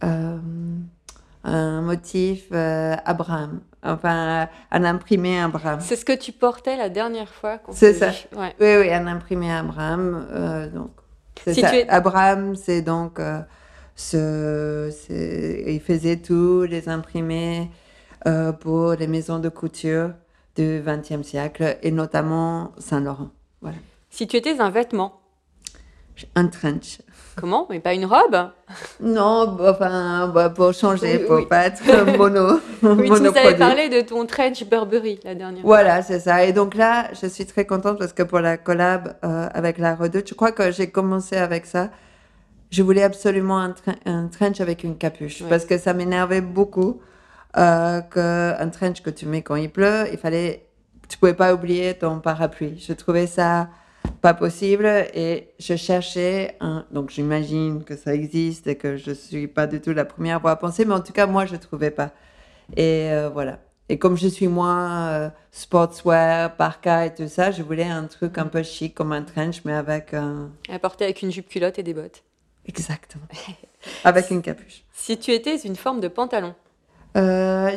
un 0.00 1.80
motif 1.82 2.50
Abraham. 2.50 3.60
Enfin, 3.84 4.48
un 4.70 4.84
imprimé 4.84 5.40
Abraham. 5.40 5.80
c'est 5.80 5.96
ce 5.96 6.04
que 6.04 6.12
tu 6.12 6.30
portais 6.32 6.76
la 6.76 6.88
dernière 6.88 7.28
fois 7.28 7.58
qu'on 7.58 7.72
C'est 7.72 7.94
ça. 7.94 8.10
Ouais. 8.36 8.54
Oui, 8.60 8.76
oui, 8.86 8.92
un 8.92 9.06
imprimé 9.08 9.50
Abraham. 9.52 10.26
euh, 10.30 10.68
donc, 10.68 10.90
c'est 11.44 11.54
Si 11.54 11.60
ça. 11.62 11.76
es- 11.76 11.88
Abraham, 11.88 12.54
c'est 12.54 12.82
donc 12.82 13.18
euh, 13.18 13.40
ce, 13.96 14.90
il 15.68 15.80
faisait 15.80 16.16
tous 16.18 16.62
les 16.62 16.88
imprimés 16.88 17.70
euh, 18.26 18.52
pour 18.52 18.92
les 18.92 19.06
maisons 19.08 19.38
de 19.40 19.48
couture 19.48 20.10
du 20.54 20.82
XXe 20.86 21.22
siècle 21.26 21.78
et 21.82 21.90
notamment 21.90 22.72
Saint-Laurent. 22.78 23.30
Voilà. 23.62 23.78
Si 24.10 24.26
tu 24.26 24.36
étais 24.36 24.60
un 24.60 24.70
vêtement, 24.70 25.21
Un 26.34 26.46
trench. 26.48 26.98
comment? 27.36 27.66
Mais 27.70 27.80
pas 27.80 27.94
une 27.94 28.04
robe? 28.04 28.50
Non, 29.00 29.46
bah, 29.52 29.72
enfin, 29.74 30.28
bah, 30.34 30.50
pour 30.50 30.72
changer, 30.72 31.18
Oui, 31.20 31.26
pour 31.26 31.36
oui. 31.36 31.46
pas 31.46 31.66
être 31.66 31.82
mono. 32.18 32.60
Oui, 32.82 33.10
tu 33.10 33.20
nous 33.22 33.26
avais 33.36 33.56
parlé 33.56 33.88
de 33.88 34.00
ton 34.00 34.26
trench 34.26 34.64
Burberry 34.64 35.18
la 35.24 35.34
dernière 35.34 35.62
fois. 35.62 35.68
Voilà, 35.68 36.02
c'est 36.02 36.20
ça. 36.20 36.44
Et 36.44 36.52
donc 36.52 36.74
là, 36.74 37.08
je 37.20 37.26
suis 37.26 37.46
très 37.46 37.64
contente 37.66 37.98
parce 37.98 38.12
que 38.12 38.22
pour 38.22 38.40
la 38.40 38.56
collab 38.56 39.14
euh, 39.24 39.48
avec 39.54 39.78
la 39.78 39.94
Redoute, 39.94 40.28
je 40.28 40.34
crois 40.34 40.52
que 40.52 40.70
j'ai 40.70 40.90
commencé 40.90 41.36
avec 41.36 41.66
ça. 41.66 41.90
Je 42.70 42.82
voulais 42.82 43.02
absolument 43.02 43.58
un, 43.58 43.70
tre- 43.70 43.96
un 44.06 44.28
trench 44.28 44.60
avec 44.60 44.82
une 44.84 44.96
capuche 44.96 45.42
Ouais. 45.42 45.48
parce 45.50 45.66
que 45.66 45.76
ça 45.78 45.92
m'énervait 45.92 46.40
beaucoup 46.40 47.00
euh, 47.58 48.00
qu'un 48.00 48.68
trench 48.70 49.02
que 49.02 49.10
tu 49.10 49.26
mets 49.26 49.42
quand 49.42 49.56
il 49.56 49.70
pleut, 49.70 50.06
il 50.10 50.16
fallait, 50.18 50.64
tu 51.08 51.18
pouvais 51.18 51.34
pas 51.34 51.52
oublier 51.52 51.92
ton 51.94 52.18
parapluie. 52.20 52.78
Je 52.86 52.94
trouvais 52.94 53.26
ça 53.26 53.68
pas 54.22 54.34
possible 54.34 54.86
et 54.86 55.48
je 55.58 55.74
cherchais 55.74 56.56
un, 56.60 56.86
donc 56.92 57.10
j'imagine 57.10 57.82
que 57.82 57.96
ça 57.96 58.14
existe 58.14 58.68
et 58.68 58.76
que 58.76 58.96
je 58.96 59.10
suis 59.10 59.48
pas 59.48 59.66
du 59.66 59.80
tout 59.80 59.92
la 59.92 60.04
première 60.04 60.46
à 60.46 60.56
pensé, 60.56 60.84
mais 60.84 60.94
en 60.94 61.00
tout 61.00 61.12
cas, 61.12 61.26
moi, 61.26 61.44
je 61.44 61.56
trouvais 61.56 61.90
pas. 61.90 62.12
Et 62.76 63.10
euh, 63.10 63.28
voilà. 63.28 63.58
Et 63.88 63.98
comme 63.98 64.16
je 64.16 64.28
suis 64.28 64.46
moins 64.46 65.08
euh, 65.08 65.30
sportswear, 65.50 66.56
parka 66.56 67.04
et 67.04 67.14
tout 67.14 67.28
ça, 67.28 67.50
je 67.50 67.62
voulais 67.62 67.84
un 67.84 68.04
truc 68.04 68.38
un 68.38 68.46
peu 68.46 68.62
chic 68.62 68.94
comme 68.94 69.12
un 69.12 69.22
trench, 69.22 69.64
mais 69.64 69.72
avec 69.74 70.14
un. 70.14 70.50
À 70.70 70.78
porter 70.78 71.04
avec 71.04 71.20
une 71.22 71.32
jupe 71.32 71.48
culotte 71.48 71.80
et 71.80 71.82
des 71.82 71.92
bottes. 71.92 72.22
Exactement. 72.64 73.26
avec 74.04 74.30
une 74.30 74.40
capuche. 74.40 74.84
Si 74.92 75.18
tu 75.18 75.32
étais 75.32 75.56
une 75.56 75.76
forme 75.76 75.98
de 75.98 76.06
pantalon, 76.06 76.54
euh, 77.16 77.70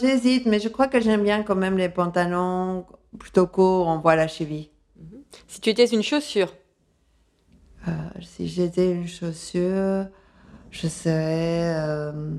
J'hésite, 0.00 0.46
mais 0.46 0.60
je 0.60 0.68
crois 0.68 0.86
que 0.86 1.00
j'aime 1.00 1.24
bien 1.24 1.42
quand 1.42 1.56
même 1.56 1.76
les 1.76 1.88
pantalons 1.88 2.86
plutôt 3.18 3.46
courts, 3.46 3.86
on 3.88 3.98
voit 3.98 4.16
la 4.16 4.28
cheville. 4.28 4.70
si 5.48 5.60
tu 5.60 5.70
étais 5.70 5.86
une 5.86 6.02
chaussure, 6.02 6.52
Euh, 7.88 7.90
si 8.20 8.46
j'étais 8.48 8.92
une 8.92 9.08
chaussure, 9.08 10.06
je 10.70 10.86
serais 10.86 11.74
euh, 11.74 12.30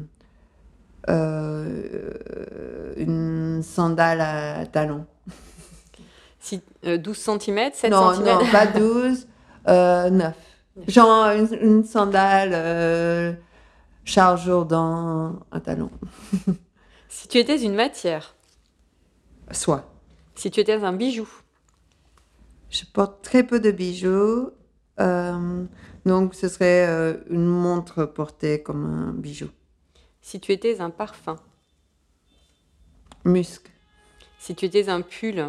euh, 1.10 2.94
une 2.98 3.62
sandale 3.62 4.22
à 4.22 4.66
talons. 4.66 5.06
si, 6.40 6.62
euh, 6.86 6.98
12 6.98 7.18
cm, 7.18 7.72
7 7.74 7.92
non, 7.92 8.14
cm, 8.14 8.26
non, 8.26 8.52
pas 8.52 8.68
12, 8.68 9.28
euh, 9.68 10.10
9. 10.10 10.36
Genre 10.88 11.26
une, 11.28 11.48
une 11.62 11.84
sandale 11.84 13.38
Charles 14.06 14.40
Jourdan 14.40 15.40
à 15.52 15.60
talons. 15.60 15.92
si 17.10 17.28
tu 17.28 17.38
étais 17.38 17.62
une 17.62 17.76
matière, 17.76 18.36
Soit. 19.52 19.93
Si 20.36 20.52
tu 20.52 20.60
étais 20.60 20.74
un 20.84 20.94
bijou, 20.94 21.28
Je 22.70 22.86
porte 22.92 23.22
très 23.24 23.44
peu 23.44 23.60
de 23.60 23.72
bijoux, 23.72 24.52
euh, 25.00 25.66
donc 26.06 26.34
ce 26.36 26.48
serait 26.48 26.88
euh, 26.88 27.18
une 27.30 27.46
montre 27.46 28.06
portée 28.06 28.62
comme 28.62 28.86
un 28.86 29.12
bijou. 29.14 29.50
si 30.22 30.40
tu 30.40 30.52
étais 30.52 30.82
un 30.82 30.90
parfum, 30.90 31.38
Musc. 33.26 33.72
si 34.40 34.56
tu 34.56 34.66
étais 34.66 34.90
un 34.90 35.02
pull, 35.02 35.48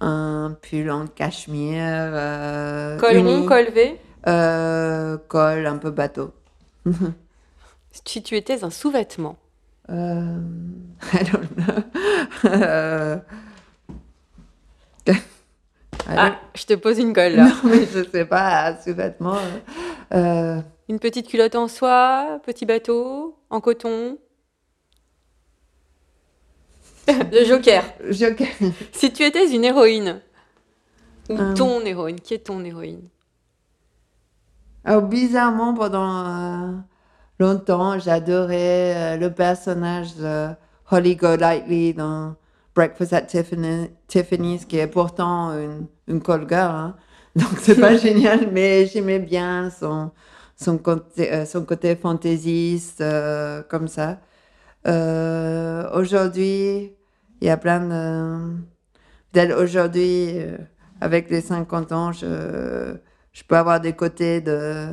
Un 0.00 0.56
pull 0.62 0.90
en 0.90 1.06
cachemire. 1.06 1.84
Euh, 1.84 2.98
col 2.98 3.16
uni, 3.16 3.34
rond, 3.36 3.46
col 3.46 3.66
V, 3.70 4.00
euh, 4.26 5.18
col 5.28 5.66
un 5.66 5.76
peu 5.76 5.90
bateau. 5.90 6.32
si 7.92 8.22
tu 8.22 8.34
étais 8.36 8.64
un 8.64 8.70
sous-vêtement, 8.70 9.36
Euh, 9.90 10.38
I 11.12 11.24
don't 11.24 11.56
know. 11.56 11.84
Euh, 12.44 13.16
I 15.08 15.12
Ah, 16.06 16.30
don't- 16.30 16.38
je 16.54 16.64
te 16.66 16.74
pose 16.74 16.98
une 16.98 17.12
colle 17.12 17.32
là. 17.34 17.44
Non, 17.64 17.70
mais 17.70 17.86
je 17.86 18.04
sais 18.08 18.24
pas, 18.24 18.76
sous-vêtements. 18.82 19.36
euh, 20.12 20.56
euh, 20.58 20.60
Une 20.88 20.98
petite 20.98 21.28
culotte 21.28 21.54
en 21.56 21.68
soie, 21.68 22.40
petit 22.44 22.66
bateau, 22.66 23.36
en 23.50 23.60
coton. 23.60 24.18
Le 27.08 27.44
joker. 27.44 27.82
je- 28.08 28.26
Si 28.92 29.12
tu 29.12 29.24
étais 29.24 29.50
une 29.52 29.64
héroïne, 29.64 30.20
ou 31.28 31.34
Euh. 31.36 31.54
ton 31.54 31.80
héroïne, 31.84 32.20
qui 32.20 32.34
est 32.34 32.46
ton 32.46 32.64
héroïne? 32.64 33.08
Alors, 34.84 35.02
bizarrement, 35.02 35.74
pendant 35.74 36.82
longtemps, 37.40 37.98
j'adorais 37.98 39.16
euh, 39.16 39.16
le 39.16 39.30
personnage 39.32 40.16
de 40.16 40.48
Holly 40.90 41.16
Golightly 41.16 41.94
dans 41.94 42.36
Breakfast 42.74 43.12
at 43.12 43.22
Tiffany- 43.22 43.90
Tiffany's, 44.08 44.64
qui 44.64 44.78
est 44.78 44.86
pourtant 44.86 45.52
une, 45.52 45.86
une 46.08 46.22
call 46.22 46.46
girl. 46.48 46.70
hein. 46.74 46.96
Donc, 47.36 47.58
c'est 47.60 47.80
pas 47.80 47.96
génial, 48.06 48.50
mais 48.52 48.86
j'aimais 48.86 49.18
bien 49.20 49.70
son, 49.70 50.10
son, 50.56 50.78
côté, 50.78 51.32
euh, 51.32 51.44
son 51.46 51.64
côté 51.64 51.96
fantaisiste, 51.96 53.00
euh, 53.00 53.62
comme 53.68 53.88
ça. 53.88 54.20
Euh, 54.86 55.88
aujourd'hui, 55.94 56.92
il 57.40 57.46
y 57.46 57.50
a 57.50 57.56
plein 57.56 57.80
de. 59.34 59.54
Aujourd'hui, 59.54 60.32
euh, 60.40 60.58
avec 61.00 61.30
les 61.30 61.40
50 61.40 61.92
ans, 61.92 62.12
je, 62.12 62.96
je 63.32 63.42
peux 63.44 63.56
avoir 63.56 63.80
des 63.80 63.92
côtés 63.92 64.40
de 64.40 64.88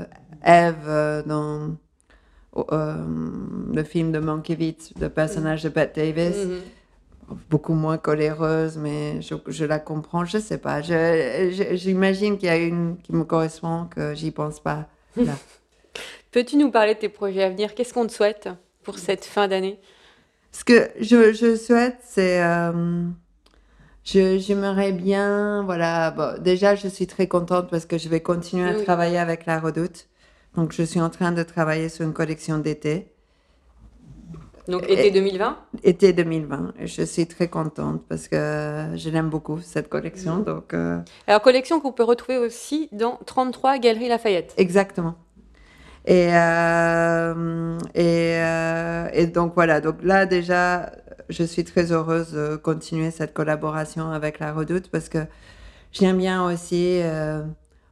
Eve 0.46 1.24
dans 1.26 1.76
euh, 2.72 2.96
le 3.74 3.84
film 3.84 4.12
de 4.12 4.20
Mankiewicz, 4.20 4.94
le 5.00 5.10
personnage 5.10 5.64
de 5.64 5.70
Bette 5.70 5.96
Davis. 5.96 6.36
Mhm. 6.46 6.60
Beaucoup 7.50 7.74
moins 7.74 7.98
coléreuse, 7.98 8.78
mais 8.78 9.22
je, 9.22 9.36
je 9.48 9.66
la 9.66 9.80
comprends. 9.80 10.24
Je 10.24 10.38
sais 10.38 10.58
pas. 10.58 10.82
J'imagine 10.82 12.38
qu'il 12.38 12.48
y 12.48 12.52
a 12.52 12.56
une 12.58 12.96
qui 13.04 13.12
me 13.14 13.26
correspond, 13.26 13.86
que 13.94 14.16
j'y 14.16 14.32
pense 14.32 14.62
pas. 14.62 14.88
Peux-tu 16.32 16.56
nous 16.58 16.72
parler 16.72 16.94
de 16.96 17.00
tes 17.00 17.10
projets 17.10 17.44
à 17.44 17.50
venir? 17.50 17.76
Qu'est-ce 17.76 17.94
qu'on 17.94 18.08
te 18.08 18.14
souhaite 18.14 18.48
pour 18.84 18.98
cette 18.98 19.26
fin 19.26 19.48
d'année? 19.48 19.80
Ce 20.52 20.64
que 20.64 20.90
je, 21.02 21.34
je 21.34 21.56
souhaite, 21.58 21.98
c'est. 22.04 22.42
euh, 22.42 23.04
je- 24.06 24.38
J'aimerais 24.38 24.94
bien. 24.94 25.64
Voilà. 25.64 26.12
Bon, 26.12 26.42
déjà, 26.42 26.76
je 26.76 26.88
suis 26.88 27.08
très 27.08 27.28
contente 27.28 27.70
parce 27.70 27.86
que 27.86 27.98
je 27.98 28.08
vais 28.08 28.22
continuer 28.22 28.70
à 28.70 28.74
Oui. 28.78 28.84
travailler 28.86 29.18
avec 29.18 29.46
la 29.46 29.60
Redoute. 29.60 30.08
Donc, 30.58 30.74
je 30.74 30.82
suis 30.82 31.00
en 31.00 31.12
train 31.12 31.32
de 31.32 31.44
travailler 31.44 31.88
sur 31.88 32.04
une 32.04 32.14
collection 32.14 32.58
d'été. 32.58 33.14
Donc 34.68 34.90
été 34.90 35.12
2020 35.12 35.58
Été 35.84 36.14
2020. 36.14 36.74
Et 36.80 36.88
je 36.88 37.04
suis 37.04 37.26
très 37.28 37.48
contente 37.48 38.02
parce 38.10 38.28
que 38.28 38.88
je 38.96 39.10
l'aime 39.10 39.30
beaucoup, 39.30 39.60
cette 39.62 39.88
collection. 39.88 40.40
Donc, 40.40 40.74
euh, 40.74 41.00
Alors 41.28 41.42
collection 41.42 41.80
qu'on 41.80 41.94
peut 41.94 42.04
retrouver 42.04 42.40
aussi 42.40 42.90
dans 42.92 43.20
33 43.26 43.78
Galerie 43.78 44.10
Lafayette. 44.10 44.54
exactement. 44.58 45.16
Et, 46.06 46.30
euh, 46.34 47.78
et, 47.94 48.36
euh, 48.38 49.10
et 49.14 49.28
donc, 49.28 49.54
voilà. 49.54 49.80
Donc 49.80 49.98
là, 50.04 50.26
déjà, 50.26 50.92
je 51.30 51.44
suis 51.44 51.66
très 51.66 51.92
heureuse 51.92 52.32
de 52.32 52.56
continuer 52.56 53.12
cette 53.12 53.34
collaboration 53.34 54.12
avec 54.12 54.40
la 54.40 54.54
Redoute 54.54 54.90
parce 54.90 55.08
que 55.08 55.20
j'aime 55.92 56.18
bien 56.18 56.46
aussi. 56.46 57.02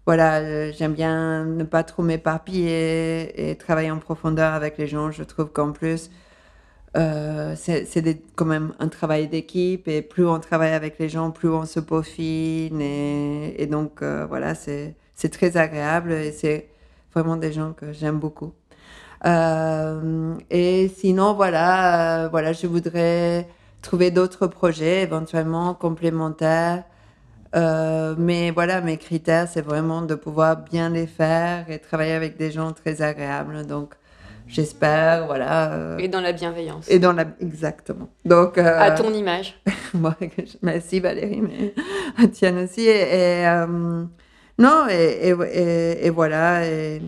Voilà, 0.06 0.40
euh, 0.40 0.72
j'aime 0.78 0.94
bien 0.94 1.46
ne 1.46 1.64
pas 1.64 1.84
trop 1.84 2.04
m'éparpiller 2.04 3.50
et 3.52 3.56
travailler 3.58 3.92
en 3.92 4.00
profondeur 4.00 4.54
avec 4.54 4.78
les 4.78 4.88
gens. 4.88 5.12
Je 5.12 5.24
trouve 5.24 5.52
qu'en 5.52 5.72
plus, 5.72 6.12
euh, 6.98 7.56
c'est 7.58 8.22
quand 8.36 8.46
même 8.46 8.74
un 8.80 8.88
travail 8.88 9.28
d'équipe 9.28 9.88
et 9.88 10.02
plus 10.02 10.26
on 10.28 10.40
travaille 10.40 10.74
avec 10.74 11.00
les 11.00 11.10
gens, 11.10 11.32
plus 11.32 11.50
on 11.50 11.66
se 11.66 11.80
peaufine 11.80 12.82
et, 12.82 13.62
et 13.62 13.68
donc 13.68 14.02
euh, 14.02 14.26
voilà, 14.28 14.56
c'est 14.56 14.96
c'est 15.16 15.30
très 15.30 15.58
agréable 15.58 16.12
et 16.12 16.32
c'est 16.32 16.70
vraiment 17.14 17.38
des 17.38 17.52
gens 17.54 17.74
que 17.74 17.94
j'aime 17.94 18.20
beaucoup. 18.20 18.54
Euh, 19.26 20.36
et 20.50 20.90
sinon, 20.96 21.34
voilà, 21.34 22.26
euh, 22.26 22.30
voilà, 22.30 22.54
je 22.54 22.68
voudrais 22.68 23.48
trouver 23.82 24.12
d'autres 24.12 24.48
projets 24.48 25.04
éventuellement 25.04 25.74
complémentaires. 25.74 26.84
Euh, 27.56 28.16
mais 28.18 28.52
voilà, 28.52 28.82
mes 28.82 28.98
critères, 28.98 29.48
c'est 29.48 29.62
vraiment 29.62 30.02
de 30.02 30.16
pouvoir 30.16 30.58
bien 30.58 30.90
les 30.90 31.08
faire 31.08 31.70
et 31.70 31.80
travailler 31.80 32.12
avec 32.14 32.38
des 32.38 32.52
gens 32.52 32.72
très 32.74 33.02
agréables. 33.02 33.66
Donc, 33.66 33.94
j'espère, 34.48 35.26
voilà. 35.26 35.72
euh, 35.74 35.98
Et 35.98 36.08
dans 36.08 36.22
la 36.22 36.34
bienveillance. 36.34 36.90
et 36.90 37.00
dans 37.00 37.14
la 37.14 37.26
exactement. 37.40 38.10
Donc 38.26 38.58
euh, 38.58 38.78
À 38.80 38.92
ton 38.92 39.14
image. 39.14 39.56
moi, 39.94 40.16
merci 40.62 41.00
Valérie, 41.00 41.42
mais 41.42 41.74
à 42.22 42.28
tienne 42.28 42.58
aussi. 42.60 42.82
Et, 42.82 43.44
et, 43.44 43.46
non, 44.58 44.88
et, 44.90 45.30
et, 45.30 45.36
et- 45.54 46.06
et 46.08 46.10
voilà, 46.10 46.66
et 46.66 47.02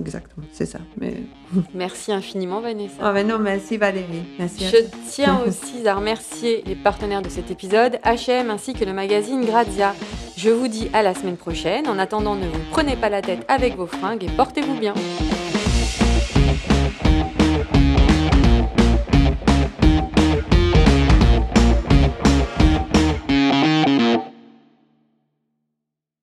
exactement, 0.00 0.44
c'est 0.52 0.66
ça. 0.66 0.78
Mais 0.98 1.14
Merci 1.74 2.12
infiniment, 2.12 2.60
Vanessa. 2.60 2.94
ah, 3.00 3.12
mais 3.12 3.24
non, 3.24 3.38
merci 3.38 3.76
Valérie, 3.76 4.24
merci. 4.38 4.64
Je 4.66 4.78
tiens 5.10 5.40
aussi 5.46 5.86
à 5.86 5.94
remercier 5.94 6.62
les 6.66 6.74
partenaires 6.74 7.22
de 7.22 7.28
cet 7.28 7.50
épisode, 7.50 7.98
H&M 8.04 8.50
ainsi 8.50 8.74
que 8.74 8.84
le 8.84 8.92
magazine 8.92 9.44
Grazia. 9.44 9.94
Je 10.36 10.50
vous 10.50 10.68
dis 10.68 10.88
à 10.92 11.02
la 11.02 11.14
semaine 11.14 11.36
prochaine. 11.36 11.86
En 11.88 11.98
attendant, 11.98 12.34
ne 12.34 12.46
vous 12.46 12.60
prenez 12.70 12.96
pas 12.96 13.08
la 13.08 13.22
tête 13.22 13.44
avec 13.48 13.76
vos 13.76 13.86
fringues 13.86 14.24
et 14.24 14.30
portez-vous 14.36 14.74
bien. 14.78 14.94